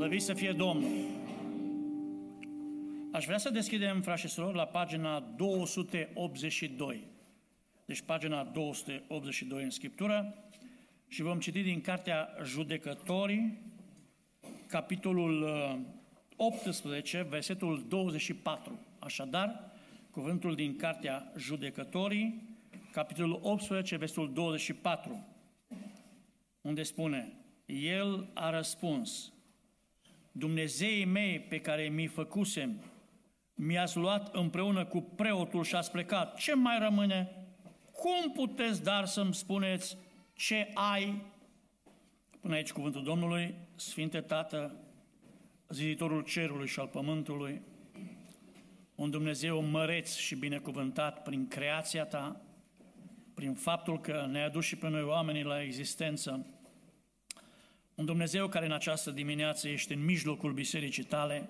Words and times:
Slăvit 0.00 0.22
să 0.22 0.34
fie 0.34 0.52
Domnul! 0.52 0.90
Aș 3.12 3.24
vrea 3.24 3.38
să 3.38 3.50
deschidem, 3.50 4.00
frați 4.00 4.20
și 4.20 4.28
surori, 4.28 4.56
la 4.56 4.66
pagina 4.66 5.20
282. 5.20 7.06
Deci 7.84 8.00
pagina 8.00 8.44
282 8.44 9.62
în 9.62 9.70
Scriptură 9.70 10.44
și 11.08 11.22
vom 11.22 11.38
citi 11.38 11.62
din 11.62 11.80
Cartea 11.80 12.28
Judecătorii, 12.44 13.58
capitolul 14.66 15.46
18, 16.36 17.20
uh, 17.20 17.26
versetul 17.28 17.84
24. 17.88 18.78
Așadar, 18.98 19.72
cuvântul 20.10 20.54
din 20.54 20.76
Cartea 20.76 21.32
Judecătorii, 21.36 22.42
capitolul 22.92 23.38
18, 23.42 23.96
versetul 23.96 24.32
24, 24.32 25.26
unde 26.60 26.82
spune, 26.82 27.32
El 27.66 28.30
a 28.34 28.50
răspuns, 28.50 29.32
Dumnezeii 30.32 31.04
mei 31.04 31.40
pe 31.40 31.60
care 31.60 31.88
mi-i 31.88 32.06
făcusem, 32.06 32.82
mi-ați 33.54 33.96
luat 33.96 34.34
împreună 34.34 34.84
cu 34.84 35.00
preotul 35.00 35.64
și 35.64 35.74
ați 35.74 35.90
plecat. 35.90 36.36
Ce 36.36 36.54
mai 36.54 36.78
rămâne? 36.78 37.30
Cum 37.92 38.32
puteți 38.32 38.82
dar 38.82 39.04
să-mi 39.04 39.34
spuneți 39.34 39.96
ce 40.34 40.70
ai? 40.74 41.22
Până 42.40 42.54
aici 42.54 42.72
cuvântul 42.72 43.02
Domnului, 43.02 43.54
Sfinte 43.76 44.20
Tată, 44.20 44.76
ziditorul 45.68 46.22
cerului 46.22 46.66
și 46.66 46.80
al 46.80 46.86
pământului, 46.86 47.62
un 48.94 49.10
Dumnezeu 49.10 49.62
măreț 49.62 50.16
și 50.16 50.34
binecuvântat 50.34 51.22
prin 51.22 51.48
creația 51.48 52.04
ta, 52.04 52.40
prin 53.34 53.54
faptul 53.54 54.00
că 54.00 54.26
ne-ai 54.30 54.44
adus 54.44 54.64
și 54.64 54.76
pe 54.76 54.88
noi 54.88 55.02
oamenii 55.02 55.42
la 55.42 55.62
existență, 55.62 56.46
un 58.00 58.06
Dumnezeu 58.06 58.48
care 58.48 58.66
în 58.66 58.72
această 58.72 59.10
dimineață 59.10 59.68
ești 59.68 59.92
în 59.92 60.04
mijlocul 60.04 60.52
bisericii 60.52 61.02
tale, 61.02 61.48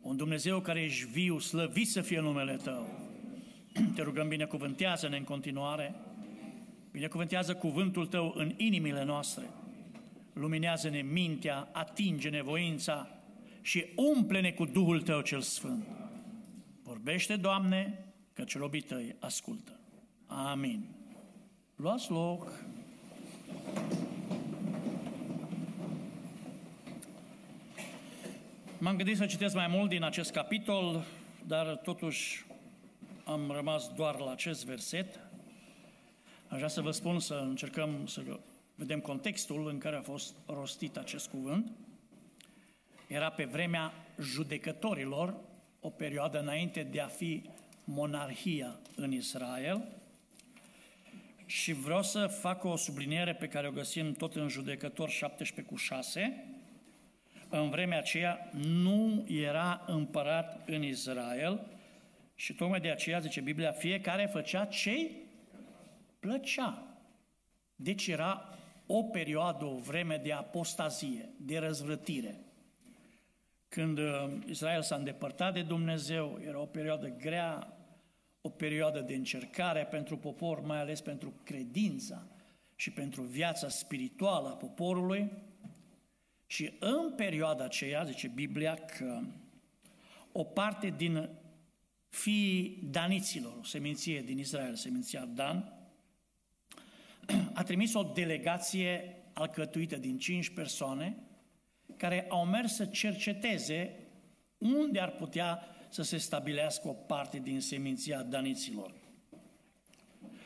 un 0.00 0.16
Dumnezeu 0.16 0.60
care 0.60 0.82
ești 0.82 1.06
viu, 1.06 1.38
slăvit 1.38 1.88
să 1.88 2.00
fie 2.00 2.20
numele 2.20 2.56
Tău. 2.56 2.86
Te 3.94 4.02
rugăm, 4.02 4.28
binecuvântează-ne 4.28 5.16
în 5.16 5.24
continuare, 5.24 5.94
binecuvântează 6.90 7.54
cuvântul 7.54 8.06
Tău 8.06 8.32
în 8.36 8.54
inimile 8.56 9.04
noastre, 9.04 9.44
luminează-ne 10.32 11.00
mintea, 11.00 11.68
atinge 11.72 12.28
nevoința 12.28 13.10
și 13.60 13.84
umple-ne 13.94 14.50
cu 14.50 14.64
Duhul 14.64 15.02
Tău 15.02 15.20
cel 15.20 15.40
Sfânt. 15.40 15.86
Vorbește, 16.82 17.36
Doamne, 17.36 18.04
că 18.32 18.44
robii 18.54 18.80
Tăi 18.80 19.16
ascultă. 19.18 19.80
Amin. 20.26 20.84
Luați 21.76 22.10
loc. 22.10 22.64
M-am 28.78 28.96
gândit 28.96 29.16
să 29.16 29.26
citesc 29.26 29.54
mai 29.54 29.66
mult 29.66 29.88
din 29.88 30.02
acest 30.02 30.32
capitol, 30.32 31.04
dar 31.46 31.76
totuși 31.76 32.44
am 33.24 33.50
rămas 33.50 33.92
doar 33.92 34.18
la 34.18 34.30
acest 34.30 34.64
verset. 34.64 35.20
Aș 36.48 36.56
vrea 36.56 36.68
să 36.68 36.80
vă 36.80 36.90
spun 36.90 37.18
să 37.20 37.34
încercăm 37.34 38.06
să 38.06 38.22
vedem 38.74 39.00
contextul 39.00 39.68
în 39.68 39.78
care 39.78 39.96
a 39.96 40.00
fost 40.00 40.34
rostit 40.46 40.96
acest 40.96 41.28
cuvânt. 41.28 41.70
Era 43.06 43.30
pe 43.30 43.44
vremea 43.44 43.92
judecătorilor, 44.20 45.34
o 45.80 45.90
perioadă 45.90 46.40
înainte 46.40 46.82
de 46.82 47.00
a 47.00 47.06
fi 47.06 47.42
monarhia 47.84 48.78
în 48.96 49.12
Israel. 49.12 49.84
Și 51.46 51.72
vreau 51.72 52.02
să 52.02 52.26
fac 52.26 52.64
o 52.64 52.76
subliniere 52.76 53.34
pe 53.34 53.48
care 53.48 53.68
o 53.68 53.72
găsim 53.72 54.12
tot 54.12 54.34
în 54.34 54.48
judecător 54.48 55.08
17 55.08 55.74
cu 55.74 55.78
6, 55.78 56.55
în 57.58 57.70
vremea 57.70 57.98
aceea 57.98 58.50
nu 58.52 59.24
era 59.28 59.84
împărat 59.86 60.68
în 60.68 60.82
Israel 60.82 61.66
și 62.34 62.54
tocmai 62.54 62.80
de 62.80 62.90
aceea, 62.90 63.18
zice 63.18 63.40
Biblia, 63.40 63.72
fiecare 63.72 64.26
făcea 64.26 64.64
ce 64.64 65.10
plăcea. 66.20 66.82
Deci 67.76 68.06
era 68.06 68.54
o 68.86 69.02
perioadă, 69.02 69.64
o 69.64 69.76
vreme 69.76 70.16
de 70.16 70.32
apostazie, 70.32 71.28
de 71.40 71.58
răzvrătire. 71.58 72.40
Când 73.68 73.98
uh, 73.98 74.28
Israel 74.46 74.82
s-a 74.82 74.96
îndepărtat 74.96 75.54
de 75.54 75.62
Dumnezeu, 75.62 76.40
era 76.46 76.60
o 76.60 76.66
perioadă 76.66 77.08
grea, 77.08 77.76
o 78.40 78.48
perioadă 78.48 79.00
de 79.00 79.14
încercare 79.14 79.84
pentru 79.84 80.16
popor, 80.16 80.60
mai 80.60 80.80
ales 80.80 81.00
pentru 81.00 81.32
credința 81.44 82.26
și 82.74 82.92
pentru 82.92 83.22
viața 83.22 83.68
spirituală 83.68 84.48
a 84.48 84.56
poporului, 84.56 85.32
și 86.46 86.72
în 86.78 87.12
perioada 87.16 87.64
aceea, 87.64 88.04
zice 88.04 88.28
Biblia, 88.28 88.74
că 88.74 89.20
o 90.32 90.44
parte 90.44 90.94
din 90.96 91.28
fiii 92.08 92.78
daniților, 92.90 93.56
o 93.60 93.64
seminție 93.64 94.22
din 94.22 94.38
Israel, 94.38 94.74
seminția 94.74 95.24
Dan, 95.24 95.72
a 97.54 97.62
trimis 97.62 97.94
o 97.94 98.02
delegație 98.02 99.16
alcătuită 99.32 99.96
din 99.96 100.18
cinci 100.18 100.48
persoane 100.48 101.16
care 101.96 102.26
au 102.28 102.46
mers 102.46 102.74
să 102.74 102.84
cerceteze 102.84 103.94
unde 104.58 105.00
ar 105.00 105.10
putea 105.10 105.62
să 105.88 106.02
se 106.02 106.16
stabilească 106.16 106.88
o 106.88 106.92
parte 106.92 107.38
din 107.38 107.60
seminția 107.60 108.22
daniților. 108.22 108.94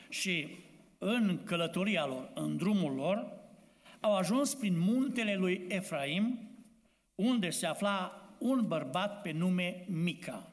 Și 0.09 0.49
în 0.99 1.41
călătoria 1.45 2.07
lor, 2.07 2.31
în 2.35 2.57
drumul 2.57 2.95
lor, 2.95 3.40
au 4.01 4.17
ajuns 4.17 4.55
prin 4.55 4.79
muntele 4.79 5.35
lui 5.35 5.65
Efraim, 5.69 6.39
unde 7.15 7.51
se 7.51 7.67
afla 7.67 8.29
un 8.39 8.67
bărbat 8.67 9.23
pe 9.23 9.33
nume 9.33 9.85
Mica. 9.89 10.53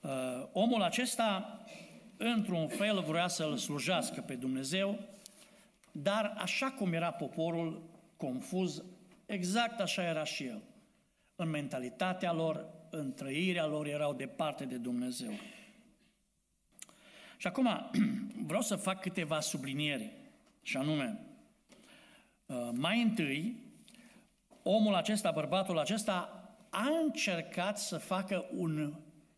Uh, 0.00 0.10
omul 0.52 0.82
acesta, 0.82 1.60
într-un 2.16 2.68
fel, 2.68 3.00
vrea 3.00 3.28
să-L 3.28 3.56
slujească 3.56 4.20
pe 4.20 4.34
Dumnezeu, 4.34 4.98
dar 5.92 6.34
așa 6.38 6.70
cum 6.70 6.92
era 6.92 7.10
poporul 7.10 7.82
confuz, 8.16 8.82
exact 9.26 9.80
așa 9.80 10.02
era 10.02 10.24
și 10.24 10.44
el. 10.44 10.62
În 11.36 11.48
mentalitatea 11.48 12.32
lor, 12.32 12.66
în 12.90 13.14
trăirea 13.14 13.66
lor, 13.66 13.86
erau 13.86 14.14
departe 14.14 14.64
de 14.64 14.76
Dumnezeu. 14.76 15.32
Și 17.36 17.46
acum 17.46 17.90
vreau 18.46 18.62
să 18.62 18.76
fac 18.76 19.00
câteva 19.00 19.40
sublinieri, 19.40 20.12
și 20.62 20.76
anume, 20.76 21.20
Uh, 21.20 21.35
mai 22.72 23.02
întâi, 23.02 23.56
omul 24.62 24.94
acesta, 24.94 25.30
bărbatul 25.30 25.78
acesta, 25.78 26.46
a 26.70 26.88
încercat 27.04 27.78
să 27.78 27.98
facă 27.98 28.44
un 28.56 28.94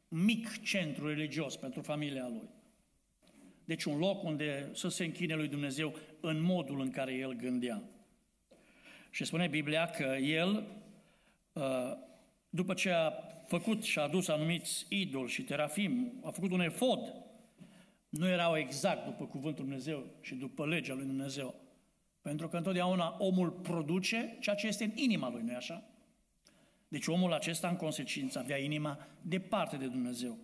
mic 0.09 0.63
centru 0.63 1.07
religios 1.07 1.57
pentru 1.57 1.83
familia 1.83 2.29
lui. 2.29 2.49
Deci 3.65 3.85
un 3.85 3.99
loc 3.99 4.23
unde 4.23 4.71
să 4.75 4.89
se 4.89 5.05
închine 5.05 5.35
lui 5.35 5.49
Dumnezeu 5.49 5.95
în 6.21 6.43
modul 6.43 6.81
în 6.81 6.91
care 6.91 7.15
el 7.15 7.33
gândea. 7.33 7.83
Și 9.11 9.25
spune 9.25 9.49
Biblia 9.49 9.87
că 9.87 10.17
el, 10.17 10.67
uh, 11.53 11.63
după 12.51 12.75
ce 12.75 12.91
a 12.91 13.11
făcut 13.47 13.83
și 13.83 13.99
a 13.99 14.03
adus 14.03 14.29
anumiți 14.29 14.87
idol 14.89 15.29
și 15.29 15.43
terafim, 15.43 16.21
a 16.25 16.31
făcut 16.31 16.51
un 16.51 16.61
efod, 16.61 17.15
nu 18.09 18.29
erau 18.29 18.57
exact 18.57 19.05
după 19.05 19.25
cuvântul 19.27 19.65
Dumnezeu 19.65 20.05
și 20.21 20.35
după 20.35 20.67
legea 20.67 20.95
lui 20.95 21.07
Dumnezeu, 21.07 21.55
pentru 22.29 22.49
că 22.49 22.57
întotdeauna 22.57 23.17
omul 23.19 23.51
produce 23.51 24.37
ceea 24.41 24.55
ce 24.57 24.67
este 24.67 24.85
în 24.85 24.91
inima 24.95 25.31
lui, 25.31 25.43
nu 25.43 25.57
așa? 25.57 25.83
Deci 26.89 27.07
omul 27.07 27.33
acesta, 27.33 27.69
în 27.69 27.77
consecință, 27.77 28.39
avea 28.39 28.59
inima 28.59 29.07
departe 29.23 29.77
de 29.77 29.87
Dumnezeu. 29.87 30.39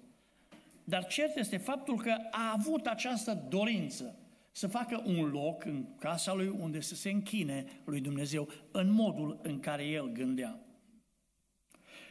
Dar 0.84 1.06
cert 1.06 1.36
este 1.36 1.56
faptul 1.56 1.96
că 1.96 2.16
a 2.30 2.52
avut 2.56 2.86
această 2.86 3.46
dorință 3.48 4.18
să 4.52 4.66
facă 4.66 5.02
un 5.06 5.30
loc 5.30 5.64
în 5.64 5.84
casa 5.98 6.32
lui 6.32 6.48
unde 6.48 6.80
să 6.80 6.94
se 6.94 7.10
închine 7.10 7.64
lui 7.84 8.00
Dumnezeu 8.00 8.48
în 8.70 8.90
modul 8.90 9.40
în 9.42 9.60
care 9.60 9.84
el 9.84 10.12
gândea. 10.12 10.58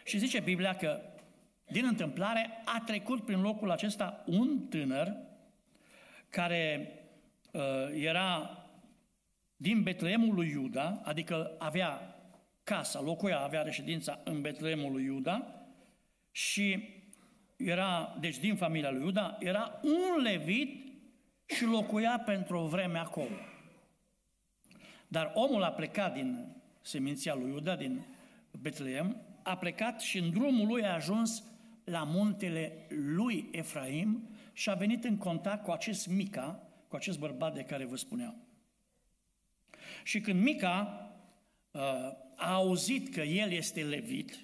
Și 0.05 0.17
zice 0.17 0.39
Biblia 0.39 0.75
că 0.75 1.01
din 1.67 1.85
întâmplare 1.85 2.61
a 2.65 2.83
trecut 2.85 3.25
prin 3.25 3.41
locul 3.41 3.71
acesta 3.71 4.23
un 4.25 4.67
tânăr 4.67 5.17
care 6.29 6.91
uh, 7.51 7.61
era 7.93 8.57
din 9.63 9.83
Betleemul 9.83 10.33
lui 10.33 10.49
Iuda, 10.49 11.01
adică 11.03 11.55
avea 11.57 12.15
casa, 12.63 13.01
locuia, 13.01 13.39
avea 13.39 13.61
reședința 13.61 14.19
în 14.23 14.41
Betleemul 14.41 14.91
lui 14.91 15.03
Iuda 15.03 15.65
și 16.31 16.89
era, 17.57 18.17
deci 18.19 18.37
din 18.37 18.55
familia 18.55 18.91
lui 18.91 19.01
Iuda, 19.01 19.37
era 19.39 19.79
un 19.83 20.21
levit 20.21 20.93
și 21.45 21.63
locuia 21.63 22.21
pentru 22.25 22.57
o 22.57 22.67
vreme 22.67 22.97
acolo. 22.97 23.35
Dar 25.07 25.31
omul 25.33 25.63
a 25.63 25.71
plecat 25.71 26.13
din 26.13 26.55
seminția 26.81 27.35
lui 27.35 27.49
Iuda, 27.49 27.75
din 27.75 28.05
Betleem, 28.61 29.21
a 29.43 29.57
plecat 29.57 30.01
și 30.01 30.17
în 30.17 30.29
drumul 30.29 30.67
lui 30.67 30.85
a 30.85 30.93
ajuns 30.93 31.43
la 31.83 32.03
muntele 32.03 32.87
lui 32.89 33.49
Efraim 33.51 34.29
și 34.53 34.69
a 34.69 34.73
venit 34.73 35.03
în 35.03 35.17
contact 35.17 35.63
cu 35.63 35.71
acest 35.71 36.07
Mica, 36.07 36.59
cu 36.87 36.95
acest 36.95 37.19
bărbat 37.19 37.53
de 37.53 37.61
care 37.61 37.85
vă 37.85 37.95
spuneam. 37.95 38.42
Și 40.03 40.21
când 40.21 40.41
Mica 40.41 41.07
uh, 41.71 41.81
a 42.35 42.53
auzit 42.53 43.13
că 43.13 43.21
el 43.21 43.51
este 43.51 43.83
levit, 43.83 44.39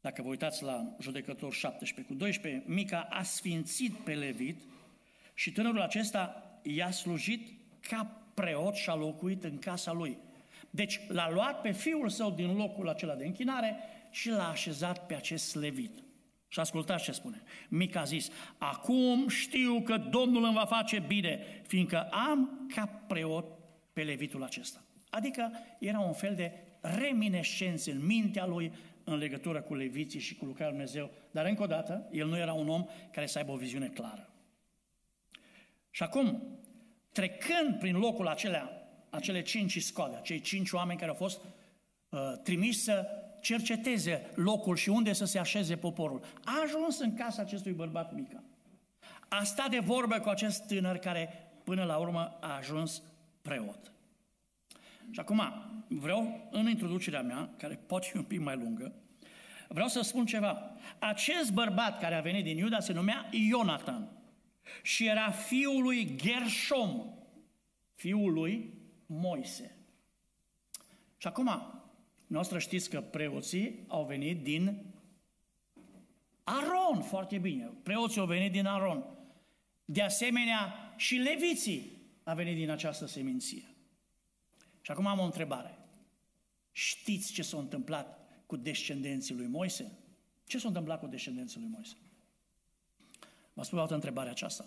dacă 0.00 0.22
vă 0.22 0.28
uitați 0.28 0.62
la 0.62 0.96
judecător 1.00 1.52
17 1.52 2.12
cu 2.12 2.18
12, 2.18 2.62
Mica 2.66 3.06
a 3.10 3.22
sfințit 3.22 3.94
pe 3.94 4.14
levit 4.14 4.60
și 5.34 5.52
tânărul 5.52 5.80
acesta 5.80 6.42
i-a 6.62 6.90
slujit 6.90 7.48
ca 7.88 8.04
preot 8.34 8.74
și 8.74 8.90
a 8.90 8.94
locuit 8.94 9.44
în 9.44 9.58
casa 9.58 9.92
lui. 9.92 10.18
Deci 10.70 11.00
l-a 11.08 11.30
luat 11.30 11.60
pe 11.60 11.70
fiul 11.70 12.08
său 12.08 12.30
din 12.30 12.56
locul 12.56 12.88
acela 12.88 13.14
de 13.14 13.26
închinare 13.26 13.76
și 14.10 14.28
l-a 14.28 14.48
așezat 14.48 15.06
pe 15.06 15.14
acest 15.14 15.54
levit. 15.54 16.02
Și 16.48 16.60
ascultați 16.60 17.04
ce 17.04 17.12
spune. 17.12 17.42
Mica 17.68 18.00
a 18.00 18.04
zis, 18.04 18.28
acum 18.58 19.28
știu 19.28 19.80
că 19.80 19.96
Domnul 19.96 20.44
îmi 20.44 20.54
va 20.54 20.64
face 20.64 20.98
bine, 20.98 21.62
fiindcă 21.66 22.02
am 22.02 22.68
ca 22.74 22.86
preot 22.86 23.59
pe 24.00 24.06
levitul 24.06 24.42
acesta. 24.42 24.82
Adică 25.10 25.50
era 25.78 25.98
un 25.98 26.12
fel 26.12 26.34
de 26.34 26.52
reminescență 26.80 27.90
în 27.90 28.06
mintea 28.06 28.46
lui 28.46 28.72
în 29.04 29.16
legătură 29.16 29.62
cu 29.62 29.74
leviții 29.74 30.20
și 30.20 30.36
cu 30.36 30.44
lucrarea 30.44 30.74
Lui 30.74 30.84
Dumnezeu, 30.84 31.10
dar 31.30 31.46
încă 31.46 31.62
o 31.62 31.66
dată, 31.66 32.08
el 32.10 32.26
nu 32.26 32.38
era 32.38 32.52
un 32.52 32.68
om 32.68 32.86
care 33.12 33.26
să 33.26 33.38
aibă 33.38 33.52
o 33.52 33.56
viziune 33.56 33.86
clară. 33.86 34.32
Și 35.90 36.02
acum, 36.02 36.42
trecând 37.12 37.78
prin 37.78 37.96
locul 37.96 38.28
acelea, 38.28 38.70
acele 39.10 39.42
cinci 39.42 39.82
scoade, 39.82 40.16
acei 40.16 40.40
cinci 40.40 40.72
oameni 40.72 40.98
care 40.98 41.10
au 41.10 41.16
fost 41.16 41.40
uh, 42.08 42.20
trimiși 42.42 42.78
să 42.78 43.06
cerceteze 43.40 44.30
locul 44.34 44.76
și 44.76 44.88
unde 44.88 45.12
să 45.12 45.24
se 45.24 45.38
așeze 45.38 45.76
poporul, 45.76 46.24
a 46.44 46.60
ajuns 46.64 46.98
în 46.98 47.14
casa 47.14 47.42
acestui 47.42 47.72
bărbat 47.72 48.14
mică. 48.14 48.44
A 49.28 49.42
stat 49.42 49.70
de 49.70 49.78
vorbă 49.78 50.18
cu 50.18 50.28
acest 50.28 50.66
tânăr 50.66 50.96
care 50.96 51.50
până 51.64 51.84
la 51.84 51.96
urmă 51.96 52.38
a 52.40 52.56
ajuns 52.56 53.02
preot. 53.42 53.92
Și 55.10 55.20
acum, 55.20 55.42
vreau, 55.88 56.48
în 56.50 56.68
introducerea 56.68 57.22
mea, 57.22 57.54
care 57.56 57.74
poate 57.86 58.08
fi 58.10 58.16
un 58.16 58.24
pic 58.24 58.40
mai 58.40 58.56
lungă, 58.56 58.94
vreau 59.68 59.88
să 59.88 60.00
spun 60.00 60.26
ceva. 60.26 60.76
Acest 60.98 61.52
bărbat 61.52 62.00
care 62.00 62.14
a 62.14 62.20
venit 62.20 62.44
din 62.44 62.56
Iuda 62.56 62.80
se 62.80 62.92
numea 62.92 63.28
Ionatan 63.30 64.08
și 64.82 65.06
era 65.06 65.30
fiul 65.30 65.82
lui 65.82 66.16
Gershom, 66.16 67.14
fiul 67.94 68.32
lui 68.32 68.74
Moise. 69.06 69.76
Și 71.16 71.26
acum, 71.26 71.80
noastră 72.26 72.58
știți 72.58 72.90
că 72.90 73.00
preoții 73.00 73.84
au 73.88 74.04
venit 74.04 74.42
din 74.42 74.84
Aron, 76.44 77.02
foarte 77.02 77.38
bine. 77.38 77.70
Preoții 77.82 78.20
au 78.20 78.26
venit 78.26 78.52
din 78.52 78.66
Aron. 78.66 79.04
De 79.84 80.02
asemenea, 80.02 80.74
și 80.96 81.14
leviții 81.14 81.99
a 82.30 82.34
venit 82.34 82.56
din 82.56 82.70
această 82.70 83.06
seminție. 83.06 83.74
Și 84.80 84.90
acum 84.90 85.06
am 85.06 85.18
o 85.18 85.24
întrebare. 85.24 85.78
Știți 86.72 87.32
ce 87.32 87.42
s-a 87.42 87.58
întâmplat 87.58 88.18
cu 88.46 88.56
descendenții 88.56 89.34
lui 89.34 89.46
Moise? 89.46 89.92
Ce 90.46 90.58
s-a 90.58 90.68
întâmplat 90.68 91.00
cu 91.00 91.06
descendenții 91.06 91.60
lui 91.60 91.68
Moise? 91.72 91.96
Vă 93.52 93.62
spun 93.62 93.78
o 93.78 93.80
altă 93.80 93.94
întrebare 93.94 94.30
aceasta. 94.30 94.64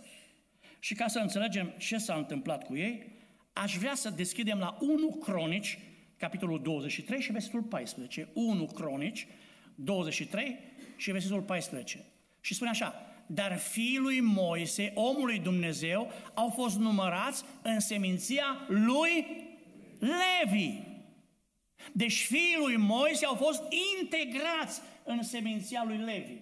Și 0.79 0.93
ca 0.93 1.07
să 1.07 1.19
înțelegem 1.19 1.73
ce 1.77 1.97
s-a 1.97 2.15
întâmplat 2.15 2.63
cu 2.63 2.75
ei, 2.75 3.11
aș 3.53 3.77
vrea 3.77 3.95
să 3.95 4.09
deschidem 4.09 4.59
la 4.59 4.77
1 4.79 5.07
Cronici, 5.15 5.79
capitolul 6.17 6.61
23 6.61 7.21
și 7.21 7.31
versetul 7.31 7.63
14. 7.63 8.29
1 8.33 8.65
Cronici, 8.65 9.27
23 9.75 10.57
și 10.95 11.11
versetul 11.11 11.41
14. 11.41 12.05
Și 12.41 12.53
spune 12.53 12.69
așa, 12.69 13.12
dar 13.25 13.57
fiii 13.57 13.97
lui 13.97 14.19
Moise, 14.19 14.91
omului 14.95 15.39
Dumnezeu, 15.39 16.11
au 16.33 16.49
fost 16.49 16.77
numărați 16.77 17.43
în 17.61 17.79
seminția 17.79 18.65
lui 18.67 19.25
Levi. 19.99 20.71
Deci 21.91 22.25
fiii 22.25 22.57
lui 22.59 22.75
Moise 22.77 23.25
au 23.25 23.35
fost 23.35 23.63
integrați 24.01 24.81
în 25.03 25.23
seminția 25.23 25.83
lui 25.87 25.97
Levi. 25.97 26.37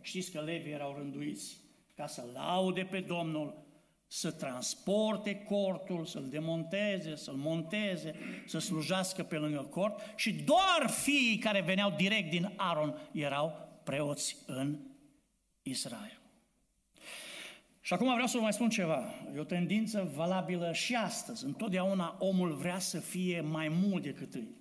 Știți 0.00 0.30
că 0.30 0.40
Levi 0.40 0.70
erau 0.70 0.94
rânduiți 0.98 1.56
ca 1.96 2.06
să 2.06 2.24
laude 2.34 2.82
pe 2.90 3.00
Domnul, 3.00 3.68
să 4.06 4.30
transporte 4.30 5.42
cortul, 5.48 6.04
să-l 6.04 6.26
demonteze, 6.28 7.16
să-l 7.16 7.34
monteze, 7.34 8.14
să 8.46 8.58
slujească 8.58 9.22
pe 9.22 9.36
lângă 9.36 9.60
cort 9.70 10.00
și 10.16 10.32
doar 10.32 10.90
fiii 10.90 11.38
care 11.38 11.60
veneau 11.60 11.94
direct 11.96 12.30
din 12.30 12.52
Aron 12.56 13.08
erau 13.12 13.68
preoți 13.84 14.36
în 14.46 14.78
Israel. 15.70 16.20
Și 17.80 17.92
acum 17.92 18.12
vreau 18.12 18.26
să 18.26 18.36
vă 18.36 18.42
mai 18.42 18.52
spun 18.52 18.68
ceva. 18.68 19.14
E 19.34 19.38
o 19.38 19.44
tendință 19.44 20.10
valabilă 20.14 20.72
și 20.72 20.94
astăzi. 20.94 21.44
Întotdeauna 21.44 22.16
omul 22.18 22.52
vrea 22.52 22.78
să 22.78 22.98
fie 22.98 23.40
mai 23.40 23.68
mult 23.68 24.02
decât 24.02 24.34
îi. 24.34 24.58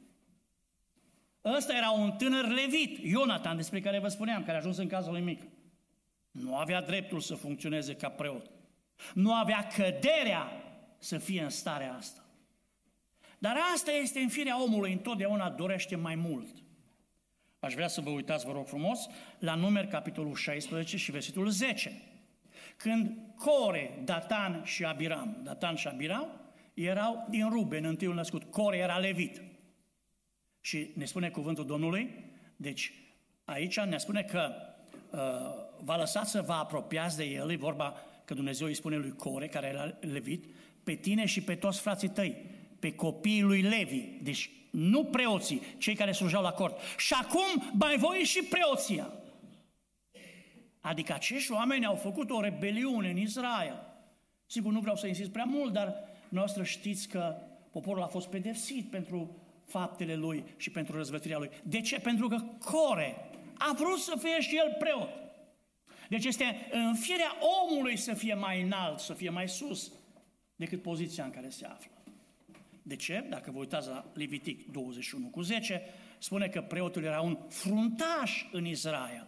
Ăsta 1.43 1.75
era 1.75 1.89
un 1.89 2.11
tânăr 2.11 2.47
levit, 2.47 2.97
Ionatan, 3.03 3.55
despre 3.55 3.79
care 3.79 3.99
vă 3.99 4.07
spuneam, 4.07 4.43
care 4.43 4.51
a 4.51 4.59
ajuns 4.59 4.77
în 4.77 4.87
cazul 4.87 5.11
lui 5.11 5.21
mic. 5.21 5.41
Nu 6.31 6.55
avea 6.55 6.81
dreptul 6.81 7.19
să 7.19 7.35
funcționeze 7.35 7.95
ca 7.95 8.09
preot. 8.09 8.49
Nu 9.13 9.33
avea 9.33 9.67
căderea 9.67 10.51
să 10.97 11.17
fie 11.17 11.41
în 11.41 11.49
starea 11.49 11.93
asta. 11.93 12.23
Dar 13.37 13.57
asta 13.73 13.91
este 13.91 14.19
în 14.19 14.29
firea 14.29 14.63
omului, 14.63 14.91
întotdeauna 14.91 15.49
dorește 15.49 15.95
mai 15.95 16.15
mult. 16.15 16.55
Aș 17.59 17.73
vrea 17.73 17.87
să 17.87 18.01
vă 18.01 18.09
uitați, 18.09 18.45
vă 18.45 18.51
rog 18.51 18.67
frumos, 18.67 19.07
la 19.39 19.55
numeri 19.55 19.87
capitolul 19.87 20.35
16 20.35 20.97
și 20.97 21.11
versetul 21.11 21.49
10. 21.49 22.01
Când 22.77 23.17
Core, 23.35 24.01
Datan 24.03 24.61
și 24.63 24.83
Abiram, 24.85 25.37
Datan 25.43 25.75
și 25.75 25.87
Abiram, 25.87 26.27
erau 26.73 27.27
din 27.29 27.49
Ruben, 27.49 27.83
întâiul 27.83 28.13
născut. 28.13 28.43
Core 28.43 28.77
era 28.77 28.97
levit. 28.97 29.41
Și 30.61 30.91
ne 30.95 31.05
spune 31.05 31.29
cuvântul 31.29 31.65
Domnului, 31.65 32.31
deci 32.55 32.93
aici 33.45 33.79
ne 33.79 33.97
spune 33.97 34.23
că 34.23 34.51
uh, 35.11 35.19
va 35.83 35.95
lăsa 35.95 36.23
să 36.23 36.41
vă 36.41 36.53
apropiați 36.53 37.17
de 37.17 37.23
el, 37.23 37.51
e 37.51 37.55
vorba 37.55 37.95
că 38.25 38.33
Dumnezeu 38.33 38.67
îi 38.67 38.73
spune 38.73 38.97
lui 38.97 39.15
Core, 39.15 39.47
care 39.47 39.67
era 39.67 39.97
levit, 39.99 40.45
pe 40.83 40.93
tine 40.93 41.25
și 41.25 41.41
pe 41.41 41.55
toți 41.55 41.79
frații 41.79 42.09
tăi, 42.09 42.45
pe 42.79 42.95
copiii 42.95 43.41
lui 43.41 43.61
Levi, 43.61 44.01
deci 44.21 44.49
nu 44.71 45.03
preoții, 45.03 45.61
cei 45.77 45.95
care 45.95 46.11
slujeau 46.11 46.41
la 46.41 46.51
cort. 46.51 46.79
Și 46.97 47.13
acum 47.13 47.71
mai 47.73 47.97
voi 47.97 48.17
și 48.17 48.43
preoția. 48.43 49.13
Adică 50.79 51.13
acești 51.13 51.51
oameni 51.51 51.85
au 51.85 51.95
făcut 51.95 52.29
o 52.29 52.41
rebeliune 52.41 53.09
în 53.09 53.17
Israel. 53.17 53.87
Sigur, 54.45 54.71
nu 54.71 54.79
vreau 54.79 54.95
să 54.95 55.07
insist 55.07 55.31
prea 55.31 55.43
mult, 55.43 55.73
dar 55.73 55.93
noastră 56.29 56.63
știți 56.63 57.07
că 57.07 57.35
poporul 57.71 58.03
a 58.03 58.07
fost 58.07 58.27
pedepsit 58.27 58.89
pentru 58.89 59.37
faptele 59.65 60.15
lui 60.15 60.43
și 60.57 60.71
pentru 60.71 60.97
răzvătirea 60.97 61.37
lui. 61.37 61.49
De 61.63 61.81
ce? 61.81 61.99
Pentru 61.99 62.27
că 62.27 62.37
Core 62.65 63.29
a 63.57 63.73
vrut 63.77 63.99
să 63.99 64.15
fie 64.21 64.41
și 64.41 64.57
el 64.57 64.75
preot. 64.79 65.09
Deci 66.09 66.25
este 66.25 66.69
în 66.71 66.95
firea 66.95 67.35
omului 67.63 67.97
să 67.97 68.13
fie 68.13 68.33
mai 68.33 68.61
înalt, 68.61 68.99
să 68.99 69.13
fie 69.13 69.29
mai 69.29 69.49
sus 69.49 69.91
decât 70.55 70.81
poziția 70.81 71.23
în 71.23 71.31
care 71.31 71.49
se 71.49 71.65
află. 71.65 71.91
De 72.83 72.95
ce? 72.95 73.25
Dacă 73.29 73.51
vă 73.51 73.59
uitați 73.59 73.87
la 73.87 74.11
Levitic 74.13 74.71
21 74.71 75.27
cu 75.27 75.41
10, 75.41 75.81
spune 76.19 76.47
că 76.47 76.61
preotul 76.61 77.03
era 77.03 77.21
un 77.21 77.37
fruntaș 77.49 78.45
în 78.51 78.65
Israel. 78.65 79.27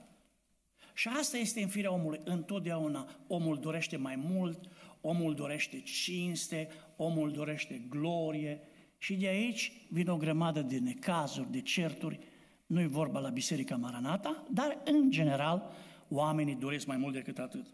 Și 0.94 1.08
asta 1.08 1.38
este 1.38 1.62
în 1.62 1.68
firea 1.68 1.94
omului. 1.94 2.20
Întotdeauna 2.24 3.10
omul 3.28 3.60
dorește 3.60 3.98
mai 3.98 4.16
mult, 4.16 4.70
omul 5.02 5.34
dorește 5.34 5.80
cinste, 5.80 6.70
omul 6.96 7.32
dorește 7.32 7.82
glorie 7.90 8.62
și 8.98 9.16
de 9.16 9.28
aici 9.28 9.72
vine 9.90 10.12
o 10.12 10.18
grămadă 10.18 10.62
de 10.62 10.80
necazuri, 10.80 11.52
de 11.52 11.62
certuri. 11.62 12.20
Nu-i 12.66 12.88
vorba 12.88 13.20
la 13.20 13.30
Biserica 13.30 13.76
Maranata, 13.76 14.48
dar 14.52 14.78
în 14.84 15.12
general 15.12 15.72
oamenii 16.10 16.56
doresc 16.56 16.86
mai 16.86 16.98
mult 16.98 17.14
decât 17.14 17.40
atât. 17.40 17.66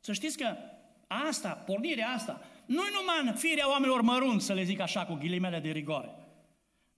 Să 0.00 0.12
știți 0.12 0.36
că 0.36 0.56
asta, 1.06 1.48
pornirea 1.48 2.08
asta, 2.08 2.40
nu 2.66 2.82
e 2.82 2.90
numai 2.92 3.32
în 3.32 3.34
firea 3.34 3.70
oamenilor 3.70 4.00
mărunți, 4.00 4.46
să 4.46 4.52
le 4.52 4.62
zic 4.62 4.80
așa, 4.80 5.06
cu 5.06 5.14
ghilimele 5.14 5.58
de 5.58 5.70
rigoare. 5.70 6.10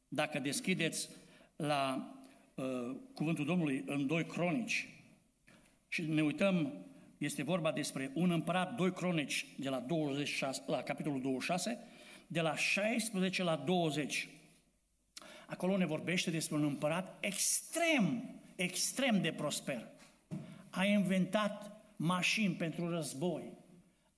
Dacă 0.08 0.38
deschideți 0.38 1.08
la 1.56 2.12
uh, 2.54 2.64
cuvântul 3.14 3.44
Domnului 3.44 3.82
în 3.87 4.06
doi 4.06 4.26
cronici, 4.26 4.88
și 5.88 6.02
ne 6.02 6.22
uităm, 6.22 6.72
este 7.18 7.42
vorba 7.42 7.72
despre 7.72 8.10
un 8.14 8.30
împărat, 8.30 8.75
doi 8.75 8.92
cronici, 8.92 9.46
de 9.58 9.68
la, 9.68 9.78
26, 9.78 10.62
la 10.66 10.82
capitolul 10.82 11.20
26, 11.20 11.78
de 12.26 12.40
la 12.40 12.56
16 12.56 13.42
la 13.42 13.56
20. 13.56 14.28
Acolo 15.46 15.76
ne 15.76 15.87
vorbește 15.87 16.30
despre 16.30 16.56
un 16.56 16.64
împărat 16.64 17.16
extrem, 17.20 18.22
extrem 18.56 19.20
de 19.20 19.32
prosper. 19.32 19.88
A 20.70 20.84
inventat 20.84 21.82
mașini 21.96 22.54
pentru 22.54 22.90
război. 22.90 23.42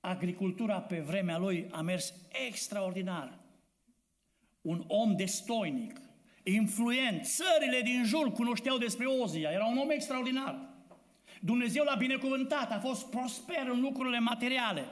Agricultura 0.00 0.80
pe 0.80 1.00
vremea 1.00 1.38
lui 1.38 1.66
a 1.71 1.80
mers 1.80 2.14
extraordinar. 2.47 3.38
Un 4.61 4.85
om 4.87 5.16
destoinic, 5.16 6.00
influent, 6.42 7.25
țările 7.25 7.80
din 7.80 8.04
jur 8.04 8.33
cunoșteau 8.33 8.78
despre 8.78 9.07
Ozia, 9.07 9.50
era 9.50 9.64
un 9.64 9.78
om 9.78 9.90
extraordinar. 9.90 10.69
Dumnezeu 11.40 11.85
l-a 11.85 11.95
binecuvântat, 11.95 12.73
a 12.73 12.78
fost 12.78 13.07
prosper 13.07 13.69
în 13.73 13.80
lucrurile 13.80 14.19
materiale. 14.19 14.85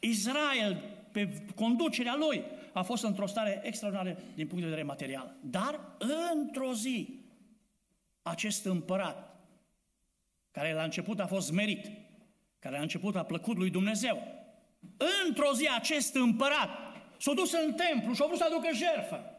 Israel, 0.00 0.82
pe 1.12 1.42
conducerea 1.54 2.16
lui, 2.16 2.42
a 2.72 2.82
fost 2.82 3.04
într-o 3.04 3.26
stare 3.26 3.60
extraordinară 3.64 4.18
din 4.34 4.46
punct 4.46 4.62
de 4.62 4.68
vedere 4.68 4.86
material. 4.86 5.34
Dar 5.40 5.80
într-o 6.32 6.74
zi, 6.74 7.20
acest 8.22 8.64
împărat, 8.64 9.40
care 10.50 10.72
la 10.72 10.82
început 10.82 11.20
a 11.20 11.26
fost 11.26 11.52
merit, 11.52 11.90
care 12.58 12.74
la 12.74 12.82
început 12.82 13.16
a 13.16 13.24
plăcut 13.24 13.56
lui 13.56 13.70
Dumnezeu, 13.70 14.22
într-o 15.26 15.52
zi 15.54 15.68
acest 15.76 16.14
împărat 16.14 16.68
s-a 17.18 17.32
dus 17.32 17.52
în 17.52 17.72
templu 17.72 18.14
și 18.14 18.22
a 18.22 18.26
vrut 18.26 18.38
să 18.38 18.44
aducă 18.44 18.68
jertfă. 18.74 19.34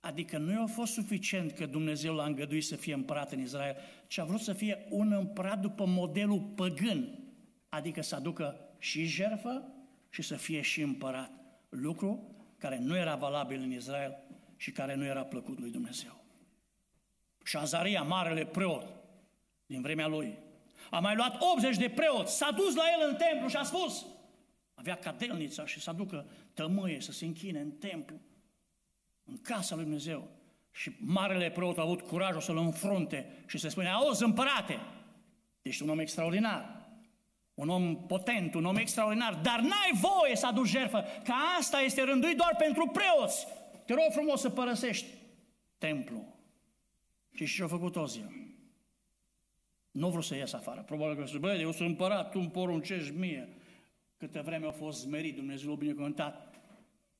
Adică 0.00 0.38
nu 0.38 0.62
a 0.62 0.66
fost 0.66 0.92
suficient 0.92 1.52
că 1.52 1.66
Dumnezeu 1.66 2.14
l-a 2.14 2.24
îngăduit 2.24 2.64
să 2.64 2.76
fie 2.76 2.94
împărat 2.94 3.32
în 3.32 3.40
Israel, 3.40 3.76
ci 4.06 4.18
a 4.18 4.24
vrut 4.24 4.40
să 4.40 4.52
fie 4.52 4.86
un 4.90 5.12
împărat 5.12 5.60
după 5.60 5.86
modelul 5.86 6.40
păgân, 6.40 7.18
adică 7.68 8.02
să 8.02 8.14
aducă 8.14 8.60
și 8.78 9.04
jertfă 9.04 9.72
și 10.10 10.22
să 10.22 10.34
fie 10.34 10.60
și 10.60 10.80
împărat. 10.80 11.30
Lucru 11.68 12.36
care 12.58 12.78
nu 12.78 12.96
era 12.96 13.14
valabil 13.14 13.60
în 13.60 13.72
Israel 13.72 14.16
și 14.56 14.70
care 14.70 14.94
nu 14.94 15.04
era 15.04 15.24
plăcut 15.24 15.58
lui 15.58 15.70
Dumnezeu. 15.70 16.24
Și 17.44 17.56
Azaria, 17.56 18.02
marele 18.02 18.44
preot, 18.44 18.86
din 19.66 19.80
vremea 19.80 20.06
lui, 20.06 20.38
a 20.90 20.98
mai 20.98 21.16
luat 21.16 21.42
80 21.54 21.76
de 21.76 21.88
preoți, 21.88 22.36
s-a 22.36 22.50
dus 22.50 22.74
la 22.74 22.84
el 22.98 23.08
în 23.08 23.16
templu 23.16 23.48
și 23.48 23.56
a 23.56 23.62
spus, 23.62 24.06
avea 24.74 24.96
cadelnița 24.96 25.66
și 25.66 25.80
să 25.80 25.90
aducă 25.90 26.26
tămâie, 26.54 27.00
să 27.00 27.12
se 27.12 27.24
închine 27.24 27.60
în 27.60 27.70
templu, 27.70 28.16
în 29.24 29.38
casa 29.42 29.74
lui 29.74 29.84
Dumnezeu. 29.84 30.28
Și 30.70 30.96
marele 30.98 31.50
preot 31.50 31.78
a 31.78 31.82
avut 31.82 32.00
curajul 32.00 32.40
să-l 32.40 32.56
înfrunte 32.56 33.44
și 33.46 33.58
să 33.58 33.68
spune, 33.68 33.88
auzi, 33.88 34.22
împărate, 34.22 34.80
ești 35.62 35.82
un 35.82 35.88
om 35.88 35.98
extraordinar, 35.98 36.88
un 37.54 37.68
om 37.68 38.06
potent, 38.06 38.54
un 38.54 38.64
om 38.64 38.76
extraordinar, 38.76 39.34
dar 39.34 39.60
n-ai 39.60 39.90
voie 40.00 40.36
să 40.36 40.46
aduci 40.46 40.68
jertfă, 40.68 41.04
că 41.24 41.32
asta 41.58 41.80
este 41.80 42.02
rânduit 42.02 42.36
doar 42.36 42.54
pentru 42.58 42.86
preoți. 42.86 43.46
Te 43.86 43.92
rog 43.92 44.12
frumos 44.12 44.40
să 44.40 44.50
părăsești 44.50 45.06
templu. 45.78 46.34
Și 47.32 47.46
ce 47.46 47.62
a 47.62 47.66
făcut 47.66 47.96
Ozia? 47.96 48.30
Nu 49.96 50.06
vreau 50.06 50.22
să 50.22 50.34
ies 50.34 50.52
afară. 50.52 50.82
Probabil 50.82 51.16
că 51.16 51.26
să 51.26 51.38
băi, 51.38 51.60
eu 51.60 51.72
sunt 51.72 51.88
împărat, 51.88 52.30
tu 52.30 52.38
îmi 52.38 52.50
poruncești 52.50 53.14
mie. 53.14 53.48
Câte 54.16 54.40
vreme 54.40 54.66
a 54.66 54.70
fost 54.70 55.00
zmerit, 55.00 55.34
Dumnezeu 55.34 55.70
l-a 55.70 55.76
binecuvântat. 55.76 56.54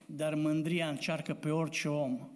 Dar 0.06 0.35
mândria 0.35 0.88
încearcă 0.88 1.35
pe 1.35 1.50
orice 1.50 1.88
om. 1.88 2.28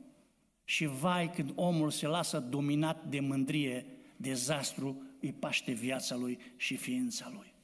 Și 0.65 0.87
vai 0.87 1.31
când 1.31 1.53
omul 1.55 1.91
se 1.91 2.07
lasă 2.07 2.39
dominat 2.39 3.05
de 3.05 3.21
mândrie, 3.21 3.87
dezastru 4.17 5.03
îi 5.21 5.33
paște 5.33 5.73
viața 5.73 6.17
lui 6.17 6.39
și 6.57 6.77
ființa 6.77 7.31
lui. 7.35 7.55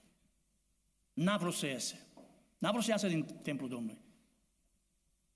N-a 1.13 1.37
vrut 1.37 1.55
să 1.55 1.67
iese. 1.67 2.07
N-a 2.59 2.71
vrut 2.71 2.83
să 2.83 2.91
iasă 2.91 3.09
din 3.09 3.27
templul 3.43 3.69
Domnului. 3.69 4.01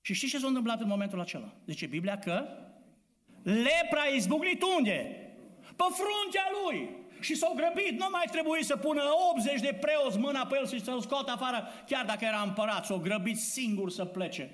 Și 0.01 0.13
știți 0.13 0.31
ce 0.31 0.39
s-a 0.39 0.47
întâmplat 0.47 0.81
în 0.81 0.87
momentul 0.87 1.19
acela? 1.19 1.53
Zice 1.65 1.85
Biblia 1.85 2.19
că 2.19 2.47
lepra 3.43 4.01
a 4.01 4.15
izbucnit 4.15 4.61
unde? 4.77 5.15
Pe 5.59 5.83
fruntea 5.89 6.45
lui. 6.63 7.00
Și 7.21 7.35
s-au 7.35 7.53
grăbit, 7.55 7.99
nu 7.99 8.07
mai 8.11 8.25
trebuie 8.31 8.63
să 8.63 8.75
pună 8.77 9.01
80 9.35 9.61
de 9.61 9.77
preoți 9.81 10.17
mâna 10.17 10.45
pe 10.45 10.57
el 10.59 10.67
și 10.67 10.83
să-l 10.83 11.01
scoată 11.01 11.31
afară, 11.31 11.67
chiar 11.85 12.05
dacă 12.05 12.25
era 12.25 12.41
împărat, 12.41 12.85
s-au 12.85 12.97
grăbit 12.97 13.37
singur 13.37 13.89
să 13.89 14.05
plece. 14.05 14.51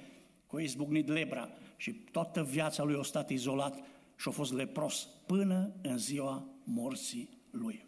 Cu 0.47 0.59
izbucnit 0.59 1.07
lepra 1.07 1.49
și 1.77 1.91
toată 1.91 2.43
viața 2.43 2.83
lui 2.83 2.97
a 2.99 3.03
stat 3.03 3.29
izolat 3.29 3.75
și 4.15 4.27
a 4.27 4.31
fost 4.31 4.53
lepros 4.53 5.07
până 5.25 5.71
în 5.81 5.97
ziua 5.97 6.47
morții 6.63 7.29
lui. 7.51 7.85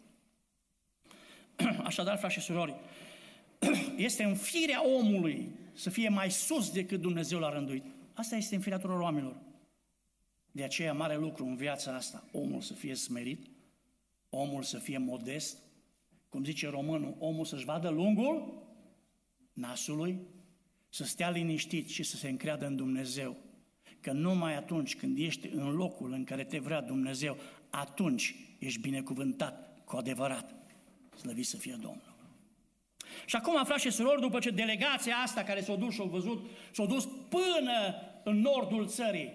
Așadar, 1.84 2.18
frați 2.18 2.34
și 2.34 2.40
surori, 2.40 2.74
este 3.96 4.22
în 4.22 4.34
firea 4.34 4.86
omului 4.86 5.50
să 5.72 5.90
fie 5.90 6.08
mai 6.08 6.30
sus 6.30 6.70
decât 6.70 7.00
Dumnezeu 7.00 7.38
l-a 7.38 7.50
rânduit. 7.50 7.84
Asta 8.14 8.36
este 8.36 8.54
în 8.54 8.60
firea 8.60 8.78
tuturor 8.78 9.00
oamenilor. 9.00 9.36
De 10.50 10.64
aceea, 10.64 10.92
mare 10.92 11.16
lucru 11.16 11.44
în 11.44 11.56
viața 11.56 11.94
asta, 11.94 12.24
omul 12.32 12.60
să 12.60 12.74
fie 12.74 12.94
smerit, 12.94 13.49
omul 14.30 14.62
să 14.62 14.78
fie 14.78 14.98
modest, 14.98 15.58
cum 16.28 16.44
zice 16.44 16.68
românul, 16.68 17.16
omul 17.18 17.44
să-și 17.44 17.64
vadă 17.64 17.88
lungul 17.88 18.62
nasului, 19.52 20.18
să 20.88 21.04
stea 21.04 21.30
liniștit 21.30 21.88
și 21.88 22.02
să 22.02 22.16
se 22.16 22.28
încreadă 22.28 22.66
în 22.66 22.76
Dumnezeu. 22.76 23.36
Că 24.00 24.12
numai 24.12 24.56
atunci 24.56 24.96
când 24.96 25.18
ești 25.18 25.48
în 25.48 25.70
locul 25.70 26.12
în 26.12 26.24
care 26.24 26.44
te 26.44 26.58
vrea 26.58 26.80
Dumnezeu, 26.80 27.36
atunci 27.70 28.34
ești 28.58 28.80
binecuvântat 28.80 29.84
cu 29.84 29.96
adevărat. 29.96 30.54
Slăvit 31.16 31.46
să 31.46 31.56
fie 31.56 31.72
Domnul. 31.80 32.10
Și 33.26 33.36
acum, 33.36 33.64
frați 33.64 33.82
și 33.82 33.90
surori, 33.90 34.20
după 34.20 34.38
ce 34.38 34.50
delegația 34.50 35.16
asta 35.16 35.42
care 35.42 35.60
s-a 35.60 35.74
dus 35.74 35.94
și-a 35.94 36.04
văzut, 36.04 36.46
s-a 36.72 36.84
dus 36.84 37.08
până 37.28 37.94
în 38.24 38.40
nordul 38.40 38.86
țării, 38.86 39.32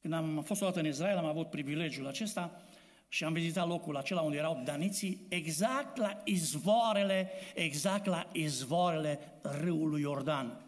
când 0.00 0.14
am 0.14 0.42
fost 0.42 0.62
o 0.62 0.64
dată 0.64 0.78
în 0.78 0.86
Israel, 0.86 1.16
am 1.16 1.24
avut 1.24 1.50
privilegiul 1.50 2.06
acesta 2.06 2.62
și 3.08 3.24
am 3.24 3.32
vizitat 3.32 3.68
locul 3.68 3.96
acela 3.96 4.20
unde 4.20 4.36
erau 4.36 4.62
daniții, 4.64 5.26
exact 5.28 5.96
la 5.96 6.20
izvoarele, 6.24 7.30
exact 7.54 8.06
la 8.06 8.28
izvoarele 8.32 9.18
râului 9.42 10.00
Iordan. 10.00 10.62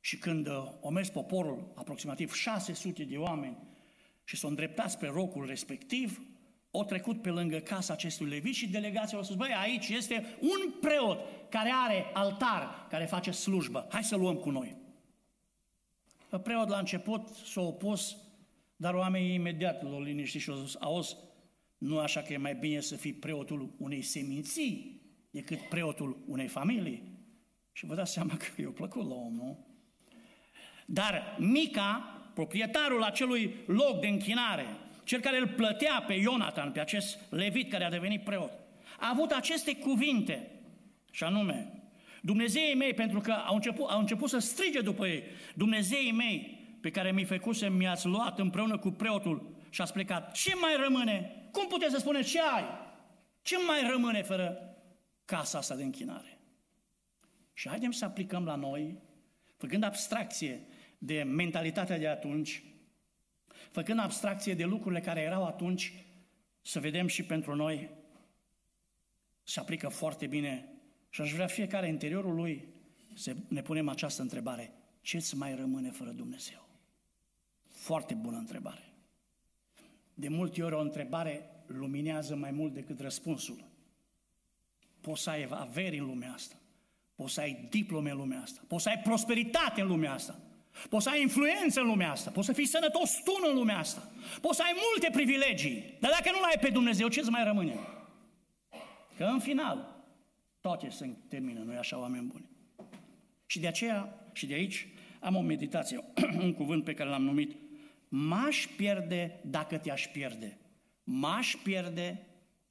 Și 0.00 0.18
când 0.18 0.46
uh, 0.46 0.72
o 0.80 0.90
mers 0.90 1.08
poporul, 1.08 1.72
aproximativ 1.74 2.32
600 2.32 3.04
de 3.04 3.16
oameni, 3.16 3.56
și 4.24 4.36
s-au 4.36 4.48
îndreptat 4.48 4.90
spre 4.90 5.08
rocul 5.08 5.46
respectiv, 5.46 6.22
o 6.70 6.84
trecut 6.84 7.22
pe 7.22 7.30
lângă 7.30 7.58
casa 7.58 7.92
acestui 7.92 8.28
levit 8.28 8.54
și 8.54 8.68
delegația 8.68 9.18
a 9.18 9.22
spus, 9.22 9.36
băi, 9.36 9.54
aici 9.60 9.88
este 9.88 10.36
un 10.40 10.72
preot 10.80 11.18
care 11.48 11.72
are 11.86 12.10
altar, 12.12 12.86
care 12.90 13.04
face 13.04 13.30
slujbă, 13.30 13.86
hai 13.90 14.04
să 14.04 14.16
luăm 14.16 14.36
cu 14.36 14.50
noi. 14.50 14.76
Preot 16.42 16.68
la 16.68 16.78
început 16.78 17.28
s-a 17.28 17.60
opus, 17.60 18.16
dar 18.80 18.94
oamenii 18.94 19.34
imediat 19.34 19.82
l-au 19.82 20.02
liniștit 20.02 20.40
și 20.40 20.50
au 20.50 20.56
zis, 20.56 20.76
auzi, 20.80 21.16
nu 21.78 21.98
așa 21.98 22.22
că 22.22 22.32
e 22.32 22.36
mai 22.36 22.54
bine 22.54 22.80
să 22.80 22.96
fii 22.96 23.12
preotul 23.12 23.74
unei 23.78 24.02
seminții 24.02 25.02
decât 25.30 25.60
preotul 25.60 26.24
unei 26.26 26.46
familii. 26.46 27.02
Și 27.72 27.86
vă 27.86 27.94
dați 27.94 28.12
seama 28.12 28.36
că 28.42 28.46
i-a 28.60 28.70
plăcut 28.74 29.08
la 29.08 29.14
om, 29.14 29.34
nu? 29.34 29.66
Dar 30.86 31.36
Mica, 31.38 32.20
proprietarul 32.34 33.02
acelui 33.02 33.54
loc 33.66 34.00
de 34.00 34.06
închinare, 34.06 34.66
cel 35.04 35.20
care 35.20 35.38
îl 35.38 35.48
plătea 35.48 36.04
pe 36.06 36.14
Ionatan, 36.14 36.72
pe 36.72 36.80
acest 36.80 37.18
levit 37.30 37.70
care 37.70 37.84
a 37.84 37.90
devenit 37.90 38.24
preot, 38.24 38.52
a 38.98 39.08
avut 39.08 39.30
aceste 39.30 39.76
cuvinte, 39.76 40.50
și 41.10 41.24
anume, 41.24 41.72
Dumnezeii 42.22 42.74
mei, 42.74 42.94
pentru 42.94 43.20
că 43.20 43.32
au 43.32 43.54
început, 43.54 43.90
au 43.90 43.98
început 43.98 44.28
să 44.28 44.38
strige 44.38 44.80
după 44.80 45.06
ei, 45.06 45.22
Dumnezeii 45.54 46.12
mei, 46.12 46.57
pe 46.80 46.90
care 46.90 47.12
mi-i 47.12 47.24
făcuse, 47.24 47.68
mi-ați 47.68 48.06
luat 48.06 48.38
împreună 48.38 48.78
cu 48.78 48.90
preotul 48.90 49.56
și 49.70 49.80
ați 49.80 49.92
plecat. 49.92 50.32
Ce 50.32 50.54
mai 50.54 50.76
rămâne? 50.82 51.48
Cum 51.52 51.66
puteți 51.66 51.92
să 51.92 51.98
spuneți 51.98 52.30
ce 52.30 52.40
ai? 52.40 52.64
Ce 53.42 53.56
mai 53.66 53.90
rămâne 53.90 54.22
fără 54.22 54.76
casa 55.24 55.58
asta 55.58 55.74
de 55.74 55.82
închinare? 55.82 56.38
Și 57.52 57.68
haidem 57.68 57.90
să 57.90 58.04
aplicăm 58.04 58.44
la 58.44 58.54
noi, 58.54 58.98
făcând 59.56 59.82
abstracție 59.82 60.66
de 60.98 61.22
mentalitatea 61.22 61.98
de 61.98 62.08
atunci, 62.08 62.62
făcând 63.70 64.00
abstracție 64.00 64.54
de 64.54 64.64
lucrurile 64.64 65.00
care 65.00 65.20
erau 65.20 65.44
atunci, 65.44 65.92
să 66.62 66.80
vedem 66.80 67.06
și 67.06 67.24
pentru 67.24 67.54
noi 67.54 67.90
se 69.42 69.60
aplică 69.60 69.88
foarte 69.88 70.26
bine 70.26 70.72
și 71.08 71.20
aș 71.20 71.32
vrea 71.32 71.46
fiecare 71.46 71.86
în 71.86 71.92
interiorul 71.92 72.34
lui 72.34 72.68
să 73.14 73.36
ne 73.48 73.62
punem 73.62 73.88
această 73.88 74.22
întrebare. 74.22 74.72
Ce-ți 75.00 75.36
mai 75.36 75.54
rămâne 75.54 75.90
fără 75.90 76.10
Dumnezeu? 76.10 76.67
Foarte 77.88 78.14
bună 78.14 78.36
întrebare. 78.36 78.92
De 80.14 80.28
multe 80.28 80.62
ori 80.62 80.74
o 80.74 80.80
întrebare 80.80 81.50
luminează 81.66 82.36
mai 82.36 82.50
mult 82.50 82.72
decât 82.74 83.00
răspunsul. 83.00 83.64
Poți 85.00 85.22
să 85.22 85.30
ai 85.30 85.48
averi 85.50 85.98
în 85.98 86.06
lumea 86.06 86.32
asta, 86.32 86.56
poți 87.14 87.32
să 87.34 87.40
ai 87.40 87.66
diplome 87.70 88.10
în 88.10 88.16
lumea 88.16 88.40
asta, 88.40 88.60
poți 88.66 88.82
să 88.82 88.88
ai 88.88 88.98
prosperitate 88.98 89.80
în 89.80 89.86
lumea 89.86 90.12
asta, 90.12 90.38
Poți 90.88 91.04
să 91.04 91.10
ai 91.10 91.20
influență 91.20 91.80
în 91.80 91.86
lumea 91.86 92.10
asta, 92.10 92.30
poți 92.30 92.46
să 92.46 92.52
fii 92.52 92.66
sănătos 92.66 93.22
tu 93.24 93.32
în 93.48 93.54
lumea 93.54 93.78
asta, 93.78 94.10
poți 94.40 94.56
să 94.56 94.62
ai 94.62 94.74
multe 94.74 95.10
privilegii, 95.12 95.96
dar 96.00 96.10
dacă 96.10 96.30
nu 96.30 96.40
l-ai 96.40 96.58
pe 96.60 96.70
Dumnezeu, 96.70 97.08
ce 97.08 97.20
îți 97.20 97.30
mai 97.30 97.44
rămâne? 97.44 97.74
Că 99.16 99.24
în 99.24 99.38
final, 99.38 100.04
toate 100.60 100.88
se 100.90 101.16
termină, 101.28 101.60
nu 101.60 101.78
așa, 101.78 101.98
oameni 101.98 102.26
buni? 102.26 102.48
Și 103.46 103.60
de 103.60 103.66
aceea, 103.66 104.28
și 104.32 104.46
de 104.46 104.54
aici, 104.54 104.88
am 105.20 105.36
o 105.36 105.40
meditație, 105.40 106.04
un 106.46 106.52
cuvânt 106.52 106.84
pe 106.84 106.94
care 106.94 107.08
l-am 107.08 107.22
numit 107.22 107.56
M-aș 108.08 108.66
pierde 108.76 109.40
dacă 109.44 109.78
te-aș 109.78 110.06
pierde. 110.06 110.58
M-aș 111.04 111.56
pierde 111.62 112.26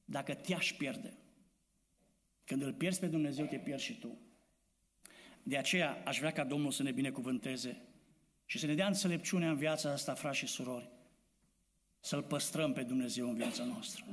dacă 0.05 0.33
te-aș 0.33 0.73
pierde. 0.73 1.17
Când 2.43 2.61
îl 2.61 2.73
pierzi 2.73 2.99
pe 2.99 3.07
Dumnezeu, 3.07 3.45
te 3.45 3.57
pierzi 3.57 3.85
și 3.85 3.99
tu. 3.99 4.17
De 5.43 5.57
aceea 5.57 6.03
aș 6.05 6.17
vrea 6.17 6.31
ca 6.31 6.43
Domnul 6.43 6.71
să 6.71 6.83
ne 6.83 6.91
binecuvânteze 6.91 7.81
și 8.45 8.59
să 8.59 8.65
ne 8.65 8.73
dea 8.73 8.87
înțelepciune 8.87 9.47
în 9.47 9.55
viața 9.55 9.91
asta, 9.91 10.13
frați 10.13 10.37
și 10.37 10.47
surori, 10.47 10.89
să-L 11.99 12.23
păstrăm 12.23 12.73
pe 12.73 12.83
Dumnezeu 12.83 13.29
în 13.29 13.35
viața 13.35 13.63
noastră. 13.63 14.05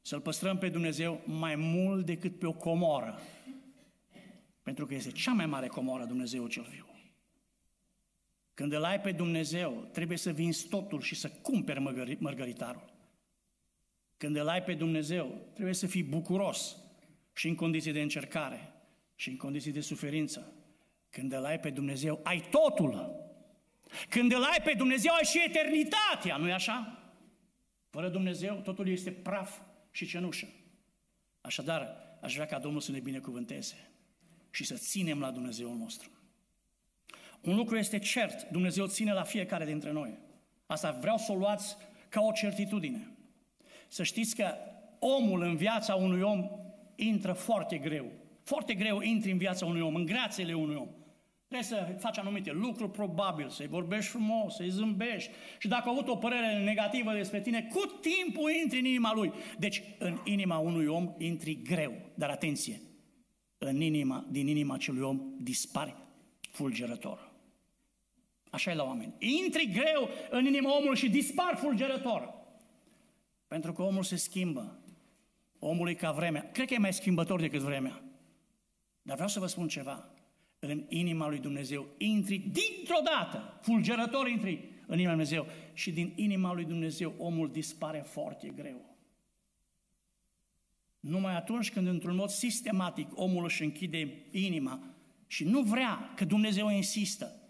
Să-L 0.00 0.20
păstrăm 0.20 0.58
pe 0.58 0.68
Dumnezeu 0.68 1.22
mai 1.26 1.56
mult 1.56 2.06
decât 2.06 2.38
pe 2.38 2.46
o 2.46 2.52
comoră. 2.52 3.20
Pentru 4.62 4.62
Pentru 4.62 4.86
că 4.86 4.94
este 4.94 5.10
cea 5.10 5.32
mai 5.32 5.46
mare 5.46 5.66
comoră 5.66 6.04
Dumnezeu 6.04 6.46
cel 6.46 6.66
viu. 6.70 6.91
Când 8.54 8.72
îl 8.72 8.84
ai 8.84 9.00
pe 9.00 9.12
Dumnezeu, 9.12 9.88
trebuie 9.92 10.18
să 10.18 10.30
vinzi 10.30 10.68
totul 10.68 11.00
și 11.00 11.14
să 11.14 11.28
cumperi 11.28 11.80
mărgăritarul. 12.18 12.92
Când 14.16 14.36
îl 14.36 14.48
ai 14.48 14.62
pe 14.62 14.74
Dumnezeu, 14.74 15.50
trebuie 15.52 15.74
să 15.74 15.86
fii 15.86 16.02
bucuros 16.02 16.76
și 17.32 17.48
în 17.48 17.54
condiții 17.54 17.92
de 17.92 18.00
încercare 18.00 18.72
și 19.14 19.28
în 19.28 19.36
condiții 19.36 19.72
de 19.72 19.80
suferință. 19.80 20.52
Când 21.10 21.32
îl 21.32 21.44
ai 21.44 21.60
pe 21.60 21.70
Dumnezeu, 21.70 22.20
ai 22.22 22.48
totul. 22.50 23.20
Când 24.08 24.32
îl 24.32 24.42
ai 24.42 24.60
pe 24.64 24.74
Dumnezeu, 24.76 25.12
ai 25.12 25.24
și 25.24 25.44
eternitatea, 25.46 26.36
nu-i 26.36 26.52
așa? 26.52 26.98
Fără 27.90 28.08
Dumnezeu, 28.08 28.60
totul 28.60 28.88
este 28.88 29.10
praf 29.10 29.60
și 29.90 30.06
cenușă. 30.06 30.48
Așadar, 31.40 31.96
aș 32.20 32.34
vrea 32.34 32.46
ca 32.46 32.58
Domnul 32.58 32.80
să 32.80 32.90
ne 32.90 33.00
binecuvânteze 33.00 33.90
și 34.50 34.64
să 34.64 34.74
ținem 34.74 35.20
la 35.20 35.30
Dumnezeul 35.30 35.76
nostru. 35.76 36.10
Un 37.42 37.56
lucru 37.56 37.76
este 37.76 37.98
cert, 37.98 38.48
Dumnezeu 38.50 38.86
ține 38.86 39.12
la 39.12 39.22
fiecare 39.22 39.64
dintre 39.64 39.92
noi. 39.92 40.18
Asta 40.66 40.98
vreau 41.00 41.16
să 41.16 41.32
o 41.32 41.34
luați 41.34 41.76
ca 42.08 42.20
o 42.20 42.32
certitudine. 42.32 43.10
Să 43.88 44.02
știți 44.02 44.36
că 44.36 44.54
omul 44.98 45.42
în 45.42 45.56
viața 45.56 45.94
unui 45.94 46.20
om 46.20 46.50
intră 46.94 47.32
foarte 47.32 47.78
greu. 47.78 48.06
Foarte 48.42 48.74
greu 48.74 49.00
intri 49.00 49.30
în 49.30 49.38
viața 49.38 49.66
unui 49.66 49.80
om, 49.80 49.94
în 49.94 50.04
grațele 50.04 50.54
unui 50.54 50.76
om. 50.76 50.88
Trebuie 51.48 51.78
să 51.78 51.96
faci 51.98 52.18
anumite 52.18 52.52
lucruri 52.52 52.90
probabil, 52.90 53.48
să-i 53.48 53.66
vorbești 53.66 54.10
frumos, 54.10 54.54
să-i 54.54 54.70
zâmbești. 54.70 55.30
Și 55.58 55.68
dacă 55.68 55.88
au 55.88 55.94
avut 55.94 56.08
o 56.08 56.16
părere 56.16 56.62
negativă 56.64 57.12
despre 57.12 57.40
tine, 57.40 57.62
cu 57.62 57.80
timpul 58.00 58.50
intri 58.62 58.78
în 58.78 58.84
inima 58.84 59.14
lui. 59.14 59.32
Deci, 59.58 59.82
în 59.98 60.20
inima 60.24 60.58
unui 60.58 60.86
om 60.86 61.14
intri 61.18 61.62
greu. 61.62 61.92
Dar 62.14 62.30
atenție, 62.30 62.80
în 63.58 63.80
inima, 63.80 64.26
din 64.30 64.46
inima 64.46 64.74
acelui 64.74 65.02
om 65.02 65.20
dispare 65.40 65.94
fulgerător. 66.50 67.31
Așa 68.52 68.70
e 68.70 68.74
la 68.74 68.84
oameni. 68.84 69.14
Intri 69.18 69.70
greu 69.72 70.08
în 70.30 70.44
inima 70.44 70.76
omului 70.76 70.96
și 70.96 71.10
dispar 71.10 71.56
fulgerător. 71.56 72.34
Pentru 73.46 73.72
că 73.72 73.82
omul 73.82 74.02
se 74.02 74.16
schimbă. 74.16 74.78
Omul 75.58 75.88
e 75.88 75.94
ca 75.94 76.12
vremea. 76.12 76.50
Cred 76.50 76.66
că 76.66 76.74
e 76.74 76.78
mai 76.78 76.92
schimbător 76.92 77.40
decât 77.40 77.60
vremea. 77.60 78.02
Dar 79.02 79.14
vreau 79.14 79.28
să 79.28 79.40
vă 79.40 79.46
spun 79.46 79.68
ceva. 79.68 80.08
În 80.58 80.84
inima 80.88 81.28
lui 81.28 81.38
Dumnezeu 81.38 81.86
intri 81.98 82.38
dintr-o 82.38 83.00
dată, 83.04 83.58
fulgerător 83.62 84.28
intri 84.28 84.68
în 84.86 84.98
inima 84.98 85.14
lui 85.14 85.24
Dumnezeu 85.24 85.46
și 85.72 85.92
din 85.92 86.12
inima 86.16 86.52
lui 86.52 86.64
Dumnezeu 86.64 87.14
omul 87.18 87.50
dispare 87.50 87.98
foarte 87.98 88.48
greu. 88.48 88.96
Numai 91.00 91.36
atunci 91.36 91.72
când 91.72 91.86
într-un 91.86 92.16
mod 92.16 92.28
sistematic 92.28 93.08
omul 93.14 93.44
își 93.44 93.62
închide 93.62 94.26
inima 94.30 94.80
și 95.26 95.44
nu 95.44 95.62
vrea 95.62 96.12
că 96.16 96.24
Dumnezeu 96.24 96.70
insistă. 96.70 97.41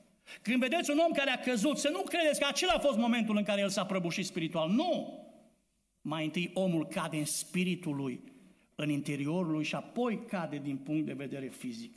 Când 0.42 0.60
vedeți 0.60 0.90
un 0.90 0.98
om 0.98 1.12
care 1.12 1.30
a 1.30 1.38
căzut, 1.38 1.78
să 1.78 1.88
nu 1.88 2.02
credeți 2.02 2.40
că 2.40 2.46
acela 2.48 2.72
a 2.72 2.78
fost 2.78 2.98
momentul 2.98 3.36
în 3.36 3.42
care 3.42 3.60
el 3.60 3.68
s-a 3.68 3.84
prăbușit 3.84 4.26
spiritual. 4.26 4.70
Nu! 4.70 5.20
Mai 6.00 6.24
întâi 6.24 6.50
omul 6.54 6.86
cade 6.86 7.16
în 7.16 7.24
spiritul 7.24 7.96
lui, 7.96 8.20
în 8.74 8.88
interiorul 8.88 9.52
lui 9.52 9.64
și 9.64 9.74
apoi 9.74 10.24
cade 10.28 10.58
din 10.58 10.76
punct 10.76 11.06
de 11.06 11.12
vedere 11.12 11.46
fizic. 11.46 11.96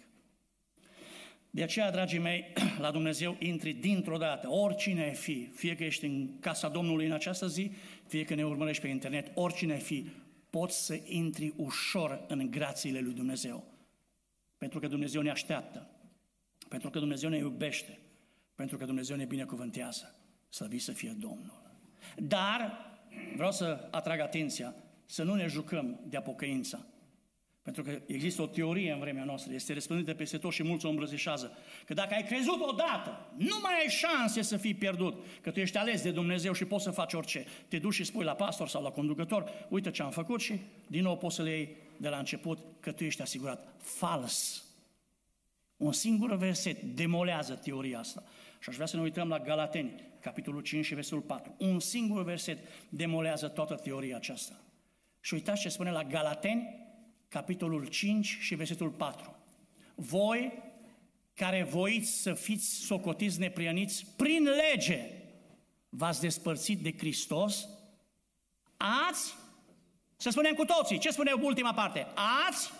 De 1.49 1.63
aceea, 1.63 1.91
dragii 1.91 2.19
mei, 2.19 2.53
la 2.85 2.91
Dumnezeu 2.91 3.35
intri 3.39 3.73
dintr-o 3.73 4.17
dată, 4.17 4.49
oricine 4.49 5.03
ai 5.03 5.13
fi, 5.13 5.49
fie 5.53 5.75
că 5.75 5.83
ești 5.83 6.05
în 6.05 6.39
casa 6.39 6.67
Domnului 6.67 7.05
în 7.05 7.11
această 7.11 7.47
zi, 7.47 7.71
fie 8.07 8.23
că 8.23 8.35
ne 8.35 8.45
urmărești 8.45 8.81
pe 8.81 8.87
internet, 8.87 9.31
oricine 9.33 9.73
ai 9.73 9.79
fi, 9.79 10.09
poți 10.49 10.85
să 10.85 10.99
intri 11.05 11.53
ușor 11.55 12.25
în 12.27 12.51
grațiile 12.51 12.99
lui 12.99 13.13
Dumnezeu. 13.13 13.63
Pentru 14.57 14.79
că 14.79 14.87
Dumnezeu 14.87 15.21
ne 15.21 15.29
așteaptă, 15.29 15.89
pentru 16.69 16.89
că 16.89 16.99
Dumnezeu 16.99 17.29
ne 17.29 17.37
iubește, 17.37 17.99
pentru 18.55 18.77
că 18.77 18.85
Dumnezeu 18.85 19.15
ne 19.15 19.25
binecuvântează. 19.25 20.15
Să 20.49 20.65
vii 20.69 20.79
să 20.79 20.91
fie 20.91 21.15
Domnul. 21.19 21.63
Dar 22.15 22.77
vreau 23.35 23.51
să 23.51 23.87
atrag 23.91 24.19
atenția 24.19 24.75
să 25.05 25.23
nu 25.23 25.33
ne 25.33 25.47
jucăm 25.47 25.99
de 26.07 26.17
apocăința. 26.17 26.85
Pentru 27.61 27.83
că 27.83 28.01
există 28.05 28.41
o 28.41 28.47
teorie 28.47 28.91
în 28.91 28.99
vremea 28.99 29.23
noastră, 29.23 29.53
este 29.53 29.73
răspândită 29.73 30.13
peste 30.13 30.37
tot 30.37 30.51
și 30.51 30.63
mulți 30.63 30.85
o 30.85 30.89
îmbrățișează, 30.89 31.57
că 31.85 31.93
dacă 31.93 32.13
ai 32.13 32.23
crezut 32.23 32.61
odată, 32.69 33.31
nu 33.37 33.59
mai 33.61 33.73
ai 33.73 33.89
șanse 33.89 34.41
să 34.41 34.57
fii 34.57 34.73
pierdut, 34.73 35.23
că 35.41 35.51
tu 35.51 35.59
ești 35.59 35.77
ales 35.77 36.01
de 36.01 36.11
Dumnezeu 36.11 36.53
și 36.53 36.65
poți 36.65 36.83
să 36.83 36.91
faci 36.91 37.13
orice. 37.13 37.45
Te 37.67 37.79
duci 37.79 37.93
și 37.93 38.03
spui 38.03 38.23
la 38.23 38.33
pastor 38.33 38.67
sau 38.67 38.83
la 38.83 38.89
conducător, 38.89 39.51
uite 39.69 39.91
ce 39.91 40.01
am 40.01 40.11
făcut 40.11 40.41
și 40.41 40.59
din 40.87 41.01
nou 41.01 41.17
poți 41.17 41.35
să 41.35 41.41
le 41.41 41.49
iei 41.49 41.75
de 41.97 42.09
la 42.09 42.17
început 42.17 42.59
că 42.79 42.91
tu 42.91 43.03
ești 43.03 43.21
asigurat. 43.21 43.73
Fals! 43.77 44.65
Un 45.77 45.91
singur 45.91 46.35
verset 46.35 46.81
demolează 46.81 47.53
teoria 47.53 47.99
asta. 47.99 48.23
Și 48.65 48.71
aș 48.71 48.77
vrea 48.77 48.87
să 48.87 48.95
ne 48.95 49.01
uităm 49.01 49.27
la 49.27 49.39
Galateni, 49.39 50.03
capitolul 50.21 50.61
5 50.61 50.85
și 50.85 50.93
versetul 50.93 51.21
4. 51.21 51.55
Un 51.57 51.79
singur 51.79 52.23
verset 52.23 52.57
demolează 52.89 53.47
toată 53.47 53.75
teoria 53.75 54.15
aceasta. 54.15 54.53
Și 55.19 55.33
uitați 55.33 55.61
ce 55.61 55.69
spune 55.69 55.91
la 55.91 56.03
Galateni, 56.03 56.87
capitolul 57.27 57.85
5 57.87 58.37
și 58.39 58.55
versetul 58.55 58.89
4. 58.89 59.35
Voi 59.95 60.63
care 61.33 61.63
voiți 61.63 62.21
să 62.21 62.33
fiți 62.33 62.85
socotiți 62.85 63.39
neprianiți 63.39 64.05
prin 64.17 64.43
lege, 64.43 65.11
v-ați 65.89 66.21
despărțit 66.21 66.79
de 66.79 66.93
Hristos, 66.97 67.67
ați, 69.07 69.35
să 70.15 70.29
spunem 70.29 70.53
cu 70.53 70.65
toții, 70.65 70.97
ce 70.97 71.09
spune 71.09 71.31
ultima 71.31 71.73
parte? 71.73 72.07
Ați 72.47 72.71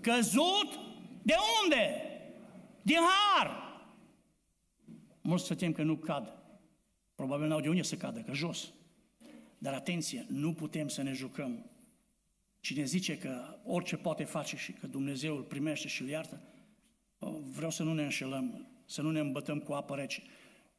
căzut 0.00 0.78
de 1.22 1.34
unde? 1.62 2.02
Din 2.82 2.98
har. 2.98 3.63
Mulți 5.24 5.46
să 5.46 5.54
tem 5.54 5.72
că 5.72 5.82
nu 5.82 5.96
cad. 5.96 6.42
Probabil 7.14 7.46
n-au 7.46 7.60
de 7.60 7.68
unde 7.68 7.82
să 7.82 7.96
cadă, 7.96 8.20
că 8.20 8.32
jos. 8.32 8.72
Dar 9.58 9.74
atenție, 9.74 10.26
nu 10.28 10.52
putem 10.52 10.88
să 10.88 11.02
ne 11.02 11.12
jucăm 11.12 11.64
Cine 12.64 12.84
zice 12.84 13.18
că 13.18 13.58
orice 13.64 13.96
poate 13.96 14.24
face 14.24 14.56
și 14.56 14.72
că 14.72 14.86
Dumnezeu 14.86 15.36
îl 15.36 15.42
primește 15.42 15.88
și 15.88 16.02
îl 16.02 16.08
iartă, 16.08 16.40
vreau 17.42 17.70
să 17.70 17.82
nu 17.82 17.94
ne 17.94 18.02
înșelăm, 18.02 18.66
să 18.84 19.02
nu 19.02 19.10
ne 19.10 19.20
îmbătăm 19.20 19.58
cu 19.58 19.72
apă 19.72 19.94
rece, 19.94 20.22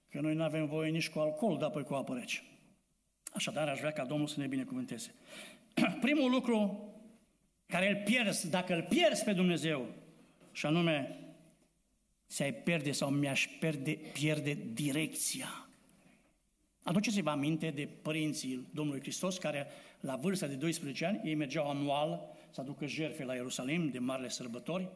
că 0.10 0.22
noi 0.22 0.34
nu 0.34 0.44
avem 0.44 0.66
voie 0.66 0.90
nici 0.90 1.10
cu 1.10 1.20
alcool, 1.20 1.58
dar 1.58 1.68
apoi 1.68 1.84
cu 1.84 1.94
apă 1.94 2.14
rece. 2.14 2.44
Așadar, 3.34 3.68
aș 3.68 3.80
vrea 3.80 3.92
ca 3.92 4.06
Domnul 4.06 4.28
să 4.28 4.40
ne 4.40 4.48
binecuvânteze. 4.48 5.14
Primul 6.02 6.32
lucru 6.32 6.90
care 7.66 7.90
îl 7.90 8.02
pierzi, 8.06 8.50
dacă 8.50 8.76
îl 8.76 8.86
pierzi 8.90 9.24
pe 9.24 9.34
Dumnezeu, 9.34 9.88
și 10.52 10.66
anume, 10.66 11.20
ți-ai 12.36 12.54
pierde 12.54 12.92
sau 12.92 13.10
mi-aș 13.10 13.48
pierde, 13.60 13.92
pierde 14.14 14.58
direcția. 14.74 15.70
Aduceți-vă 16.84 17.30
aminte 17.30 17.70
de 17.70 17.88
părinții 18.02 18.68
Domnului 18.74 19.02
Hristos 19.02 19.38
care 19.38 19.68
la 20.00 20.16
vârsta 20.16 20.48
de 20.48 20.56
12 20.56 21.06
ani, 21.06 21.22
ei 21.24 21.36
mergeau 21.36 21.70
anual 21.70 22.38
să 22.52 22.62
aducă 22.62 22.86
jertfe 22.86 23.24
la 23.24 23.34
Ierusalim 23.34 23.90
de 23.90 24.00
marile 24.00 24.30
sărbători 24.30 24.90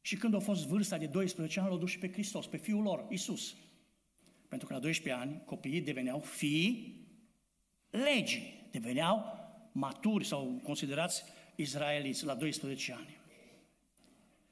și 0.00 0.16
când 0.16 0.34
a 0.34 0.38
fost 0.38 0.66
vârsta 0.66 0.98
de 0.98 1.06
12 1.06 1.60
ani, 1.60 1.68
l-au 1.68 1.78
dus 1.78 1.90
și 1.90 1.98
pe 1.98 2.12
Hristos, 2.12 2.46
pe 2.46 2.56
fiul 2.56 2.82
lor, 2.82 3.06
Isus. 3.08 3.56
Pentru 4.48 4.66
că 4.66 4.74
la 4.74 4.80
12 4.80 5.22
ani 5.22 5.42
copiii 5.44 5.80
deveneau 5.80 6.18
fii 6.18 6.96
legii, 7.90 8.68
deveneau 8.70 9.38
maturi 9.72 10.26
sau 10.26 10.60
considerați 10.62 11.24
izraeliți 11.54 12.24
la 12.24 12.34
12 12.34 12.92
ani. 12.92 13.18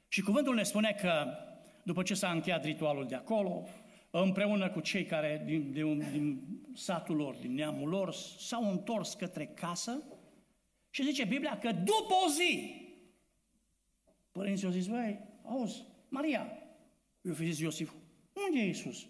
Și 0.07 0.21
cuvântul 0.21 0.55
ne 0.55 0.63
spune 0.63 0.97
că 1.01 1.27
după 1.89 2.03
ce 2.03 2.13
s-a 2.13 2.31
încheiat 2.31 2.63
ritualul 2.63 3.07
de 3.07 3.15
acolo, 3.15 3.67
împreună 4.09 4.69
cu 4.69 4.79
cei 4.79 5.05
care 5.05 5.43
din, 5.45 5.71
din, 5.71 5.97
din 6.11 6.41
satul 6.73 7.15
lor, 7.15 7.35
din 7.35 7.53
neamul 7.53 7.89
lor, 7.89 8.13
s-au 8.39 8.71
întors 8.71 9.13
către 9.13 9.45
casă 9.45 10.03
și 10.89 11.03
zice 11.03 11.23
Biblia 11.23 11.59
că 11.59 11.71
după 11.71 12.13
o 12.25 12.29
zi, 12.29 12.73
părinții 14.31 14.65
au 14.65 14.71
zis, 14.71 14.87
băi, 14.87 15.19
auzi, 15.45 15.83
Maria, 16.09 16.51
eu 17.21 17.33
fi 17.33 17.45
zis 17.45 17.59
Iosif, 17.59 17.91
unde 18.47 18.59
e 18.59 18.65
Iisus? 18.65 19.07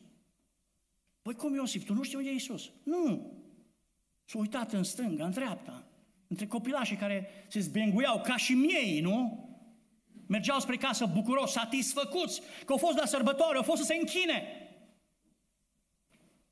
Păi 1.21 1.33
cum 1.33 1.53
Iosif, 1.53 1.85
tu 1.85 1.93
nu 1.93 2.03
știi 2.03 2.17
unde 2.17 2.29
e 2.29 2.33
Iisus? 2.33 2.71
Nu. 2.83 3.33
S-a 4.25 4.37
uitat 4.37 4.73
în 4.73 4.83
stânga, 4.83 5.25
în 5.25 5.31
dreapta, 5.31 5.87
între 6.27 6.47
copilașii 6.47 6.95
care 6.95 7.27
se 7.47 7.59
zbenguiau 7.59 8.21
ca 8.21 8.37
și 8.37 8.53
miei, 8.53 9.01
nu? 9.01 9.48
Mergeau 10.29 10.59
spre 10.59 10.77
casă 10.77 11.05
bucuros, 11.05 11.51
satisfăcuți, 11.51 12.41
că 12.65 12.71
au 12.71 12.77
fost 12.77 12.97
la 12.97 13.05
sărbătoare, 13.05 13.57
au 13.57 13.63
fost 13.63 13.81
să 13.81 13.87
se 13.87 13.95
închine. 13.95 14.43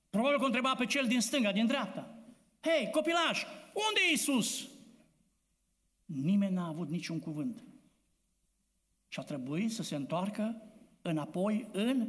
Probabil 0.09 0.37
că 0.37 0.43
o 0.43 0.45
întreba 0.45 0.75
pe 0.75 0.85
cel 0.85 1.07
din 1.07 1.21
stânga, 1.21 1.51
din 1.51 1.67
dreapta. 1.67 2.17
Hei, 2.61 2.89
copilaș, 2.91 3.43
unde 3.73 3.99
e 4.07 4.09
Iisus? 4.09 4.67
Nimeni 6.05 6.53
n-a 6.53 6.67
avut 6.67 6.89
niciun 6.89 7.19
cuvânt. 7.19 7.63
Și 9.07 9.19
a 9.19 9.23
trebuit 9.23 9.71
să 9.71 9.83
se 9.83 9.95
întoarcă 9.95 10.61
înapoi 11.01 11.67
în 11.71 12.07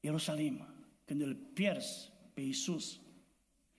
Ierusalim. 0.00 0.66
Când 1.04 1.20
îl 1.20 1.34
pierzi 1.34 2.10
pe 2.34 2.40
Iisus, 2.40 3.00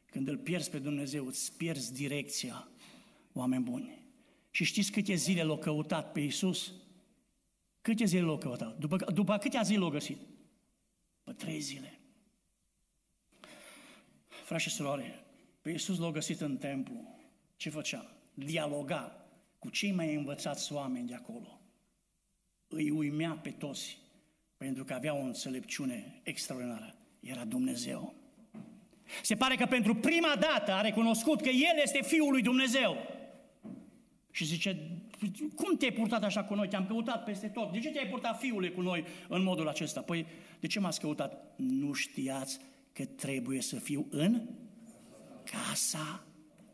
când 0.06 0.28
îl 0.28 0.38
pierzi 0.38 0.70
pe 0.70 0.80
Dumnezeu, 0.80 1.26
îți 1.26 1.58
pierzi 1.58 1.94
direcția, 1.94 2.68
oameni 3.34 3.64
buni. 3.64 4.08
Și 4.50 4.64
știți 4.64 4.92
câte 4.92 5.14
zile 5.14 5.44
l-au 5.44 5.58
căutat 5.58 6.12
pe 6.12 6.20
Iisus? 6.20 6.74
Câte 7.86 8.06
zile 8.06 8.22
l-au 8.22 8.38
căutat? 8.38 8.78
După, 8.78 9.12
după 9.12 9.38
câte 9.38 9.60
zile 9.64 9.80
l-au 9.80 9.90
găsit? 9.90 10.18
Pe 11.24 11.32
trei 11.32 11.60
zile. 11.60 12.00
Frați 14.28 14.64
și 14.64 14.70
surori, 14.70 15.24
pe 15.62 15.70
Iisus 15.70 15.98
l-au 15.98 16.12
găsit 16.12 16.42
în 16.42 16.58
templu. 16.58 17.18
Ce 17.56 17.70
făcea? 17.70 18.12
Dialoga 18.34 19.26
cu 19.60 19.70
cei 19.70 19.92
mai 19.92 20.16
învățați 20.16 20.74
oameni 20.74 21.08
de 21.08 21.16
acolo. 21.16 21.62
Îi 22.68 22.90
uimea 22.90 23.32
pe 23.32 23.50
toți, 23.50 23.98
pentru 24.58 24.84
că 24.84 24.94
avea 24.94 25.16
o 25.16 25.22
înțelepciune 25.22 26.20
extraordinară. 26.24 26.96
Era 27.20 27.46
Dumnezeu. 27.46 28.16
Se 29.22 29.36
pare 29.36 29.56
că 29.56 29.66
pentru 29.66 29.96
prima 29.96 30.36
dată 30.40 30.72
a 30.72 30.82
recunoscut 30.82 31.42
că 31.42 31.50
El 31.50 31.82
este 31.84 32.00
Fiul 32.04 32.32
lui 32.32 32.42
Dumnezeu. 32.42 32.98
Și 34.32 34.46
zice, 34.46 35.00
cum 35.56 35.78
te-ai 35.78 35.92
purtat 35.92 36.24
așa 36.24 36.44
cu 36.44 36.54
noi? 36.54 36.68
Te-am 36.68 36.86
căutat 36.86 37.24
peste 37.24 37.48
tot. 37.48 37.72
De 37.72 37.80
ce 37.80 37.90
te-ai 37.90 38.08
purtat 38.08 38.40
fiule 38.40 38.70
cu 38.70 38.82
noi 38.82 39.06
în 39.30 39.44
modul 39.44 39.68
acesta? 39.68 40.02
Păi, 40.02 40.26
de 40.60 40.68
ce 40.68 40.80
m-ați 40.80 41.00
căutat? 41.00 41.54
Nu 41.58 41.94
știați 41.94 42.60
că 42.94 43.06
trebuie 43.06 43.62
să 43.62 43.80
fiu 43.80 44.08
în 44.10 44.42
casa 45.44 46.26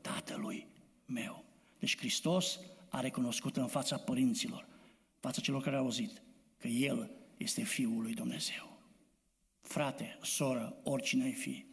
tatălui 0.02 0.68
meu. 1.06 1.46
Deci 1.80 1.98
Hristos 1.98 2.60
a 2.90 3.00
recunoscut 3.00 3.58
în 3.58 3.68
fața 3.68 3.98
părinților, 3.98 4.68
fața 5.20 5.42
celor 5.42 5.62
care 5.62 5.76
au 5.76 5.84
auzit, 5.84 6.22
că 6.58 6.68
El 6.68 7.12
este 7.38 7.64
Fiul 7.64 8.02
lui 8.02 8.14
Dumnezeu. 8.14 8.80
Frate, 9.62 10.18
soră, 10.22 10.76
oricine 10.84 11.24
ai 11.24 11.34
fi, 11.34 11.66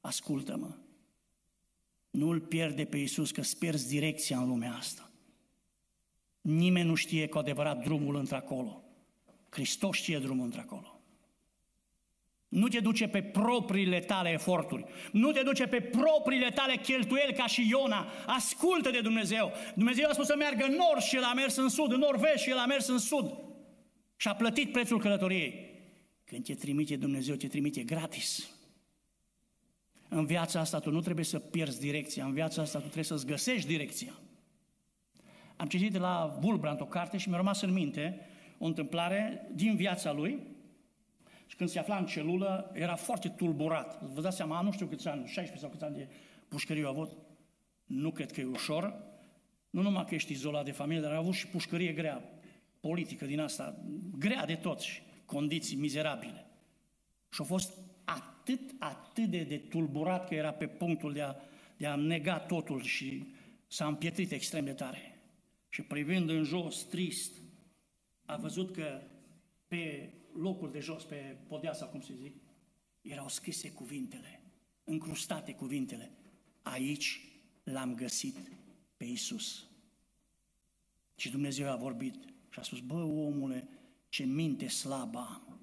ascultă-mă. 0.00 0.76
Nu-L 2.10 2.40
pierde 2.40 2.84
pe 2.84 2.96
Iisus 2.96 3.30
că 3.30 3.40
îți 3.40 3.58
pierzi 3.58 3.88
direcția 3.88 4.38
în 4.38 4.48
lumea 4.48 4.72
asta. 4.72 5.09
Nimeni 6.40 6.88
nu 6.88 6.94
știe 6.94 7.28
cu 7.28 7.38
adevărat 7.38 7.84
drumul 7.84 8.16
într-acolo. 8.16 8.82
Hristos 9.48 9.96
știe 9.96 10.18
drumul 10.18 10.44
într-acolo. 10.44 11.00
Nu 12.48 12.68
te 12.68 12.80
duce 12.80 13.08
pe 13.08 13.22
propriile 13.22 14.00
tale 14.00 14.30
eforturi. 14.30 14.84
Nu 15.12 15.32
te 15.32 15.42
duce 15.42 15.66
pe 15.66 15.80
propriile 15.80 16.50
tale 16.50 16.76
cheltuieli 16.76 17.32
ca 17.32 17.46
și 17.46 17.68
Iona. 17.68 18.06
Ascultă 18.26 18.90
de 18.90 19.00
Dumnezeu. 19.00 19.52
Dumnezeu 19.74 20.08
a 20.08 20.12
spus 20.12 20.26
să 20.26 20.34
meargă 20.36 20.64
în 20.64 20.74
nord 20.74 21.00
și 21.00 21.16
el 21.16 21.22
a 21.22 21.32
mers 21.32 21.56
în 21.56 21.68
sud, 21.68 21.92
în 21.92 21.98
nord-vest 21.98 22.42
și 22.42 22.50
el 22.50 22.58
a 22.58 22.66
mers 22.66 22.86
în 22.86 22.98
sud. 22.98 23.38
Și 24.16 24.28
a 24.28 24.34
plătit 24.34 24.72
prețul 24.72 25.00
călătoriei. 25.00 25.70
Când 26.24 26.44
te 26.44 26.54
trimite 26.54 26.96
Dumnezeu, 26.96 27.34
te 27.34 27.48
trimite 27.48 27.82
gratis. 27.82 28.50
În 30.08 30.26
viața 30.26 30.60
asta 30.60 30.78
tu 30.78 30.90
nu 30.90 31.00
trebuie 31.00 31.24
să 31.24 31.38
pierzi 31.38 31.80
direcția, 31.80 32.24
în 32.24 32.32
viața 32.32 32.62
asta 32.62 32.78
tu 32.78 32.84
trebuie 32.84 33.04
să-ți 33.04 33.26
găsești 33.26 33.68
direcția. 33.68 34.12
Am 35.60 35.66
citit 35.66 35.92
de 35.92 35.98
la 35.98 36.38
Wulbrand 36.42 36.80
o 36.80 36.84
carte 36.84 37.16
și 37.16 37.28
mi-a 37.28 37.36
rămas 37.36 37.60
în 37.60 37.72
minte 37.72 38.20
o 38.58 38.64
întâmplare 38.66 39.48
din 39.54 39.76
viața 39.76 40.12
lui 40.12 40.38
și 41.46 41.56
când 41.56 41.70
se 41.70 41.78
afla 41.78 41.96
în 41.96 42.06
celulă 42.06 42.70
era 42.74 42.94
foarte 42.94 43.28
tulburat. 43.28 44.02
Vă 44.02 44.20
dați 44.20 44.36
seama, 44.36 44.60
nu 44.60 44.72
știu 44.72 44.86
câți 44.86 45.08
ani, 45.08 45.26
16 45.26 45.58
sau 45.58 45.68
câți 45.68 45.84
ani 45.84 45.94
de 45.94 46.08
pușcărie 46.48 46.84
a 46.84 46.88
avut. 46.88 47.12
Nu 47.86 48.10
cred 48.10 48.32
că 48.32 48.40
e 48.40 48.44
ușor. 48.44 48.94
Nu 49.70 49.82
numai 49.82 50.04
că 50.04 50.14
ești 50.14 50.32
izolat 50.32 50.64
de 50.64 50.70
familie, 50.70 51.02
dar 51.02 51.12
a 51.12 51.16
avut 51.16 51.34
și 51.34 51.46
pușcărie 51.46 51.92
grea, 51.92 52.24
politică 52.80 53.26
din 53.26 53.40
asta, 53.40 53.76
grea 54.18 54.46
de 54.46 54.54
tot 54.54 54.80
și 54.80 55.02
condiții 55.24 55.76
mizerabile. 55.76 56.46
Și 57.28 57.40
a 57.42 57.44
fost 57.44 57.72
atât, 58.04 58.60
atât 58.78 59.24
de, 59.24 59.42
de 59.42 59.56
tulburat 59.56 60.28
că 60.28 60.34
era 60.34 60.52
pe 60.52 60.66
punctul 60.66 61.12
de 61.12 61.22
a, 61.22 61.34
de 61.76 61.86
a 61.86 61.94
nega 61.94 62.38
totul 62.38 62.82
și 62.82 63.26
s-a 63.66 63.86
împietrit 63.86 64.32
extrem 64.32 64.64
de 64.64 64.72
tare. 64.72 65.09
Și 65.70 65.82
privind 65.82 66.30
în 66.30 66.44
jos, 66.44 66.82
trist, 66.82 67.32
a 68.24 68.36
văzut 68.36 68.72
că 68.72 69.02
pe 69.66 70.12
locul 70.32 70.70
de 70.70 70.80
jos, 70.80 71.04
pe 71.04 71.36
podea 71.46 71.72
sau 71.72 71.88
cum 71.88 72.00
se 72.00 72.14
zic, 72.14 72.36
erau 73.00 73.28
scrise 73.28 73.70
cuvintele, 73.70 74.42
încrustate 74.84 75.54
cuvintele. 75.54 76.10
Aici 76.62 77.20
l-am 77.62 77.94
găsit 77.94 78.36
pe 78.96 79.04
Isus. 79.04 79.68
Și 81.16 81.30
Dumnezeu 81.30 81.70
a 81.70 81.76
vorbit 81.76 82.14
și 82.50 82.58
a 82.58 82.62
spus, 82.62 82.80
bă, 82.80 83.02
omule, 83.02 83.68
ce 84.08 84.24
minte 84.24 84.68
slabă 84.68 85.18
am. 85.18 85.60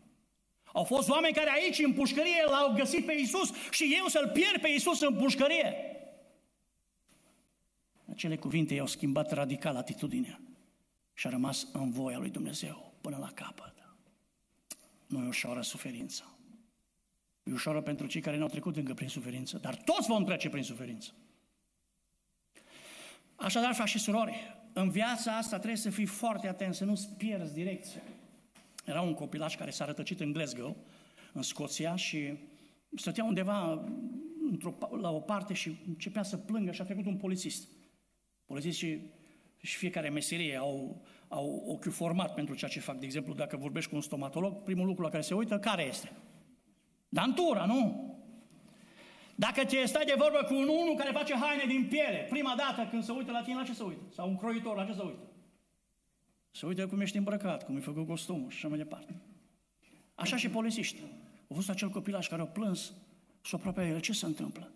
Au 0.64 0.84
fost 0.84 1.10
oameni 1.10 1.34
care 1.34 1.50
aici, 1.50 1.80
în 1.80 1.94
pușcărie, 1.94 2.44
l-au 2.46 2.74
găsit 2.74 3.06
pe 3.06 3.14
Isus 3.14 3.52
și 3.72 3.96
eu 4.00 4.08
să-L 4.08 4.30
pierd 4.34 4.62
pe 4.62 4.68
Isus 4.68 5.02
în 5.02 5.16
pușcărie. 5.16 5.97
Acele 8.18 8.36
cuvinte 8.36 8.74
i-au 8.74 8.88
schimbat 8.88 9.32
radical 9.32 9.76
atitudinea 9.76 10.42
și 11.14 11.28
a 11.28 11.30
rămas 11.30 11.68
în 11.74 11.92
voia 11.92 12.18
lui 12.18 12.30
Dumnezeu 12.30 12.94
până 13.02 13.18
la 13.18 13.32
capăt. 13.32 13.74
Nu 15.08 15.24
e 15.24 15.28
ușoară 15.28 15.62
suferința. 15.62 16.38
E 17.44 17.52
ușoară 17.52 17.82
pentru 17.82 18.08
cei 18.08 18.22
care 18.22 18.38
nu 18.38 18.44
au 18.44 18.50
trecut 18.50 18.78
încă 18.78 18.94
prin 18.94 19.08
suferință, 19.08 19.58
dar 19.58 19.76
toți 19.76 20.08
vom 20.08 20.24
trece 20.24 20.50
prin 20.50 20.64
suferință. 20.64 21.12
Așadar, 23.36 23.74
frați 23.74 23.92
și 23.92 24.00
surori, 24.00 24.58
în 24.74 24.90
viața 24.90 25.38
asta 25.38 25.58
trebuie 25.58 25.80
să 25.80 25.90
fii 25.90 26.06
foarte 26.06 26.48
atent, 26.48 26.76
să 26.76 26.86
nu-ți 26.86 27.10
pierzi 27.10 27.54
direcția. 27.54 28.02
Era 28.86 29.02
un 29.02 29.14
copilaș 29.14 29.56
care 29.56 29.72
s-a 29.72 29.86
rătăcit 29.86 30.20
în 30.20 30.32
Glasgow, 30.32 30.76
în 31.34 31.42
Scoția, 31.42 31.96
și 31.96 32.34
stătea 32.96 33.24
undeva 33.24 33.90
la 35.02 35.12
o 35.12 35.20
parte 35.20 35.54
și 35.54 35.78
începea 35.88 36.24
să 36.24 36.38
plângă 36.38 36.72
și 36.72 36.82
a 36.82 36.86
trecut 36.86 37.06
un 37.06 37.18
polițist. 37.18 37.76
Polițist 38.48 38.78
și, 38.78 39.00
și 39.58 39.78
fiecare 39.78 40.10
meserie 40.10 40.58
au, 40.58 41.02
au 41.28 41.64
ochiul 41.68 41.92
format 41.92 42.34
pentru 42.34 42.56
ceea 42.56 42.72
ce 42.72 42.80
fac. 42.80 42.98
De 43.00 43.06
exemplu, 43.06 43.34
dacă 43.34 43.58
vorbești 43.58 43.90
cu 43.90 43.96
un 43.96 44.02
stomatolog, 44.02 44.64
primul 44.64 44.86
lucru 44.86 45.04
la 45.04 45.10
care 45.10 45.22
se 45.22 45.34
uită, 45.34 45.60
care 45.60 45.84
este? 45.88 46.12
Dantura, 47.10 47.66
nu? 47.66 48.16
Dacă 49.36 49.66
te 49.66 49.86
stai 49.86 50.06
de 50.06 50.16
vorbă 50.18 50.44
cu 50.48 50.54
un 50.54 50.68
unul 50.68 50.96
care 50.96 51.12
face 51.12 51.34
haine 51.34 51.64
din 51.68 51.88
piele, 51.88 52.28
prima 52.30 52.56
dată 52.58 52.88
când 52.90 53.04
se 53.04 53.12
uită 53.12 53.32
la 53.32 53.42
tine, 53.42 53.56
la 53.56 53.64
ce 53.64 53.74
se 53.74 53.84
uită? 53.84 54.02
Sau 54.14 54.30
un 54.30 54.36
croitor, 54.36 54.76
la 54.76 54.86
ce 54.86 54.94
se 54.94 55.02
uită? 55.04 55.28
Se 56.52 56.66
uită 56.66 56.88
cum 56.88 57.02
ești 57.02 57.18
îmbrăcat, 57.18 57.66
cum 57.66 57.76
e 57.76 57.80
făcut 57.80 58.08
costumul 58.08 58.50
și 58.50 58.56
așa 58.56 58.68
mai 58.68 58.78
departe. 58.78 59.22
Așa 60.16 60.38
și 60.38 60.50
polițiști. 60.50 61.00
Au 61.50 61.56
fost 61.56 61.70
acel 61.70 61.90
copilaș 61.90 62.28
care 62.28 62.42
a 62.42 62.46
plâns 62.46 62.94
și 63.42 63.56
aproape 63.56 63.88
el, 63.88 64.00
ce 64.00 64.14
se 64.14 64.26
întâmplă? 64.26 64.72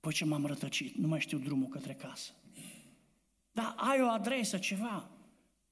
Păi 0.00 0.12
ce 0.12 0.24
m-am 0.24 0.46
rătăcit, 0.46 0.94
nu 0.94 1.08
mai 1.08 1.20
știu 1.20 1.38
drumul 1.38 1.68
către 1.68 1.92
casă. 1.92 2.32
Dar 3.60 3.74
ai 3.76 4.02
o 4.02 4.08
adresă, 4.08 4.58
ceva. 4.58 5.10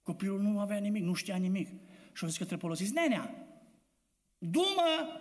Copilul 0.03 0.41
nu 0.41 0.61
avea 0.61 0.77
nimic, 0.77 1.03
nu 1.03 1.15
știa 1.15 1.37
nimic. 1.37 1.69
Și 2.13 2.25
a 2.25 2.27
zis 2.27 2.37
către 2.37 2.57
polițist, 2.57 2.93
nenea, 2.93 3.35
du-mă 4.39 5.21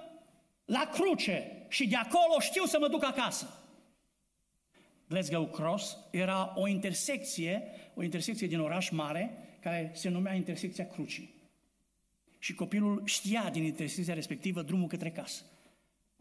la 0.66 0.90
cruce 0.94 1.66
și 1.70 1.88
de 1.88 1.96
acolo 1.96 2.40
știu 2.40 2.66
să 2.66 2.78
mă 2.80 2.88
duc 2.88 3.04
acasă. 3.04 3.48
Glasgow 5.08 5.48
Cross 5.48 5.98
era 6.12 6.54
o 6.56 6.68
intersecție, 6.68 7.64
o 7.94 8.04
intersecție 8.04 8.48
din 8.48 8.60
oraș 8.60 8.90
mare, 8.90 9.38
care 9.62 9.92
se 9.94 10.10
numea 10.10 10.34
intersecția 10.34 10.88
crucii. 10.88 11.34
Și 12.40 12.54
copilul 12.54 13.02
știa 13.06 13.50
din 13.50 13.64
intersecția 13.64 14.14
respectivă 14.14 14.62
drumul 14.62 14.88
către 14.88 15.12
casă. 15.12 15.44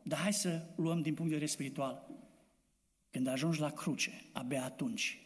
Dar 0.03 0.19
hai 0.19 0.33
să 0.33 0.63
luăm 0.77 1.03
din 1.03 1.15
punct 1.15 1.31
de 1.31 1.37
vedere 1.37 1.53
spiritual. 1.53 2.11
Când 3.11 3.27
ajungi 3.27 3.61
la 3.61 3.71
cruce, 3.71 4.25
abia 4.33 4.65
atunci 4.65 5.26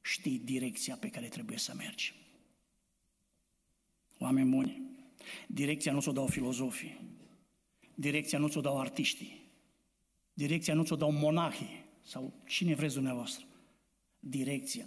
știi 0.00 0.38
direcția 0.38 0.96
pe 0.96 1.08
care 1.08 1.26
trebuie 1.26 1.58
să 1.58 1.74
mergi. 1.74 2.14
Oameni 4.18 4.50
buni, 4.50 4.82
direcția 5.46 5.92
nu 5.92 6.00
ți-o 6.00 6.12
dau 6.12 6.26
filozofii, 6.26 7.00
direcția 7.94 8.38
nu 8.38 8.48
ți-o 8.48 8.60
dau 8.60 8.80
artiștii, 8.80 9.40
direcția 10.32 10.74
nu 10.74 10.84
ți-o 10.84 10.96
dau 10.96 11.12
monahii 11.12 11.84
sau 12.02 12.42
cine 12.46 12.74
vreți 12.74 12.94
dumneavoastră. 12.94 13.44
Direcția 14.18 14.86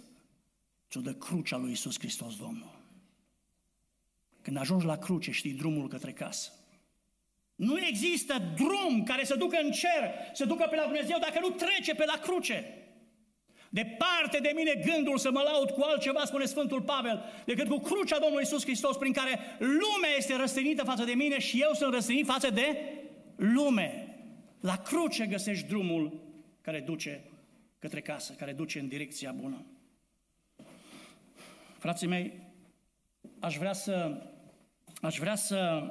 ți-o 0.90 1.00
dă 1.00 1.14
crucea 1.14 1.56
lui 1.56 1.70
Isus 1.70 1.98
Hristos 1.98 2.36
Domnul. 2.36 2.82
Când 4.42 4.56
ajungi 4.56 4.86
la 4.86 4.98
cruce, 4.98 5.30
știi 5.30 5.52
drumul 5.52 5.88
către 5.88 6.12
casă. 6.12 6.52
Nu 7.54 7.78
există 7.78 8.54
drum 8.54 9.02
care 9.02 9.24
să 9.24 9.36
ducă 9.36 9.58
în 9.62 9.70
cer, 9.70 10.10
să 10.32 10.44
ducă 10.44 10.66
pe 10.70 10.76
la 10.76 10.84
Dumnezeu 10.84 11.18
dacă 11.18 11.38
nu 11.40 11.50
trece 11.50 11.94
pe 11.94 12.04
la 12.04 12.18
cruce. 12.18 12.83
Departe 13.74 14.38
de 14.42 14.52
mine 14.54 14.74
gândul 14.84 15.18
să 15.18 15.30
mă 15.30 15.40
laud 15.40 15.70
cu 15.70 15.82
altceva, 15.82 16.24
spune 16.24 16.44
Sfântul 16.44 16.82
Pavel, 16.82 17.24
decât 17.44 17.68
cu 17.68 17.78
crucea 17.78 18.18
Domnului 18.18 18.42
Isus 18.42 18.62
Hristos, 18.62 18.96
prin 18.96 19.12
care 19.12 19.38
lumea 19.58 20.10
este 20.16 20.36
răstănită 20.36 20.84
față 20.84 21.04
de 21.04 21.12
mine 21.12 21.38
și 21.38 21.60
eu 21.60 21.72
sunt 21.72 21.94
răstănit 21.94 22.26
față 22.26 22.50
de 22.50 22.78
lume. 23.36 24.16
La 24.60 24.76
cruce 24.76 25.26
găsești 25.26 25.66
drumul 25.66 26.20
care 26.60 26.80
duce 26.80 27.24
către 27.78 28.00
casă, 28.00 28.32
care 28.32 28.52
duce 28.52 28.78
în 28.78 28.88
direcția 28.88 29.32
bună. 29.32 29.64
Frații 31.78 32.06
mei, 32.06 32.32
aș 33.40 33.56
vrea 33.56 33.72
să, 33.72 34.22
aș 35.00 35.18
vrea 35.18 35.34
să 35.34 35.90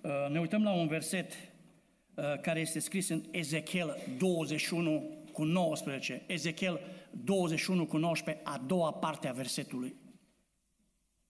uh, 0.00 0.10
ne 0.30 0.40
uităm 0.40 0.62
la 0.62 0.72
un 0.72 0.86
verset 0.86 1.32
uh, 1.32 2.40
care 2.40 2.60
este 2.60 2.78
scris 2.78 3.08
în 3.08 3.22
Ezechiel 3.30 3.96
21 4.18 5.15
cu 5.36 5.44
19. 5.44 6.24
Ezechiel 6.26 6.80
21 7.10 7.86
cu 7.86 7.96
19, 7.96 8.44
a 8.44 8.58
doua 8.58 8.92
parte 8.92 9.28
a 9.28 9.32
versetului. 9.32 9.94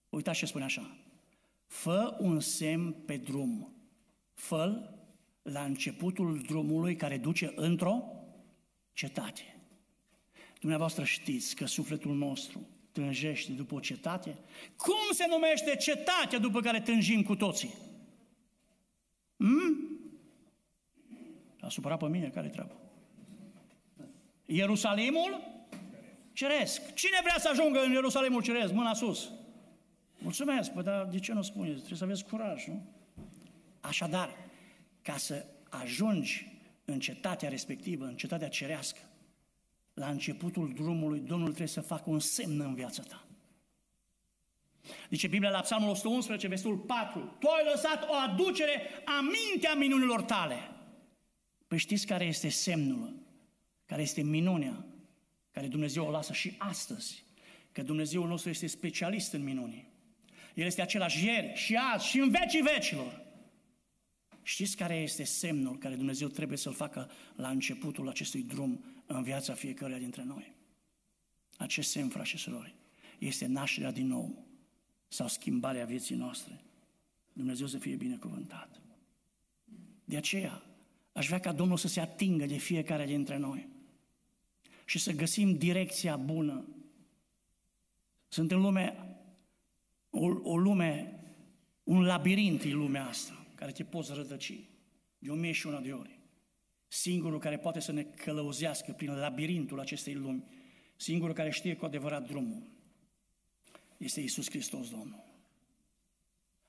Uitați 0.09 0.37
ce 0.37 0.45
spune 0.45 0.63
așa. 0.63 0.97
Fă 1.65 2.15
un 2.19 2.39
semn 2.39 2.91
pe 2.91 3.17
drum. 3.17 3.73
fă 4.33 4.89
la 5.41 5.63
începutul 5.63 6.41
drumului 6.41 6.95
care 6.95 7.17
duce 7.17 7.53
într-o 7.55 8.03
cetate. 8.93 9.59
Dumneavoastră 10.59 11.03
știți 11.03 11.55
că 11.55 11.65
sufletul 11.65 12.15
nostru 12.15 12.67
tânjește 12.91 13.51
după 13.51 13.75
o 13.75 13.79
cetate? 13.79 14.37
Cum 14.75 15.13
se 15.13 15.25
numește 15.29 15.75
cetatea 15.75 16.39
după 16.39 16.59
care 16.59 16.81
tânjim 16.81 17.23
cu 17.23 17.35
toții? 17.35 17.73
Hmm? 19.37 19.99
A 21.59 21.69
supărat 21.69 21.99
pe 21.99 22.07
mine, 22.07 22.29
care 22.29 22.49
treabă? 22.49 22.86
Ierusalimul 24.49 25.41
ceresc. 26.33 26.93
Cine 26.93 27.17
vrea 27.21 27.35
să 27.39 27.49
ajungă 27.49 27.79
în 27.83 27.91
Ierusalimul 27.91 28.41
ceresc? 28.41 28.73
Mâna 28.73 28.93
sus. 28.93 29.29
Mulțumesc, 30.17 30.71
păi 30.71 30.83
dar 30.83 31.05
de 31.05 31.19
ce 31.19 31.33
nu 31.33 31.41
spuneți? 31.41 31.75
Trebuie 31.75 31.97
să 31.97 32.03
aveți 32.03 32.25
curaj, 32.25 32.65
nu? 32.65 32.85
Așadar, 33.79 34.29
ca 35.01 35.17
să 35.17 35.45
ajungi 35.69 36.51
în 36.85 36.99
cetatea 36.99 37.49
respectivă, 37.49 38.05
în 38.05 38.15
cetatea 38.15 38.47
cerească, 38.49 38.99
la 39.93 40.07
începutul 40.07 40.73
drumului, 40.73 41.19
Domnul 41.19 41.47
trebuie 41.47 41.67
să 41.67 41.81
facă 41.81 42.09
un 42.09 42.19
semn 42.19 42.59
în 42.59 42.73
viața 42.73 43.03
ta. 43.03 43.27
Zice 45.09 45.27
Biblia 45.27 45.49
la 45.49 45.61
Psalmul 45.61 45.89
111, 45.89 46.47
versetul 46.47 46.77
4, 46.77 47.35
Tu 47.39 47.47
ai 47.47 47.69
lăsat 47.71 48.09
o 48.09 48.13
aducere 48.13 48.81
a 49.05 49.21
mintea 49.21 49.73
minunilor 49.73 50.21
tale. 50.21 50.71
Păi 51.67 51.77
știți 51.77 52.05
care 52.05 52.25
este 52.25 52.49
semnul, 52.49 53.15
care 53.87 54.01
este 54.01 54.21
minunea, 54.21 54.85
care 55.51 55.67
Dumnezeu 55.67 56.05
o 56.05 56.09
lasă 56.09 56.33
și 56.33 56.55
astăzi, 56.57 57.23
că 57.71 57.81
Dumnezeul 57.81 58.27
nostru 58.27 58.49
este 58.49 58.67
specialist 58.67 59.33
în 59.33 59.43
minuni. 59.43 59.89
El 60.53 60.65
este 60.65 60.81
același 60.81 61.25
ieri 61.25 61.53
și 61.55 61.75
azi 61.75 62.07
și 62.07 62.19
în 62.19 62.29
vecii 62.29 62.61
vecilor. 62.61 63.25
Știți 64.43 64.75
care 64.75 64.95
este 64.95 65.23
semnul 65.23 65.77
care 65.77 65.95
Dumnezeu 65.95 66.27
trebuie 66.27 66.57
să-l 66.57 66.73
facă 66.73 67.11
la 67.35 67.49
începutul 67.49 68.09
acestui 68.09 68.41
drum 68.43 68.83
în 69.05 69.23
viața 69.23 69.53
fiecăruia 69.53 69.97
dintre 69.97 70.23
noi? 70.23 70.53
Acest 71.57 71.89
semn, 71.89 72.09
frați 72.09 72.29
și 72.29 72.37
surori, 72.37 72.75
este 73.19 73.45
nașterea 73.45 73.91
din 73.91 74.07
nou 74.07 74.45
sau 75.07 75.27
schimbarea 75.27 75.85
vieții 75.85 76.15
noastre. 76.15 76.61
Dumnezeu 77.33 77.67
să 77.67 77.77
fie 77.77 77.95
binecuvântat. 77.95 78.81
De 80.05 80.17
aceea, 80.17 80.63
aș 81.11 81.27
vrea 81.27 81.39
ca 81.39 81.51
Domnul 81.51 81.77
să 81.77 81.87
se 81.87 81.99
atingă 81.99 82.45
de 82.45 82.57
fiecare 82.57 83.05
dintre 83.05 83.37
noi 83.37 83.75
și 84.87 84.99
să 84.99 85.11
găsim 85.11 85.57
direcția 85.57 86.15
bună. 86.15 86.67
Sunt 88.27 88.51
în 88.51 88.61
lume, 88.61 89.15
o, 90.09 90.25
o 90.41 90.57
lume, 90.57 91.19
un 91.83 92.03
labirint 92.03 92.63
în 92.63 92.77
lumea 92.77 93.07
asta 93.07 93.45
care 93.55 93.71
te 93.71 93.83
poți 93.83 94.13
rătăci 94.13 94.53
de 95.19 95.29
o 95.29 95.35
mie 95.35 95.51
și 95.51 95.67
una 95.67 95.79
de 95.79 95.91
ori. 95.91 96.19
Singurul 96.87 97.39
care 97.39 97.57
poate 97.57 97.79
să 97.79 97.91
ne 97.91 98.03
călăuzească 98.03 98.91
prin 98.91 99.15
labirintul 99.15 99.79
acestei 99.79 100.13
lumi, 100.13 100.43
singurul 100.95 101.33
care 101.33 101.49
știe 101.49 101.75
cu 101.75 101.85
adevărat 101.85 102.27
drumul, 102.27 102.69
este 103.97 104.21
Isus 104.21 104.49
Hristos 104.49 104.89
Domnul. 104.89 105.25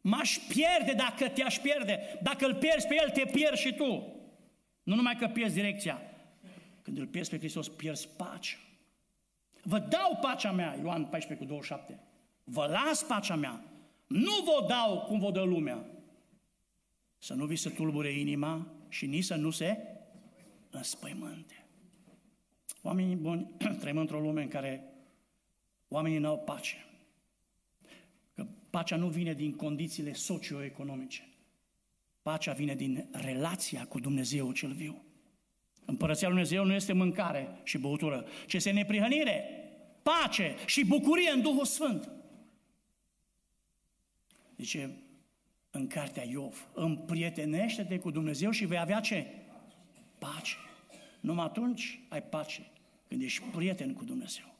M-aș 0.01 0.39
pierde 0.49 0.93
dacă 0.93 1.29
te-aș 1.29 1.59
pierde. 1.59 2.19
Dacă 2.23 2.47
îl 2.47 2.55
pierzi 2.55 2.87
pe 2.87 2.95
El, 2.95 3.11
te 3.11 3.31
pierzi 3.33 3.63
și 3.63 3.75
tu. 3.75 4.13
Nu 4.83 4.95
numai 4.95 5.17
că 5.17 5.29
pierzi 5.29 5.55
direcția. 5.55 6.08
Când 6.89 7.01
îl 7.01 7.07
pierzi 7.07 7.31
pe 7.31 7.39
Hristos, 7.39 7.69
pierzi 7.69 8.09
pacea. 8.17 8.57
Vă 9.63 9.79
dau 9.79 10.19
pacea 10.21 10.53
mea, 10.53 10.79
Ioan 10.83 11.05
14 11.05 11.35
cu 11.35 11.45
27. 11.45 12.01
Vă 12.45 12.67
las 12.67 13.03
pacea 13.03 13.35
mea. 13.35 13.65
Nu 14.07 14.33
vă 14.45 14.67
dau 14.69 15.01
cum 15.01 15.19
vă 15.19 15.31
dă 15.31 15.43
lumea. 15.43 15.87
Să 17.19 17.35
nu 17.35 17.47
vi 17.47 17.57
se 17.57 17.71
tulbure 17.71 18.11
inima 18.11 18.67
și 18.89 19.07
nici 19.07 19.25
să 19.25 19.35
nu 19.35 19.51
se 19.51 19.77
înspăimânte. 20.71 21.67
Oamenii 22.83 23.17
buni 23.17 23.51
trăim 23.81 23.99
într-o 23.99 24.21
lume 24.21 24.43
în 24.43 24.49
care 24.49 24.85
oamenii 25.89 26.19
nu 26.19 26.29
au 26.29 26.39
pace. 26.39 26.87
Că 28.35 28.47
pacea 28.71 28.97
nu 28.97 29.09
vine 29.09 29.33
din 29.33 29.57
condițiile 29.57 30.13
socioeconomice. 30.13 31.29
Pacea 32.23 32.53
vine 32.53 32.75
din 32.75 33.09
relația 33.13 33.87
cu 33.87 34.01
Dumnezeu 34.01 34.53
cel 34.53 34.73
viu. 34.73 35.03
Împărăția 35.91 36.29
Lui 36.29 36.37
Dumnezeu 36.37 36.65
nu 36.65 36.75
este 36.75 36.93
mâncare 36.93 37.59
și 37.63 37.79
băutură, 37.79 38.27
ci 38.47 38.55
este 38.55 38.71
neprihănire, 38.71 39.45
pace 40.03 40.55
și 40.67 40.85
bucurie 40.85 41.31
în 41.31 41.41
Duhul 41.41 41.65
Sfânt. 41.65 42.11
Zice 44.57 44.91
în 45.71 45.87
cartea 45.87 46.25
Iov. 46.25 46.69
Împrietenește-te 46.75 47.99
cu 47.99 48.11
Dumnezeu 48.11 48.51
și 48.51 48.65
vei 48.65 48.79
avea 48.79 49.01
ce? 49.01 49.27
Pace. 50.19 50.57
Numai 51.21 51.45
atunci 51.45 52.01
ai 52.09 52.23
pace 52.23 52.67
când 53.09 53.23
ești 53.23 53.43
prieten 53.43 53.95
cu 53.95 54.05
Dumnezeu. 54.05 54.55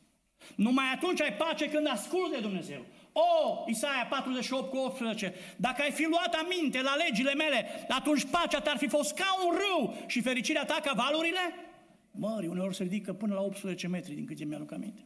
Numai 0.55 0.85
atunci 0.95 1.21
ai 1.21 1.33
pace 1.33 1.69
când 1.69 1.87
asculți 1.87 2.35
de 2.35 2.41
Dumnezeu. 2.41 2.85
O, 3.19 3.65
Isaia 3.67 4.07
48 4.11 4.71
cu 4.71 4.77
18, 4.77 5.35
dacă 5.57 5.83
ai 5.83 5.91
fi 5.91 6.05
luat 6.05 6.35
aminte 6.35 6.83
la 6.83 6.95
legile 6.95 7.35
mele, 7.35 7.67
atunci 7.89 8.25
pacea 8.25 8.61
ta 8.61 8.71
ar 8.71 8.77
fi 8.77 8.89
fost 8.89 9.15
ca 9.15 9.37
un 9.47 9.55
râu 9.57 10.05
și 10.07 10.21
fericirea 10.21 10.65
ta 10.65 10.79
ca 10.83 10.93
valurile? 10.97 11.39
Mări, 12.11 12.47
uneori 12.47 12.75
se 12.75 12.83
ridică 12.83 13.13
până 13.13 13.35
la 13.35 13.41
18 13.41 13.89
metri, 13.89 14.15
din 14.15 14.25
câte 14.25 14.45
mi-aduc 14.45 14.73
aminte. 14.73 15.03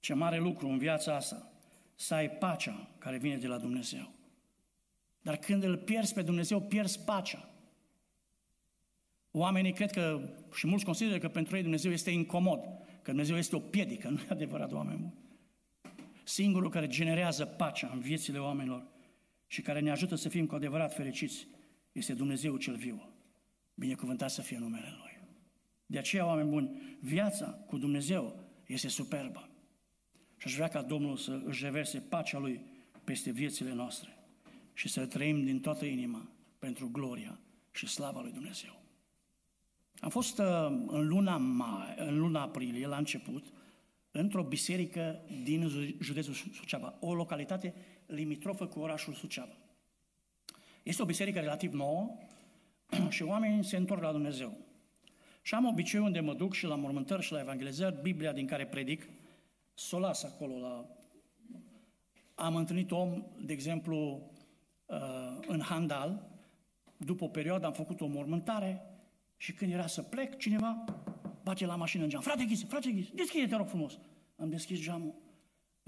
Ce 0.00 0.14
mare 0.14 0.38
lucru 0.38 0.68
în 0.68 0.78
viața 0.78 1.14
asta 1.14 1.52
să 1.94 2.14
ai 2.14 2.30
pacea 2.30 2.88
care 2.98 3.16
vine 3.16 3.36
de 3.36 3.46
la 3.46 3.58
Dumnezeu. 3.58 4.12
Dar 5.20 5.36
când 5.36 5.62
îl 5.62 5.76
pierzi 5.76 6.14
pe 6.14 6.22
Dumnezeu, 6.22 6.60
pierzi 6.60 7.00
pacea. 7.04 7.48
Oamenii 9.30 9.72
cred 9.72 9.90
că, 9.90 10.20
și 10.54 10.66
mulți 10.66 10.84
consideră 10.84 11.18
că 11.18 11.28
pentru 11.28 11.56
ei 11.56 11.62
Dumnezeu 11.62 11.92
este 11.92 12.10
incomod, 12.10 12.60
că 13.02 13.10
Dumnezeu 13.10 13.36
este 13.36 13.56
o 13.56 13.58
piedică, 13.58 14.08
nu 14.08 14.18
e 14.18 14.26
adevărat, 14.28 14.72
oameni 14.72 14.98
buni. 14.98 15.23
Singurul 16.24 16.70
care 16.70 16.86
generează 16.86 17.44
pacea 17.44 17.90
în 17.92 18.00
viețile 18.00 18.38
oamenilor 18.38 18.86
și 19.46 19.62
care 19.62 19.80
ne 19.80 19.90
ajută 19.90 20.14
să 20.14 20.28
fim 20.28 20.46
cu 20.46 20.54
adevărat 20.54 20.94
fericiți 20.94 21.46
este 21.92 22.14
Dumnezeu 22.14 22.56
cel 22.56 22.76
viu. 22.76 23.08
Binecuvântat 23.74 24.30
să 24.30 24.42
fie 24.42 24.58
numele 24.58 24.94
Lui. 24.98 25.28
De 25.86 25.98
aceea, 25.98 26.26
oameni 26.26 26.48
buni, 26.48 26.98
viața 27.00 27.46
cu 27.46 27.78
Dumnezeu 27.78 28.40
este 28.66 28.88
superbă. 28.88 29.48
Și 30.36 30.46
aș 30.46 30.54
vrea 30.54 30.68
ca 30.68 30.82
Domnul 30.82 31.16
să 31.16 31.42
își 31.44 31.64
reverse 31.64 31.98
pacea 31.98 32.38
Lui 32.38 32.60
peste 33.04 33.30
viețile 33.30 33.72
noastre 33.72 34.16
și 34.72 34.88
să 34.88 35.06
trăim 35.06 35.44
din 35.44 35.60
toată 35.60 35.84
inima 35.84 36.28
pentru 36.58 36.88
gloria 36.92 37.38
și 37.70 37.86
slava 37.86 38.20
Lui 38.20 38.32
Dumnezeu. 38.32 38.82
Am 39.98 40.10
fost 40.10 40.38
uh, 40.38 40.46
în 40.86 41.06
luna, 41.08 41.36
mai, 41.36 41.94
în 41.96 42.18
luna 42.18 42.42
aprilie, 42.42 42.86
la 42.86 42.96
început, 42.96 43.44
într-o 44.16 44.42
biserică 44.42 45.20
din 45.42 45.68
județul 46.00 46.34
Suceava, 46.34 46.94
o 47.00 47.14
localitate 47.14 47.74
limitrofă 48.06 48.66
cu 48.66 48.80
orașul 48.80 49.14
Suceava. 49.14 49.56
Este 50.82 51.02
o 51.02 51.04
biserică 51.04 51.40
relativ 51.40 51.72
nouă 51.72 52.16
și 53.08 53.22
oamenii 53.22 53.64
se 53.64 53.76
întorc 53.76 54.02
la 54.02 54.12
Dumnezeu. 54.12 54.56
Și 55.42 55.54
am 55.54 55.66
obiceiul 55.66 56.06
unde 56.06 56.20
mă 56.20 56.34
duc 56.34 56.52
și 56.52 56.64
la 56.64 56.74
mormântări 56.74 57.22
și 57.22 57.32
la 57.32 57.40
evangelizări, 57.40 58.02
Biblia 58.02 58.32
din 58.32 58.46
care 58.46 58.66
predic, 58.66 59.08
s-o 59.74 59.98
las 59.98 60.22
acolo 60.22 60.58
la... 60.58 60.86
Am 62.34 62.56
întâlnit 62.56 62.90
om, 62.90 63.24
de 63.40 63.52
exemplu, 63.52 64.30
uh, 64.86 65.38
în 65.46 65.60
Handal, 65.60 66.30
după 66.96 67.24
o 67.24 67.28
perioadă 67.28 67.66
am 67.66 67.72
făcut 67.72 68.00
o 68.00 68.06
mormântare 68.06 68.82
și 69.36 69.52
când 69.52 69.72
era 69.72 69.86
să 69.86 70.02
plec, 70.02 70.36
cineva 70.36 70.84
bate 71.44 71.66
la 71.66 71.76
mașină 71.76 72.02
în 72.02 72.08
geam. 72.08 72.22
Frate 72.22 72.44
Ghiță, 72.44 72.66
frate 72.66 72.90
Ghiță, 72.90 73.10
deschide, 73.14 73.46
te 73.46 73.56
rog 73.56 73.68
frumos. 73.68 73.98
Am 74.36 74.48
deschis 74.48 74.80
geamul. 74.80 75.14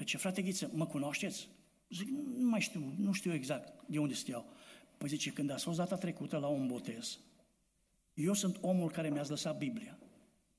ce 0.05 0.17
frate 0.17 0.43
Ghiță, 0.43 0.71
mă 0.75 0.87
cunoașteți? 0.87 1.49
Zic, 1.89 2.09
nu 2.39 2.49
mai 2.49 2.61
știu, 2.61 2.95
nu 2.99 3.13
știu 3.13 3.35
exact 3.35 3.85
de 3.87 3.99
unde 3.99 4.15
steau. 4.15 4.45
Păi 4.99 5.09
zice, 5.09 5.31
când 5.31 5.51
a 5.51 5.57
fost 5.57 5.77
data 5.77 5.97
trecută 5.97 6.37
la 6.39 6.47
un 6.47 6.67
botez, 6.67 7.19
eu 8.15 8.33
sunt 8.33 8.59
omul 8.61 8.91
care 8.91 9.11
mi-ați 9.11 9.31
lăsat 9.31 9.59
Biblia. 9.59 9.99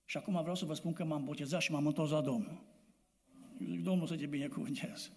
Și 0.06 0.18
acum 0.18 0.40
vreau 0.42 0.56
să 0.56 0.66
vă 0.66 0.74
spun 0.74 0.94
că 0.94 1.04
m-am 1.04 1.24
botezat 1.24 1.62
și 1.62 1.72
m-am 1.72 1.88
întors 1.88 2.10
la 2.10 2.22
Domnul. 2.22 2.62
Eu 3.62 3.68
zic, 3.68 3.84
Domnul 3.84 4.08
să 4.08 4.16
te 4.16 4.26
binecuvânteze. 4.26 5.10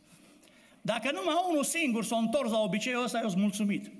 Dacă 0.82 1.10
numai 1.12 1.34
unul 1.50 1.64
singur 1.64 2.04
s-a 2.04 2.16
întors 2.16 2.50
la 2.50 2.58
obiceiul 2.58 3.02
ăsta, 3.02 3.20
eu 3.22 3.28
sunt 3.28 3.40
mulțumit. 3.40 3.90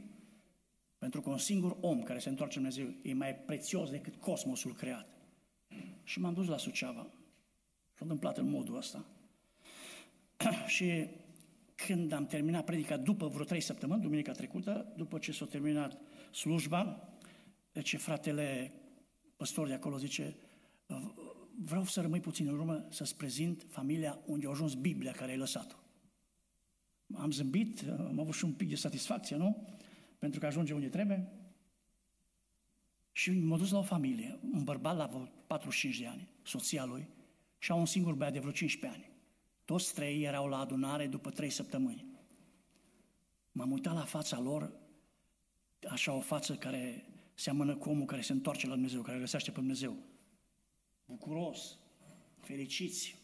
Pentru 0.98 1.20
că 1.20 1.30
un 1.30 1.38
singur 1.38 1.76
om 1.80 2.02
care 2.02 2.18
se 2.18 2.28
întoarce 2.28 2.58
în 2.58 2.64
Dumnezeu 2.64 2.94
e 3.02 3.14
mai 3.14 3.34
prețios 3.34 3.90
decât 3.90 4.16
cosmosul 4.16 4.74
creat. 4.74 5.19
Și 6.04 6.20
m-am 6.20 6.34
dus 6.34 6.46
la 6.46 6.56
Suceava. 6.56 7.06
S-a 7.92 8.00
întâmplat 8.00 8.38
în 8.38 8.50
modul 8.50 8.76
ăsta. 8.76 9.04
și 10.66 11.08
când 11.74 12.12
am 12.12 12.26
terminat 12.26 12.64
predica 12.64 12.96
după 12.96 13.28
vreo 13.28 13.44
trei 13.44 13.60
săptămâni, 13.60 14.02
duminica 14.02 14.32
trecută, 14.32 14.92
după 14.96 15.18
ce 15.18 15.32
s-a 15.32 15.46
terminat 15.46 16.00
slujba, 16.32 17.08
deci 17.72 17.96
fratele 17.96 18.72
păstor 19.36 19.66
de 19.66 19.74
acolo 19.74 19.98
zice, 19.98 20.36
vreau 21.62 21.84
să 21.84 22.00
rămâi 22.00 22.20
puțin 22.20 22.46
în 22.46 22.54
urmă 22.54 22.86
să-ți 22.90 23.16
prezint 23.16 23.66
familia 23.68 24.18
unde 24.26 24.46
a 24.46 24.50
ajuns 24.50 24.74
Biblia 24.74 25.12
care 25.12 25.30
ai 25.30 25.36
lăsat-o. 25.36 25.76
am 27.14 27.30
zâmbit, 27.30 27.84
am 27.98 28.20
avut 28.20 28.34
și 28.34 28.44
un 28.44 28.52
pic 28.52 28.68
de 28.68 28.74
satisfacție, 28.74 29.36
nu? 29.36 29.66
Pentru 30.18 30.40
că 30.40 30.46
ajunge 30.46 30.72
unde 30.72 30.88
trebuie. 30.88 31.32
Și 33.12 33.30
m-a 33.30 33.56
dus 33.56 33.70
la 33.70 33.78
o 33.78 33.82
familie, 33.82 34.38
un 34.52 34.64
bărbat 34.64 34.96
la 34.96 35.06
45 35.46 35.98
de 35.98 36.06
ani, 36.06 36.28
soția 36.42 36.84
lui, 36.84 37.08
și 37.58 37.70
au 37.70 37.78
un 37.78 37.86
singur 37.86 38.14
băiat 38.14 38.32
de 38.32 38.38
vreo 38.38 38.52
15 38.52 39.00
ani. 39.00 39.10
Toți 39.64 39.94
trei 39.94 40.22
erau 40.22 40.46
la 40.46 40.58
adunare 40.58 41.06
după 41.06 41.30
trei 41.30 41.50
săptămâni. 41.50 42.06
M-am 43.52 43.70
uitat 43.70 43.94
la 43.94 44.04
fața 44.04 44.40
lor, 44.40 44.72
așa 45.88 46.12
o 46.12 46.20
față 46.20 46.56
care 46.56 47.04
seamănă 47.34 47.76
cu 47.76 47.88
omul 47.88 48.06
care 48.06 48.20
se 48.20 48.32
întoarce 48.32 48.66
la 48.66 48.72
Dumnezeu, 48.72 49.02
care 49.02 49.18
găsește 49.18 49.50
pe 49.50 49.58
Dumnezeu. 49.58 49.96
Bucuros, 51.04 51.78
fericiți. 52.40 53.16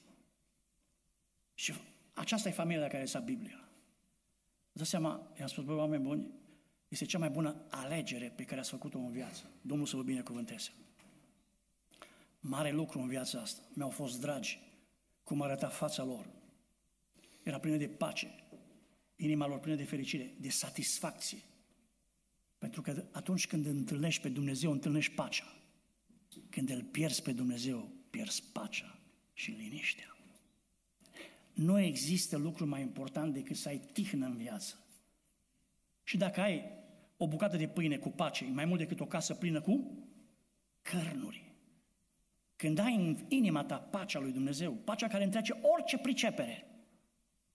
Și 1.55 1.73
aceasta 2.13 2.49
e 2.49 2.53
familia 2.53 2.83
la 2.83 2.89
care 2.89 3.05
s-a 3.05 3.19
Biblia. 3.19 3.69
Vă 4.73 4.85
seama, 4.85 5.33
i-am 5.39 5.49
spus, 5.49 5.65
băi, 5.65 5.77
oameni 5.77 6.03
buni, 6.03 6.31
este 6.89 7.05
cea 7.05 7.19
mai 7.19 7.31
bună 7.31 7.67
alegere 7.71 8.33
pe 8.37 8.45
care 8.45 8.61
ați 8.61 8.71
făcut-o 8.71 8.99
în 8.99 9.11
viață. 9.11 9.51
Domnul 9.61 9.87
să 9.87 9.97
vă 9.97 10.03
binecuvânteze. 10.03 10.71
Mare 12.41 12.73
lucru 12.73 12.99
în 12.99 13.09
viața 13.09 13.41
asta. 13.41 13.63
Mi-au 13.73 13.91
fost 13.91 14.21
dragi 14.21 14.61
cum 15.23 15.43
arăta 15.43 15.69
fața 15.69 16.05
lor. 16.05 16.27
Era 17.43 17.59
plină 17.59 17.77
de 17.77 17.89
pace, 17.89 18.31
inima 19.17 19.47
lor 19.47 19.59
plină 19.59 19.77
de 19.77 19.85
fericire, 19.85 20.35
de 20.41 20.49
satisfacție. 20.49 21.39
Pentru 22.59 22.83
că 22.83 23.05
atunci 23.11 23.47
când 23.47 23.67
întâlnești 23.67 24.23
pe 24.23 24.29
Dumnezeu, 24.29 24.71
întâlnești 24.71 25.15
pacea. 25.15 25.55
Când 26.51 26.71
îl 26.71 26.83
pierzi 26.83 27.23
pe 27.23 27.33
Dumnezeu, 27.33 27.93
pierzi 28.11 28.43
pacea 28.53 28.99
și 29.33 29.51
liniștea. 29.51 30.17
Nu 31.53 31.81
există 31.81 32.37
lucru 32.37 32.67
mai 32.67 32.81
important 32.81 33.33
decât 33.33 33.57
să 33.57 33.69
ai 33.69 33.79
tihnă 33.93 34.27
în 34.27 34.37
viață. 34.37 34.86
Și 36.07 36.17
dacă 36.17 36.41
ai 36.41 36.65
o 37.17 37.29
bucată 37.29 37.57
de 37.57 37.67
pâine 37.67 37.97
cu 37.97 38.09
pace, 38.09 38.45
mai 38.45 38.65
mult 38.65 38.79
decât 38.79 39.01
o 39.01 39.07
casă 39.07 39.35
plină 39.35 39.61
cu 39.61 40.05
cărnuri. 40.83 41.45
Când 42.57 42.79
ai 42.79 42.95
în 42.95 43.17
inima 43.29 43.65
ta 43.65 43.77
pacea 43.77 44.19
lui 44.19 44.33
Dumnezeu, 44.33 44.73
pacea 44.73 45.09
care 45.09 45.25
întrece 45.25 45.59
orice 45.63 45.99
pricepere, 45.99 46.67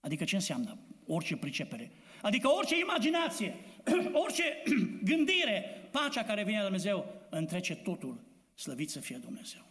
adică 0.00 0.24
ce 0.24 0.34
înseamnă 0.34 0.78
orice 1.06 1.36
pricepere? 1.36 1.90
Adică 2.22 2.48
orice 2.48 2.78
imaginație, 2.78 3.54
orice 4.24 4.62
gândire, 5.10 5.64
pacea 5.90 6.24
care 6.24 6.44
vine 6.44 6.56
de 6.56 6.62
Dumnezeu, 6.62 7.06
întrece 7.30 7.74
totul, 7.74 8.24
slăvit 8.54 8.90
să 8.90 9.00
fie 9.00 9.16
Dumnezeu. 9.16 9.62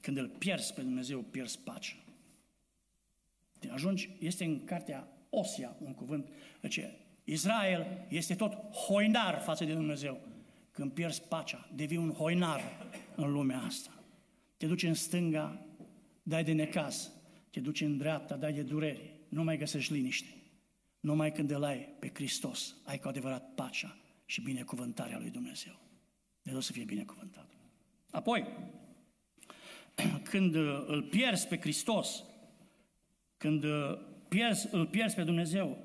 Când 0.00 0.16
îl 0.16 0.28
pierzi 0.28 0.74
pe 0.74 0.80
Dumnezeu, 0.80 1.20
pierzi 1.20 1.58
pacea. 1.58 1.96
Te 3.58 3.70
ajungi, 3.70 4.10
este 4.18 4.44
în 4.44 4.64
cartea 4.64 5.08
Osia 5.30 5.76
un 5.80 5.94
cuvânt, 5.94 6.28
ce 6.68 7.03
Israel 7.24 8.06
este 8.08 8.34
tot 8.34 8.52
hoinar 8.74 9.40
față 9.40 9.64
de 9.64 9.72
Dumnezeu. 9.72 10.20
Când 10.70 10.92
pierzi 10.92 11.22
pacea, 11.22 11.68
devii 11.74 11.96
un 11.96 12.12
hoinar 12.12 12.60
în 13.16 13.32
lumea 13.32 13.62
asta. 13.62 13.90
Te 14.56 14.66
duci 14.66 14.82
în 14.82 14.94
stânga, 14.94 15.66
dai 16.22 16.44
de 16.44 16.52
necaz. 16.52 17.10
Te 17.50 17.60
duci 17.60 17.80
în 17.80 17.96
dreapta, 17.96 18.36
dai 18.36 18.52
de 18.52 18.62
dureri. 18.62 19.10
Nu 19.28 19.44
mai 19.44 19.56
găsești 19.56 19.92
liniște. 19.92 20.34
Numai 21.00 21.32
când 21.32 21.50
îl 21.50 21.64
ai 21.64 21.78
pe 21.78 22.10
Hristos, 22.14 22.76
ai 22.84 22.98
cu 22.98 23.08
adevărat 23.08 23.54
pacea 23.54 23.96
și 24.24 24.40
binecuvântarea 24.40 25.18
lui 25.18 25.30
Dumnezeu. 25.30 25.80
Dumnezeu 26.42 26.60
să 26.60 26.72
fie 26.72 26.84
binecuvântat. 26.84 27.48
Apoi, 28.10 28.46
când 30.30 30.54
îl 30.86 31.06
pierzi 31.10 31.46
pe 31.48 31.58
Hristos, 31.58 32.24
când 33.36 33.64
pierzi, 34.28 34.68
îl 34.70 34.86
pierzi 34.86 35.14
pe 35.14 35.22
Dumnezeu, 35.22 35.78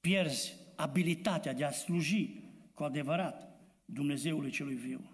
pierzi 0.00 0.59
abilitatea 0.80 1.52
de 1.52 1.64
a 1.64 1.70
sluji 1.70 2.42
cu 2.74 2.82
adevărat 2.82 3.60
Dumnezeului 3.84 4.50
celui 4.50 4.74
viu. 4.74 5.10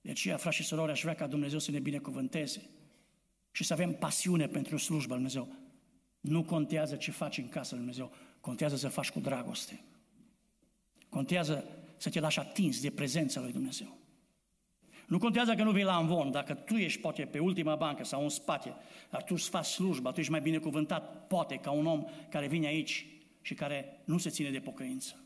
De 0.00 0.10
aceea, 0.10 0.36
frați 0.36 0.56
și 0.56 0.62
surori, 0.62 0.92
aș 0.92 1.00
vrea 1.00 1.14
ca 1.14 1.26
Dumnezeu 1.26 1.58
să 1.58 1.70
ne 1.70 1.78
binecuvânteze 1.78 2.62
și 3.50 3.64
să 3.64 3.72
avem 3.72 3.92
pasiune 3.92 4.46
pentru 4.46 4.76
slujba 4.76 5.14
lui 5.14 5.24
Dumnezeu. 5.24 5.56
Nu 6.20 6.44
contează 6.44 6.96
ce 6.96 7.10
faci 7.10 7.38
în 7.38 7.48
casa 7.48 7.68
lui 7.70 7.84
Dumnezeu, 7.84 8.12
contează 8.40 8.76
să 8.76 8.88
faci 8.88 9.10
cu 9.10 9.20
dragoste. 9.20 9.80
Contează 11.08 11.64
să 11.96 12.10
te 12.10 12.20
lași 12.20 12.38
atins 12.38 12.80
de 12.80 12.90
prezența 12.90 13.40
lui 13.40 13.52
Dumnezeu. 13.52 13.98
Nu 15.06 15.18
contează 15.18 15.54
că 15.54 15.62
nu 15.62 15.70
vii 15.70 15.84
la 15.84 15.96
învon, 15.96 16.30
dacă 16.30 16.54
tu 16.54 16.74
ești 16.74 17.00
poate 17.00 17.24
pe 17.24 17.38
ultima 17.38 17.76
bancă 17.76 18.04
sau 18.04 18.22
în 18.22 18.28
spate, 18.28 18.74
dar 19.10 19.22
tu 19.22 19.34
îți 19.36 19.48
faci 19.48 19.66
slujba, 19.66 20.10
tu 20.10 20.20
ești 20.20 20.30
mai 20.30 20.40
binecuvântat, 20.40 21.26
poate, 21.26 21.56
ca 21.56 21.70
un 21.70 21.86
om 21.86 22.04
care 22.28 22.46
vine 22.46 22.66
aici 22.66 23.06
și 23.48 23.54
care 23.54 24.00
nu 24.04 24.18
se 24.18 24.30
ține 24.30 24.50
de 24.50 24.60
pocăință. 24.60 25.24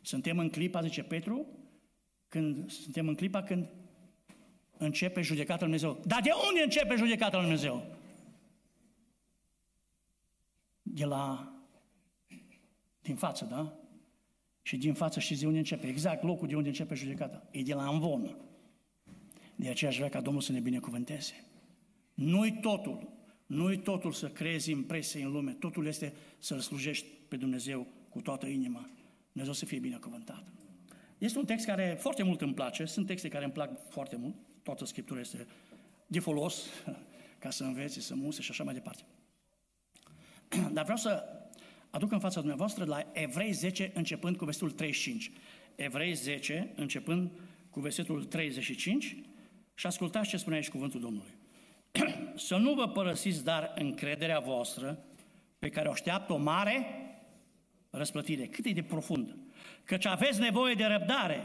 Suntem 0.00 0.38
în 0.38 0.50
clipa, 0.50 0.82
zice 0.82 1.02
Petru, 1.02 1.46
când 2.28 2.70
suntem 2.70 3.08
în 3.08 3.14
clipa 3.14 3.42
când 3.42 3.68
începe 4.76 5.20
judecata 5.22 5.66
lui 5.66 5.78
Dumnezeu. 5.78 6.04
Dar 6.06 6.20
de 6.22 6.30
unde 6.48 6.62
începe 6.62 6.94
judecata 6.94 7.36
lui 7.36 7.46
Dumnezeu? 7.46 7.96
De 10.82 11.04
la 11.04 11.52
din 13.02 13.16
față, 13.16 13.44
da? 13.44 13.72
Și 14.62 14.76
din 14.76 14.94
față 14.94 15.20
știți 15.20 15.40
de 15.40 15.46
unde 15.46 15.58
începe? 15.58 15.86
Exact 15.86 16.22
locul 16.22 16.48
de 16.48 16.56
unde 16.56 16.68
începe 16.68 16.94
judecata. 16.94 17.48
E 17.50 17.62
de 17.62 17.74
la 17.74 17.88
învon. 17.88 18.36
De 19.56 19.68
aceea 19.68 19.90
aș 19.90 19.96
vrea 19.96 20.08
ca 20.08 20.20
Domnul 20.20 20.42
să 20.42 20.52
ne 20.52 20.60
binecuvânteze. 20.60 21.44
Nu-i 22.14 22.60
totul. 22.60 23.15
Nu-i 23.46 23.78
totul 23.78 24.12
să 24.12 24.28
creezi 24.28 24.70
impresie 24.70 25.24
în 25.24 25.30
lume. 25.30 25.52
Totul 25.52 25.86
este 25.86 26.12
să-L 26.38 26.60
slujești 26.60 27.06
pe 27.28 27.36
Dumnezeu 27.36 27.86
cu 28.08 28.20
toată 28.20 28.46
inima. 28.46 28.88
Dumnezeu 29.32 29.54
să 29.54 29.64
fie 29.64 29.78
binecuvântat. 29.78 30.44
Este 31.18 31.38
un 31.38 31.44
text 31.44 31.66
care 31.66 31.96
foarte 32.00 32.22
mult 32.22 32.40
îmi 32.40 32.54
place. 32.54 32.84
Sunt 32.84 33.06
texte 33.06 33.28
care 33.28 33.44
îmi 33.44 33.52
plac 33.52 33.88
foarte 33.90 34.16
mult. 34.16 34.34
Toată 34.62 34.84
Scriptura 34.84 35.20
este 35.20 35.46
de 36.06 36.20
folos 36.20 36.66
ca 37.38 37.50
să 37.50 37.64
înveți, 37.64 38.00
să 38.00 38.14
muse 38.14 38.42
și 38.42 38.50
așa 38.50 38.64
mai 38.64 38.74
departe. 38.74 39.02
Dar 40.72 40.82
vreau 40.82 40.98
să 40.98 41.24
aduc 41.90 42.12
în 42.12 42.20
fața 42.20 42.38
dumneavoastră 42.38 42.84
la 42.84 43.10
Evrei 43.12 43.52
10, 43.52 43.90
începând 43.94 44.36
cu 44.36 44.44
versetul 44.44 44.70
35. 44.70 45.30
Evrei 45.74 46.14
10, 46.14 46.72
începând 46.74 47.30
cu 47.70 47.80
versetul 47.80 48.24
35 48.24 49.16
și 49.74 49.86
ascultați 49.86 50.28
ce 50.28 50.36
spune 50.36 50.56
aici 50.56 50.68
cuvântul 50.68 51.00
Domnului. 51.00 51.30
să 52.48 52.56
nu 52.56 52.74
vă 52.74 52.88
părăsiți, 52.88 53.44
dar 53.44 53.72
încrederea 53.74 54.38
voastră, 54.38 54.98
pe 55.58 55.68
care 55.68 55.88
o 55.88 55.90
așteaptă 55.90 56.32
o 56.32 56.36
mare 56.36 56.86
răsplătire. 57.90 58.46
Cât 58.46 58.64
e 58.66 58.70
de 58.70 58.82
profundă. 58.82 59.36
Căci 59.84 60.06
aveți 60.06 60.40
nevoie 60.40 60.74
de 60.74 60.84
răbdare, 60.84 61.42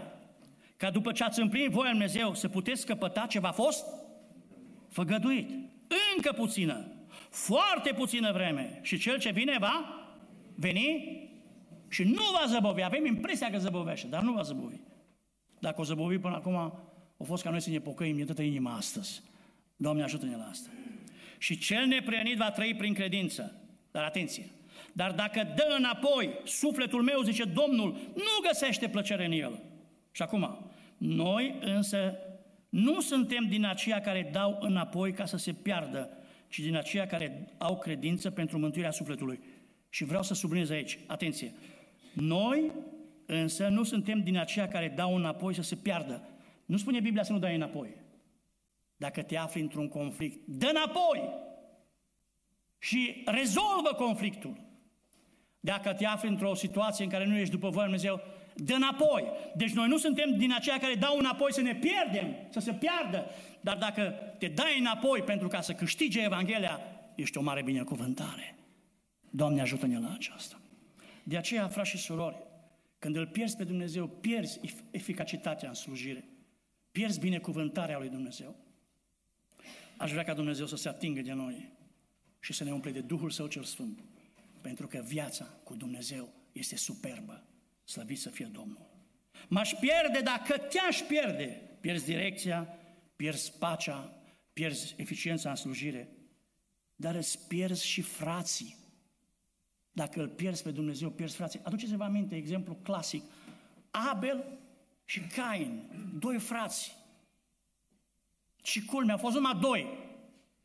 ca 0.77 0.89
după 0.89 1.11
ce 1.11 1.23
ați 1.23 1.39
împlinit 1.39 1.69
voia 1.69 1.89
Dumnezeu 1.89 2.33
să 2.33 2.47
puteți 2.47 2.81
scăpăta 2.81 3.25
ce 3.25 3.39
v-a 3.39 3.51
fost 3.51 3.85
făgăduit. 4.89 5.49
Încă 6.15 6.31
puțină, 6.31 6.87
foarte 7.29 7.93
puțină 7.93 8.31
vreme 8.31 8.79
și 8.81 8.97
cel 8.97 9.19
ce 9.19 9.31
vine 9.31 9.57
va 9.59 10.05
veni 10.55 11.19
și 11.87 12.03
nu 12.03 12.23
va 12.31 12.45
zăbovi. 12.47 12.83
Avem 12.83 13.05
impresia 13.05 13.49
că 13.49 13.57
zăbovește, 13.57 14.07
dar 14.07 14.21
nu 14.21 14.33
va 14.33 14.41
zăbovi. 14.41 14.79
Dacă 15.59 15.81
o 15.81 15.83
zăbovi 15.83 16.17
până 16.17 16.35
acum, 16.35 16.55
a 16.55 17.23
fost 17.23 17.43
ca 17.43 17.49
noi 17.49 17.61
să 17.61 17.69
ne 17.69 17.79
pocăim 17.79 18.17
de 18.17 18.23
toată 18.23 18.41
inima 18.41 18.75
astăzi. 18.75 19.21
Doamne, 19.81 20.03
ajută-ne 20.03 20.35
la 20.35 20.47
asta. 20.49 20.69
Și 21.37 21.57
cel 21.57 21.85
neprionit 21.85 22.37
va 22.37 22.51
trăi 22.51 22.75
prin 22.75 22.93
credință. 22.93 23.55
Dar 23.91 24.03
atenție! 24.03 24.49
Dar 24.93 25.11
dacă 25.11 25.53
dă 25.55 25.75
înapoi, 25.77 26.29
sufletul 26.45 27.01
meu, 27.01 27.21
zice 27.21 27.43
Domnul, 27.43 27.97
nu 28.15 28.47
găsește 28.47 28.87
plăcere 28.87 29.25
în 29.25 29.31
el. 29.31 29.61
Și 30.11 30.21
acum, 30.21 30.71
noi 30.97 31.55
însă 31.61 32.17
nu 32.69 32.99
suntem 32.99 33.45
din 33.47 33.65
aceia 33.65 34.01
care 34.01 34.29
dau 34.31 34.57
înapoi 34.59 35.11
ca 35.11 35.25
să 35.25 35.37
se 35.37 35.51
piardă, 35.51 36.09
ci 36.47 36.59
din 36.59 36.75
aceia 36.75 37.07
care 37.07 37.47
au 37.57 37.77
credință 37.77 38.29
pentru 38.29 38.59
mântuirea 38.59 38.91
sufletului. 38.91 39.39
Și 39.89 40.03
vreau 40.03 40.23
să 40.23 40.33
subliniez 40.33 40.69
aici, 40.69 40.99
atenție, 41.07 41.53
noi 42.13 42.71
însă 43.25 43.67
nu 43.67 43.83
suntem 43.83 44.19
din 44.19 44.37
aceia 44.37 44.67
care 44.67 44.93
dau 44.95 45.15
înapoi 45.15 45.55
să 45.55 45.61
se 45.61 45.75
piardă. 45.75 46.23
Nu 46.65 46.77
spune 46.77 46.99
Biblia 46.99 47.23
să 47.23 47.31
nu 47.31 47.39
dai 47.39 47.55
înapoi. 47.55 48.00
Dacă 49.05 49.21
te 49.21 49.37
afli 49.37 49.61
într-un 49.61 49.87
conflict, 49.87 50.47
dă 50.47 50.65
înapoi 50.65 51.29
și 52.77 53.23
rezolvă 53.25 53.93
conflictul. 53.97 54.61
Dacă 55.59 55.93
te 55.93 56.05
afli 56.05 56.29
într-o 56.29 56.53
situație 56.53 57.03
în 57.03 57.09
care 57.09 57.25
nu 57.25 57.37
ești 57.37 57.51
după 57.51 57.69
voia 57.69 57.83
Dumnezeu, 57.83 58.21
dă 58.55 58.73
înapoi. 58.73 59.23
Deci 59.55 59.71
noi 59.71 59.87
nu 59.87 59.97
suntem 59.97 60.37
din 60.37 60.53
aceia 60.53 60.77
care 60.77 60.95
dau 60.95 61.17
înapoi 61.17 61.53
să 61.53 61.61
ne 61.61 61.75
pierdem, 61.75 62.35
să 62.49 62.59
se 62.59 62.73
piardă. 62.73 63.25
Dar 63.61 63.77
dacă 63.77 64.01
te 64.37 64.47
dai 64.47 64.79
înapoi 64.79 65.21
pentru 65.21 65.47
ca 65.47 65.61
să 65.61 65.73
câștige 65.73 66.21
Evanghelia, 66.23 66.79
ești 67.15 67.37
o 67.37 67.41
mare 67.41 67.63
binecuvântare. 67.63 68.55
Doamne, 69.29 69.61
ajută-ne 69.61 69.99
la 69.99 70.13
aceasta. 70.13 70.61
De 71.23 71.37
aceea, 71.37 71.67
frați 71.67 71.89
și 71.89 71.97
surori, 71.97 72.37
când 72.99 73.15
îl 73.15 73.27
pierzi 73.27 73.57
pe 73.57 73.63
Dumnezeu, 73.63 74.07
pierzi 74.07 74.59
eficacitatea 74.91 75.69
în 75.69 75.75
slujire. 75.75 76.25
Pierzi 76.91 77.19
binecuvântarea 77.19 77.97
lui 77.97 78.09
Dumnezeu. 78.09 78.55
Aș 80.01 80.11
vrea 80.11 80.23
ca 80.23 80.33
Dumnezeu 80.33 80.65
să 80.65 80.75
se 80.75 80.89
atingă 80.89 81.21
de 81.21 81.33
noi 81.33 81.71
și 82.39 82.53
să 82.53 82.63
ne 82.63 82.71
umple 82.71 82.91
de 82.91 83.01
Duhul 83.01 83.29
Său 83.29 83.47
cel 83.47 83.63
Sfânt 83.63 83.99
Pentru 84.61 84.87
că 84.87 85.03
viața 85.05 85.45
cu 85.63 85.75
Dumnezeu 85.75 86.33
este 86.51 86.75
superbă. 86.75 87.43
Slăvit 87.83 88.19
să 88.19 88.29
fie 88.29 88.45
Domnul. 88.45 88.89
M-aș 89.47 89.73
pierde 89.79 90.19
dacă 90.23 90.57
te-aș 90.57 90.99
pierde. 90.99 91.61
Pierzi 91.79 92.05
direcția, 92.05 92.67
pierzi 93.15 93.51
pacea, 93.59 94.13
pierzi 94.53 94.93
eficiența 94.97 95.49
în 95.49 95.55
slujire, 95.55 96.09
dar 96.95 97.15
îți 97.15 97.47
pierzi 97.47 97.85
și 97.85 98.01
frații. 98.01 98.75
Dacă 99.91 100.21
îl 100.21 100.27
pierzi 100.27 100.63
pe 100.63 100.71
Dumnezeu, 100.71 101.09
pierzi 101.09 101.35
frații. 101.35 101.59
Aduceți-vă 101.63 102.03
aminte, 102.03 102.35
exemplu 102.35 102.75
clasic. 102.75 103.23
Abel 103.91 104.59
și 105.05 105.19
Cain, 105.19 105.89
doi 106.19 106.39
frați. 106.39 107.00
Și 108.61 108.85
culmea, 108.85 109.13
au 109.13 109.19
fost 109.19 109.35
numai 109.35 109.57
doi. 109.61 109.87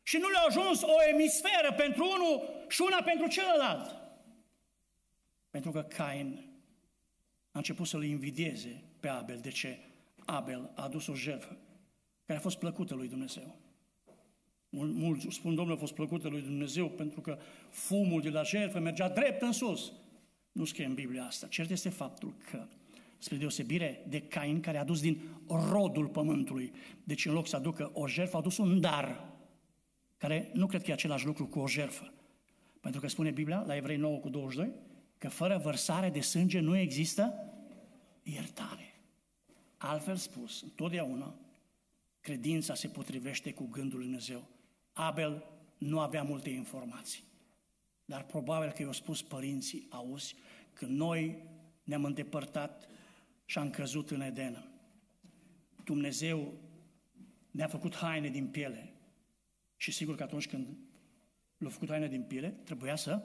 Și 0.03 0.17
nu 0.17 0.29
le-a 0.29 0.45
ajuns 0.47 0.81
o 0.81 0.95
emisferă 1.13 1.73
pentru 1.77 2.03
unul 2.03 2.65
și 2.67 2.81
una 2.81 3.01
pentru 3.01 3.27
celălalt. 3.27 3.95
Pentru 5.49 5.71
că 5.71 5.81
Cain 5.81 6.45
a 7.51 7.57
început 7.57 7.87
să-l 7.87 8.03
invidieze 8.03 8.83
pe 8.99 9.07
Abel. 9.07 9.37
De 9.37 9.49
ce? 9.49 9.79
Abel 10.25 10.71
a 10.75 10.83
adus 10.83 11.07
o 11.07 11.13
jertfă 11.13 11.57
care 12.25 12.39
a 12.39 12.41
fost 12.41 12.57
plăcută 12.57 12.93
lui 12.93 13.07
Dumnezeu. 13.07 13.55
Mulți 14.69 15.27
spun, 15.29 15.55
Domnule, 15.55 15.77
a 15.77 15.79
fost 15.79 15.93
plăcută 15.93 16.27
lui 16.27 16.41
Dumnezeu 16.41 16.89
pentru 16.89 17.21
că 17.21 17.39
fumul 17.69 18.21
de 18.21 18.29
la 18.29 18.43
jertfă 18.43 18.79
mergea 18.79 19.09
drept 19.09 19.41
în 19.41 19.51
sus. 19.51 19.91
Nu 20.51 20.65
scrie 20.65 20.85
în 20.85 20.93
Biblia 20.93 21.25
asta. 21.25 21.47
Cert 21.47 21.69
este 21.69 21.89
faptul 21.89 22.35
că, 22.49 22.67
spre 23.17 23.35
deosebire 23.35 24.05
de 24.07 24.21
Cain, 24.21 24.59
care 24.59 24.77
a 24.77 24.81
adus 24.81 25.01
din 25.01 25.21
rodul 25.47 26.07
pământului, 26.07 26.71
deci 27.03 27.25
în 27.25 27.33
loc 27.33 27.47
să 27.47 27.55
aducă 27.55 27.91
o 27.93 28.07
jertfă, 28.07 28.35
a 28.35 28.39
adus 28.39 28.57
un 28.57 28.79
dar, 28.79 29.33
care 30.17 30.49
nu 30.53 30.65
cred 30.65 30.83
că 30.83 30.89
e 30.89 30.93
același 30.93 31.25
lucru 31.25 31.47
cu 31.47 31.59
o 31.59 31.67
jertfă. 31.67 32.13
Pentru 32.81 33.01
că 33.01 33.07
spune 33.07 33.31
Biblia, 33.31 33.63
la 33.65 33.75
Evrei 33.75 33.97
9 33.97 34.17
cu 34.17 34.29
22, 34.29 34.71
că 35.17 35.29
fără 35.29 35.57
vărsare 35.57 36.09
de 36.09 36.19
sânge 36.19 36.59
nu 36.59 36.77
există 36.77 37.33
iertare. 38.23 39.01
Altfel 39.77 40.15
spus, 40.15 40.61
întotdeauna 40.61 41.35
credința 42.21 42.73
se 42.73 42.87
potrivește 42.87 43.53
cu 43.53 43.67
gândul 43.71 43.97
Lui 43.97 44.07
Dumnezeu. 44.07 44.47
Abel 44.93 45.43
nu 45.77 45.99
avea 45.99 46.23
multe 46.23 46.49
informații, 46.49 47.23
dar 48.05 48.23
probabil 48.23 48.71
că 48.71 48.81
i-au 48.81 48.91
spus 48.91 49.21
părinții, 49.21 49.87
auzi, 49.89 50.35
că 50.73 50.85
noi 50.85 51.43
ne-am 51.83 52.03
îndepărtat 52.03 52.87
și 53.49 53.57
am 53.57 53.69
căzut 53.69 54.11
în 54.11 54.21
Edenă. 54.21 54.67
Dumnezeu 55.83 56.53
ne-a 57.51 57.67
făcut 57.67 57.95
haine 57.95 58.29
din 58.29 58.47
piele 58.47 58.93
și 59.75 59.91
sigur 59.91 60.15
că 60.15 60.23
atunci 60.23 60.47
când 60.47 60.67
l-a 61.57 61.69
făcut 61.69 61.89
haine 61.89 62.07
din 62.07 62.23
piele, 62.23 62.49
trebuia 62.49 62.95
să 62.95 63.23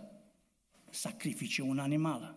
sacrifice 0.90 1.62
un 1.62 1.78
animal. 1.78 2.36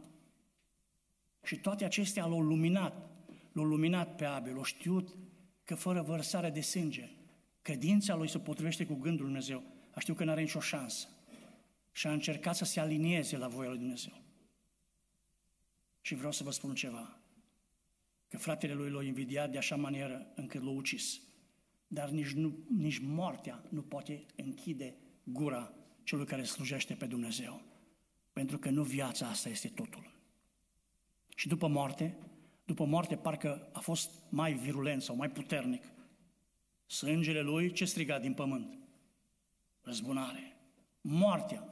Și 1.44 1.56
toate 1.56 1.86
acestea 1.86 2.26
l-au 2.26 2.42
luminat, 2.42 3.10
l-au 3.52 3.66
luminat 3.66 4.16
pe 4.16 4.26
Abel, 4.26 4.54
l-au 4.54 4.64
știut 4.64 5.16
că 5.64 5.76
fără 5.76 6.02
vărsare 6.02 6.50
de 6.50 6.62
sânge, 6.62 7.10
credința 7.62 8.16
lui 8.16 8.30
se 8.30 8.40
potrivește 8.40 8.86
cu 8.86 8.94
gândul 8.94 9.26
lui 9.26 9.34
Dumnezeu. 9.34 9.64
A 9.92 10.00
știut 10.00 10.18
că 10.18 10.24
nu 10.24 10.32
are 10.32 10.42
nicio 10.42 10.60
șansă. 10.60 11.08
Și 11.92 12.08
a 12.08 12.12
încercat 12.12 12.56
să 12.56 12.66
se 12.66 12.80
alinieze 12.80 13.38
la 13.38 13.48
voia 13.48 13.70
lui 13.70 13.78
Dumnezeu. 13.78 14.22
Și 16.02 16.16
vreau 16.16 16.32
să 16.32 16.44
vă 16.44 16.52
spun 16.52 16.74
ceva. 16.74 17.20
Că 18.36 18.42
fratele 18.42 18.74
lui 18.74 18.90
l-a 18.90 19.04
invidiat 19.04 19.52
de 19.52 19.58
așa 19.58 19.76
manieră 19.76 20.28
încât 20.36 20.64
l-a 20.64 20.70
ucis. 20.70 21.22
Dar 21.88 22.10
nici, 22.10 22.32
nu, 22.32 22.58
nici 22.78 22.98
moartea 22.98 23.64
nu 23.70 23.82
poate 23.82 24.26
închide 24.36 24.96
gura 25.24 25.74
celui 26.04 26.26
care 26.26 26.44
slujește 26.44 26.94
pe 26.94 27.06
Dumnezeu. 27.06 27.62
Pentru 28.34 28.58
că 28.58 28.70
nu 28.70 28.84
viața 28.84 29.28
asta 29.28 29.50
este 29.50 29.68
totul. 29.68 30.12
Și 31.36 31.48
după 31.48 31.68
moarte, 31.68 32.18
după 32.66 32.86
moarte 32.86 33.16
parcă 33.16 33.70
a 33.74 33.80
fost 33.80 34.12
mai 34.30 34.54
virulent 34.54 35.02
sau 35.02 35.16
mai 35.16 35.30
puternic. 35.30 35.84
Sângele 36.86 37.42
lui 37.42 37.72
ce 37.72 37.86
striga 37.86 38.20
din 38.20 38.34
pământ? 38.34 38.78
Răzbunare. 39.82 40.58
Moartea 41.02 41.64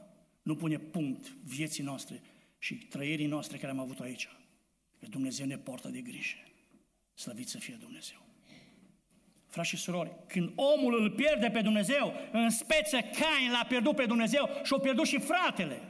nu 0.42 0.56
pune 0.56 0.78
punct 0.78 1.28
vieții 1.28 1.82
noastre 1.82 2.20
și 2.58 2.74
trăirii 2.74 3.26
noastre 3.26 3.58
care 3.58 3.72
am 3.72 3.80
avut 3.80 4.00
aici. 4.00 4.28
Că 4.98 5.06
Dumnezeu 5.06 5.46
ne 5.46 5.58
portă 5.58 5.88
de 5.88 6.00
grijă. 6.00 6.36
Slăvit 7.14 7.48
să 7.48 7.58
fie 7.58 7.76
Dumnezeu. 7.80 8.22
Frați 9.46 9.68
și 9.68 9.76
surori, 9.76 10.12
când 10.26 10.52
omul 10.54 11.02
îl 11.02 11.10
pierde 11.10 11.50
pe 11.50 11.60
Dumnezeu, 11.60 12.12
în 12.32 12.50
speță 12.50 12.96
Cain 12.96 13.50
l-a 13.50 13.64
pierdut 13.68 13.96
pe 13.96 14.06
Dumnezeu 14.06 14.48
și 14.62 14.74
a 14.74 14.78
pierdut 14.78 15.06
și 15.06 15.18
fratele. 15.18 15.82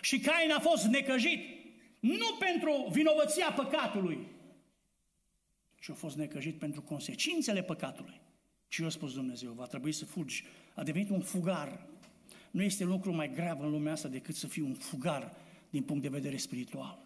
Și 0.00 0.18
Cain 0.18 0.50
a 0.50 0.58
fost 0.58 0.84
necăjit 0.84 1.56
nu 2.00 2.36
pentru 2.38 2.88
vinovăția 2.92 3.52
păcatului, 3.52 4.26
ci 5.80 5.88
a 5.88 5.94
fost 5.94 6.16
necăjit 6.16 6.58
pentru 6.58 6.82
consecințele 6.82 7.62
păcatului. 7.62 8.20
Și 8.68 8.82
eu 8.82 8.88
spus 8.88 9.14
Dumnezeu, 9.14 9.52
va 9.52 9.66
trebui 9.66 9.92
să 9.92 10.04
fugi. 10.04 10.44
A 10.74 10.82
devenit 10.82 11.10
un 11.10 11.20
fugar. 11.20 11.86
Nu 12.50 12.62
este 12.62 12.84
lucru 12.84 13.12
mai 13.12 13.32
grav 13.32 13.60
în 13.60 13.70
lumea 13.70 13.92
asta 13.92 14.08
decât 14.08 14.34
să 14.34 14.46
fii 14.46 14.62
un 14.62 14.74
fugar 14.74 15.36
din 15.70 15.82
punct 15.82 16.02
de 16.02 16.08
vedere 16.08 16.36
spiritual. 16.36 17.05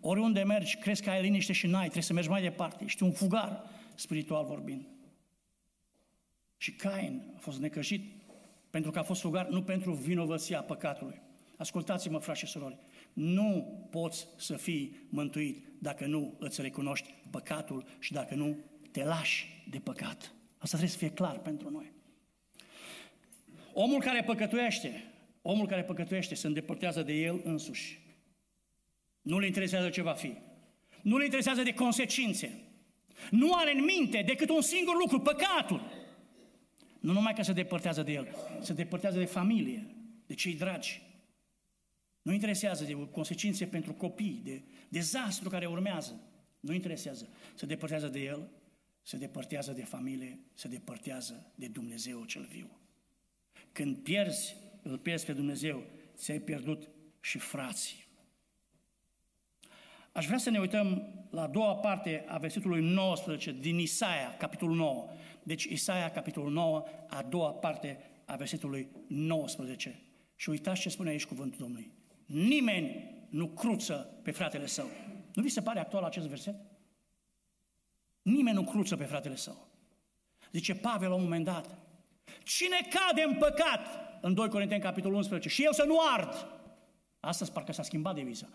Oriunde 0.00 0.42
mergi, 0.42 0.76
crezi 0.76 1.02
că 1.02 1.10
ai 1.10 1.22
liniște 1.22 1.52
și 1.52 1.66
n-ai, 1.66 1.82
trebuie 1.82 2.02
să 2.02 2.12
mergi 2.12 2.28
mai 2.28 2.42
departe. 2.42 2.84
Ești 2.84 3.02
un 3.02 3.12
fugar, 3.12 3.64
spiritual 3.94 4.44
vorbind. 4.44 4.86
Și 6.56 6.72
Cain 6.72 7.22
a 7.36 7.38
fost 7.38 7.58
necăjit 7.58 8.04
pentru 8.70 8.90
că 8.90 8.98
a 8.98 9.02
fost 9.02 9.20
fugar, 9.20 9.48
nu 9.48 9.62
pentru 9.62 9.92
vinovăția 9.92 10.62
păcatului. 10.62 11.20
Ascultați-mă, 11.56 12.18
frați 12.18 12.38
și 12.38 12.46
surori, 12.46 12.76
nu 13.12 13.78
poți 13.90 14.26
să 14.36 14.56
fii 14.56 14.96
mântuit 15.08 15.64
dacă 15.78 16.06
nu 16.06 16.34
îți 16.38 16.60
recunoști 16.60 17.14
păcatul 17.30 17.84
și 17.98 18.12
dacă 18.12 18.34
nu 18.34 18.56
te 18.90 19.04
lași 19.04 19.64
de 19.70 19.78
păcat. 19.78 20.34
Asta 20.58 20.76
trebuie 20.76 20.88
să 20.88 20.98
fie 20.98 21.10
clar 21.10 21.38
pentru 21.38 21.70
noi. 21.70 21.92
Omul 23.72 24.00
care 24.00 24.22
păcătuiește, 24.22 25.04
omul 25.42 25.66
care 25.66 25.82
păcătuiește 25.82 26.34
se 26.34 26.46
îndepărtează 26.46 27.02
de 27.02 27.12
el 27.12 27.40
însuși. 27.44 28.00
Nu-l 29.22 29.44
interesează 29.44 29.88
ce 29.88 30.02
va 30.02 30.12
fi. 30.12 30.34
Nu-l 31.02 31.22
interesează 31.22 31.62
de 31.62 31.74
consecințe. 31.74 32.60
Nu 33.30 33.52
are 33.54 33.74
în 33.74 33.84
minte 33.84 34.22
decât 34.26 34.48
un 34.48 34.60
singur 34.60 34.96
lucru, 34.96 35.20
păcatul. 35.20 35.82
Nu 37.00 37.12
numai 37.12 37.34
că 37.34 37.42
se 37.42 37.52
depărtează 37.52 38.02
de 38.02 38.12
el, 38.12 38.28
se 38.60 38.72
depărtează 38.72 39.18
de 39.18 39.24
familie, 39.24 39.94
de 40.26 40.34
cei 40.34 40.54
dragi, 40.54 41.02
nu 42.22 42.32
interesează 42.32 42.84
de 42.84 43.08
consecințe 43.10 43.66
pentru 43.66 43.92
copii, 43.92 44.40
de 44.44 44.62
dezastru 44.88 45.48
care 45.48 45.66
urmează. 45.66 46.20
Nu 46.60 46.72
interesează. 46.72 47.28
Se 47.54 47.66
depărtează 47.66 48.08
de 48.08 48.18
el, 48.18 48.48
se 49.02 49.16
depărtează 49.16 49.72
de 49.72 49.84
familie, 49.84 50.38
se 50.54 50.68
depărtează 50.68 51.52
de 51.54 51.66
Dumnezeu 51.66 52.24
cel 52.24 52.44
viu. 52.44 52.80
Când 53.72 53.98
pierzi, 53.98 54.56
îl 54.82 54.98
pierzi 54.98 55.24
pe 55.24 55.32
Dumnezeu, 55.32 55.84
ți-ai 56.16 56.38
pierdut 56.38 56.88
și 57.20 57.38
frații. 57.38 58.06
Aș 60.12 60.26
vrea 60.26 60.38
să 60.38 60.50
ne 60.50 60.58
uităm 60.58 61.08
la 61.30 61.42
a 61.42 61.46
doua 61.46 61.74
parte 61.74 62.24
a 62.28 62.38
versetului 62.38 62.80
19 62.80 63.52
din 63.52 63.78
Isaia, 63.78 64.36
capitolul 64.38 64.76
9. 64.76 65.08
Deci 65.42 65.64
Isaia, 65.64 66.10
capitolul 66.10 66.50
9, 66.50 66.84
a 67.08 67.22
doua 67.22 67.52
parte 67.52 67.98
a 68.24 68.36
versetului 68.36 68.88
19. 69.06 70.02
Și 70.36 70.50
uitați 70.50 70.80
ce 70.80 70.88
spune 70.88 71.10
aici 71.10 71.26
cuvântul 71.26 71.58
Domnului. 71.58 71.92
Nimeni 72.26 73.14
nu 73.28 73.48
cruță 73.48 74.20
pe 74.22 74.30
fratele 74.30 74.66
său. 74.66 74.86
Nu 75.34 75.42
vi 75.42 75.48
se 75.48 75.62
pare 75.62 75.78
actual 75.78 76.02
acest 76.02 76.26
verset? 76.26 76.54
Nimeni 78.22 78.56
nu 78.56 78.64
cruță 78.64 78.96
pe 78.96 79.04
fratele 79.04 79.36
său. 79.36 79.68
Zice 80.52 80.74
Pavel 80.74 81.08
la 81.08 81.14
un 81.14 81.22
moment 81.22 81.44
dat, 81.44 81.78
cine 82.44 82.88
cade 82.90 83.22
în 83.22 83.34
păcat, 83.34 83.86
în 84.20 84.34
2 84.34 84.48
Corinteni, 84.48 84.80
capitolul 84.80 85.16
11, 85.16 85.48
și 85.48 85.64
eu 85.64 85.72
să 85.72 85.84
nu 85.86 85.96
ard. 86.16 86.46
Astăzi 87.20 87.52
parcă 87.52 87.72
s-a 87.72 87.82
schimbat 87.82 88.14
deviza. 88.14 88.48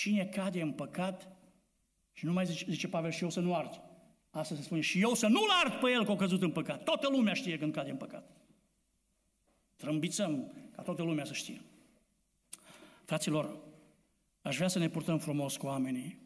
Cine 0.00 0.26
cade 0.26 0.62
în 0.62 0.72
păcat, 0.72 1.28
și 2.12 2.24
nu 2.24 2.32
mai 2.32 2.46
zice, 2.46 2.64
zice 2.68 2.88
Pavel, 2.88 3.10
și 3.10 3.22
eu 3.22 3.30
să 3.30 3.40
nu 3.40 3.54
ard. 3.54 3.80
Asta 4.30 4.54
se 4.54 4.62
spune, 4.62 4.80
și 4.80 5.00
eu 5.00 5.14
să 5.14 5.26
nu-l 5.26 5.48
ard 5.64 5.80
pe 5.80 5.90
el 5.90 6.04
că 6.04 6.10
a 6.10 6.16
căzut 6.16 6.42
în 6.42 6.52
păcat. 6.52 6.82
Toată 6.82 7.08
lumea 7.08 7.34
știe 7.34 7.58
când 7.58 7.72
cade 7.72 7.90
în 7.90 7.96
păcat. 7.96 8.30
Trâmbițăm 9.76 10.52
ca 10.70 10.82
toată 10.82 11.02
lumea 11.02 11.24
să 11.24 11.32
știe. 11.32 11.62
Fraților, 13.04 13.58
aș 14.42 14.56
vrea 14.56 14.68
să 14.68 14.78
ne 14.78 14.88
purtăm 14.88 15.18
frumos 15.18 15.56
cu 15.56 15.66
oamenii, 15.66 16.18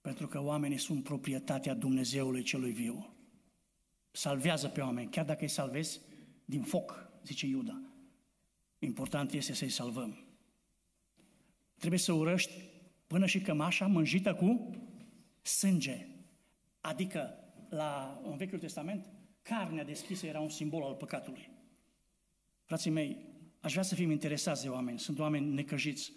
pentru 0.00 0.26
că 0.26 0.42
oamenii 0.42 0.78
sunt 0.78 1.02
proprietatea 1.02 1.74
Dumnezeului 1.74 2.42
celui 2.42 2.72
viu. 2.72 3.16
Salvează 4.10 4.68
pe 4.68 4.80
oameni, 4.80 5.10
chiar 5.10 5.24
dacă 5.24 5.42
îi 5.42 5.48
salvezi 5.48 6.00
din 6.44 6.62
foc, 6.62 7.10
zice 7.24 7.46
Iuda. 7.46 7.82
Important 8.78 9.32
este 9.32 9.52
să-i 9.52 9.68
salvăm. 9.68 10.22
Trebuie 11.78 11.98
să 11.98 12.12
urăști 12.12 12.76
până 13.08 13.26
și 13.26 13.40
cămașa 13.40 13.86
mânjită 13.86 14.34
cu 14.34 14.70
sânge. 15.42 16.06
Adică, 16.80 17.34
la, 17.68 18.20
în 18.24 18.36
Vechiul 18.36 18.58
Testament, 18.58 19.10
carnea 19.42 19.84
deschisă 19.84 20.26
era 20.26 20.40
un 20.40 20.48
simbol 20.48 20.82
al 20.82 20.94
păcatului. 20.94 21.50
Frații 22.64 22.90
mei, 22.90 23.28
Aș 23.60 23.70
vrea 23.70 23.84
să 23.84 23.94
fim 23.94 24.10
interesați 24.10 24.62
de 24.62 24.68
oameni. 24.68 24.98
Sunt 24.98 25.18
oameni 25.18 25.54
necăjiți. 25.54 26.12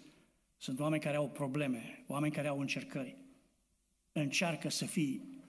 Sunt 0.56 0.80
oameni 0.80 1.02
care 1.02 1.16
au 1.16 1.28
probleme, 1.28 2.04
oameni 2.06 2.32
care 2.32 2.48
au 2.48 2.60
încercări. 2.60 3.16
Încearcă 4.12 4.68
să 4.68 4.84
fii, 4.84 5.40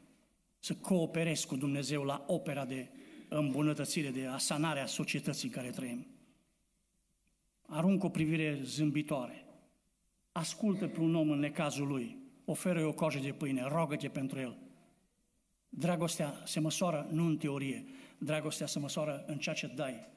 să 0.60 0.76
cooperezi 0.76 1.48
cu 1.48 1.56
Dumnezeu 1.56 2.04
la 2.04 2.24
opera 2.28 2.66
de 2.66 2.90
îmbunătățire, 3.30 4.10
de 4.10 4.26
asanare 4.26 4.80
a 4.80 4.86
societății 4.86 5.48
în 5.48 5.54
care 5.54 5.70
trăim. 5.70 6.08
Aruncă 7.68 8.06
o 8.06 8.10
privire 8.10 8.60
zâmbitoare. 8.64 9.43
Ascultă 10.34 10.88
pe 10.88 11.00
un 11.00 11.16
om 11.16 11.30
în 11.30 11.40
necazul 11.40 11.88
lui. 11.88 12.18
Oferă-i 12.46 12.84
o 12.84 12.94
coajă 12.94 13.20
de 13.20 13.32
pâine, 13.32 13.64
rogă-te 13.68 14.10
pentru 14.10 14.40
el. 14.40 14.58
Dragostea 15.70 16.42
se 16.46 16.60
măsoară 16.60 17.08
nu 17.12 17.26
în 17.26 17.38
teorie, 17.38 17.86
dragostea 18.18 18.68
se 18.68 18.80
măsoară 18.80 19.24
în 19.28 19.38
ceea 19.38 19.56
ce 19.56 19.68
dai, 19.68 20.08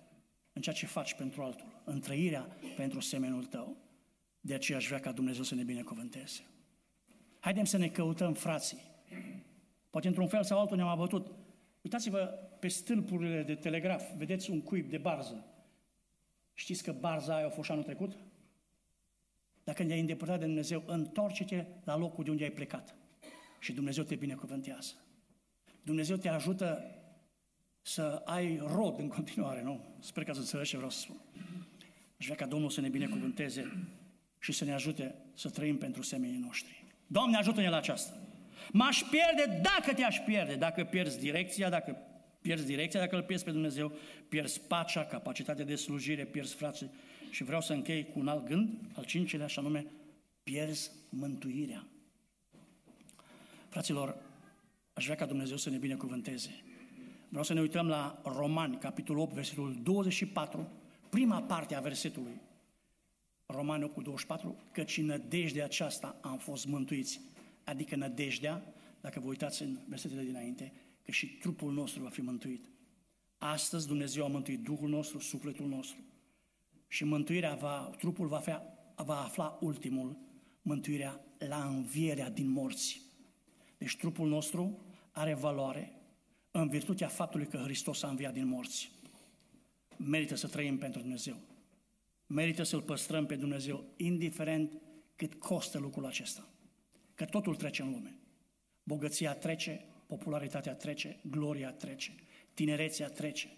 în 0.53 0.62
ceea 0.62 0.75
ce 0.75 0.87
faci 0.87 1.14
pentru 1.14 1.43
altul, 1.43 1.83
în 1.85 2.01
trăirea 2.01 2.57
pentru 2.77 3.01
semenul 3.01 3.45
tău. 3.45 3.77
De 4.41 4.55
aceea 4.55 4.79
aș 4.79 4.87
vrea 4.87 5.01
ca 5.01 5.12
Dumnezeu 5.12 5.43
să 5.43 5.55
ne 5.55 5.62
binecuvânteze. 5.62 6.41
Haidem 7.41 7.64
să 7.64 7.77
ne 7.77 7.89
căutăm 7.89 8.33
frații. 8.33 8.81
Poate 9.91 10.09
într-un 10.09 10.29
fel 10.29 10.45
sau 10.45 10.61
altul 10.61 10.77
ne-am 10.77 10.89
abătut. 10.89 11.33
Uitați-vă 11.83 12.19
pe 12.61 12.69
stâlpurile 12.69 13.43
de 13.43 13.55
telegraf, 13.55 14.03
vedeți 14.17 14.51
un 14.51 14.62
cuib 14.62 14.91
de 14.91 14.99
barză. 14.99 15.45
Știți 16.55 16.83
că 16.83 16.93
barza 16.93 17.37
aia 17.37 17.47
a 17.47 17.51
fost 17.51 17.71
anul 17.71 17.83
trecut? 17.83 18.17
Dacă 19.67 19.83
ne-ai 19.83 20.01
îndepărtat 20.01 20.39
de 20.39 20.45
Dumnezeu, 20.45 20.83
întorce-te 20.87 21.64
la 21.85 21.97
locul 21.97 22.25
de 22.25 22.31
unde 22.31 22.45
ai 22.45 22.51
plecat. 22.51 22.95
Și 23.61 23.73
Dumnezeu 23.73 24.05
te 24.05 24.14
binecuvântează. 24.14 24.93
Dumnezeu 25.83 26.17
te 26.17 26.29
ajută 26.29 26.85
să 27.83 28.23
ai 28.25 28.61
rod 28.75 28.99
în 28.99 29.09
continuare, 29.09 29.62
nu? 29.62 29.85
Sper 29.99 30.25
că 30.25 30.33
să 30.33 30.39
înțelegi 30.39 30.71
ce 30.71 30.77
vreau 30.77 30.91
să 30.91 30.99
spun. 30.99 31.21
Aș 32.19 32.25
vrea 32.25 32.37
ca 32.37 32.47
Domnul 32.47 32.71
să 32.71 32.81
ne 32.81 32.89
binecuvânteze 32.89 33.89
și 34.39 34.53
să 34.53 34.64
ne 34.64 34.73
ajute 34.73 35.14
să 35.35 35.51
trăim 35.51 35.79
pentru 35.79 36.03
semenii 36.03 36.39
noștri. 36.39 36.85
Doamne, 37.07 37.37
ajută-ne 37.37 37.69
la 37.69 37.77
aceasta! 37.77 38.17
M-aș 38.73 39.03
pierde 39.11 39.61
dacă 39.62 39.95
te-aș 39.95 40.19
pierde, 40.19 40.55
dacă 40.55 40.85
pierzi 40.85 41.19
direcția, 41.19 41.69
dacă 41.69 41.97
pierzi 42.41 42.67
direcția, 42.67 43.01
dacă 43.01 43.17
îl 43.17 43.23
pierzi 43.23 43.45
pe 43.45 43.51
Dumnezeu, 43.51 43.93
pierzi 44.29 44.61
pacea, 44.61 45.05
capacitatea 45.05 45.64
de 45.64 45.75
slujire, 45.75 46.25
pierzi 46.25 46.55
frații. 46.55 46.91
Și 47.37 47.45
vreau 47.45 47.61
să 47.61 47.72
închei 47.72 48.05
cu 48.05 48.18
un 48.18 48.28
alt 48.28 48.47
gând, 48.47 48.78
al 48.95 49.05
cincilea, 49.05 49.47
și 49.47 49.59
anume, 49.59 49.87
pierzi 50.43 50.91
mântuirea. 51.09 51.87
Fraților, 53.68 54.16
aș 54.93 55.05
vrea 55.05 55.16
ca 55.16 55.26
Dumnezeu 55.26 55.57
să 55.57 55.70
ne 55.70 55.76
binecuvânteze. 55.76 56.51
Vreau 57.28 57.45
să 57.45 57.53
ne 57.53 57.61
uităm 57.61 57.87
la 57.89 58.22
Romani, 58.24 58.78
capitolul 58.78 59.22
8, 59.22 59.32
versetul 59.32 59.78
24, 59.82 60.68
prima 61.09 61.43
parte 61.43 61.74
a 61.74 61.80
versetului. 61.80 62.41
Romani 63.47 63.84
8 63.84 63.95
cu 63.95 64.03
24, 64.03 64.57
căci 64.72 64.97
în 64.97 65.05
nădejdea 65.05 65.64
aceasta 65.64 66.18
am 66.20 66.39
fost 66.39 66.66
mântuiți. 66.66 67.20
Adică 67.64 67.97
nădejdea, 67.97 68.74
dacă 69.01 69.20
vă 69.20 69.26
uitați 69.26 69.62
în 69.62 69.78
versetele 69.89 70.22
dinainte, 70.22 70.72
că 71.03 71.11
și 71.11 71.26
trupul 71.26 71.72
nostru 71.72 72.03
va 72.03 72.09
fi 72.09 72.20
mântuit. 72.20 72.64
Astăzi 73.39 73.87
Dumnezeu 73.87 74.24
a 74.24 74.28
mântuit 74.28 74.62
Duhul 74.62 74.89
nostru, 74.89 75.18
sufletul 75.18 75.66
nostru. 75.66 76.06
Și 76.89 77.05
mântuirea 77.05 77.55
va, 77.55 77.91
trupul 77.99 78.26
va, 78.26 78.39
fi, 78.39 78.53
va 78.97 79.22
afla 79.22 79.59
ultimul, 79.61 80.16
mântuirea 80.62 81.20
la 81.39 81.64
învierea 81.64 82.30
din 82.30 82.49
morți. 82.49 83.01
Deci 83.78 83.97
trupul 83.97 84.28
nostru 84.28 84.78
are 85.11 85.34
valoare 85.34 85.93
în 86.51 86.68
virtutea 86.68 87.09
faptului 87.09 87.47
că 87.47 87.57
Hristos 87.57 88.03
a 88.03 88.09
înviat 88.09 88.32
din 88.32 88.47
morți. 88.47 88.91
Merită 89.97 90.34
să 90.34 90.47
trăim 90.47 90.78
pentru 90.78 91.01
Dumnezeu. 91.01 91.37
Merită 92.26 92.62
să-L 92.62 92.82
păstrăm 92.82 93.26
pe 93.26 93.37
Dumnezeu, 93.37 93.84
indiferent 93.97 94.72
cât 95.16 95.34
costă 95.34 95.78
lucrul 95.78 96.07
acesta. 96.07 96.49
Că 97.14 97.24
totul 97.24 97.55
trece 97.55 97.82
în 97.82 97.91
lume. 97.91 98.18
Bogăția 98.82 99.34
trece, 99.34 99.84
popularitatea 100.07 100.74
trece, 100.74 101.20
gloria 101.30 101.72
trece, 101.72 102.14
tinerețea 102.55 103.09
trece, 103.09 103.49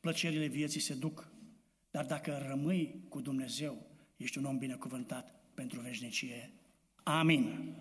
plăcerile 0.00 0.46
vieții 0.46 0.80
se 0.80 0.94
duc. 0.94 1.28
Dar 1.94 2.04
dacă 2.04 2.44
rămâi 2.48 3.04
cu 3.08 3.20
Dumnezeu, 3.20 3.86
ești 4.16 4.38
un 4.38 4.44
om 4.44 4.58
binecuvântat 4.58 5.34
pentru 5.54 5.80
veșnicie. 5.80 6.50
Amin. 7.02 7.74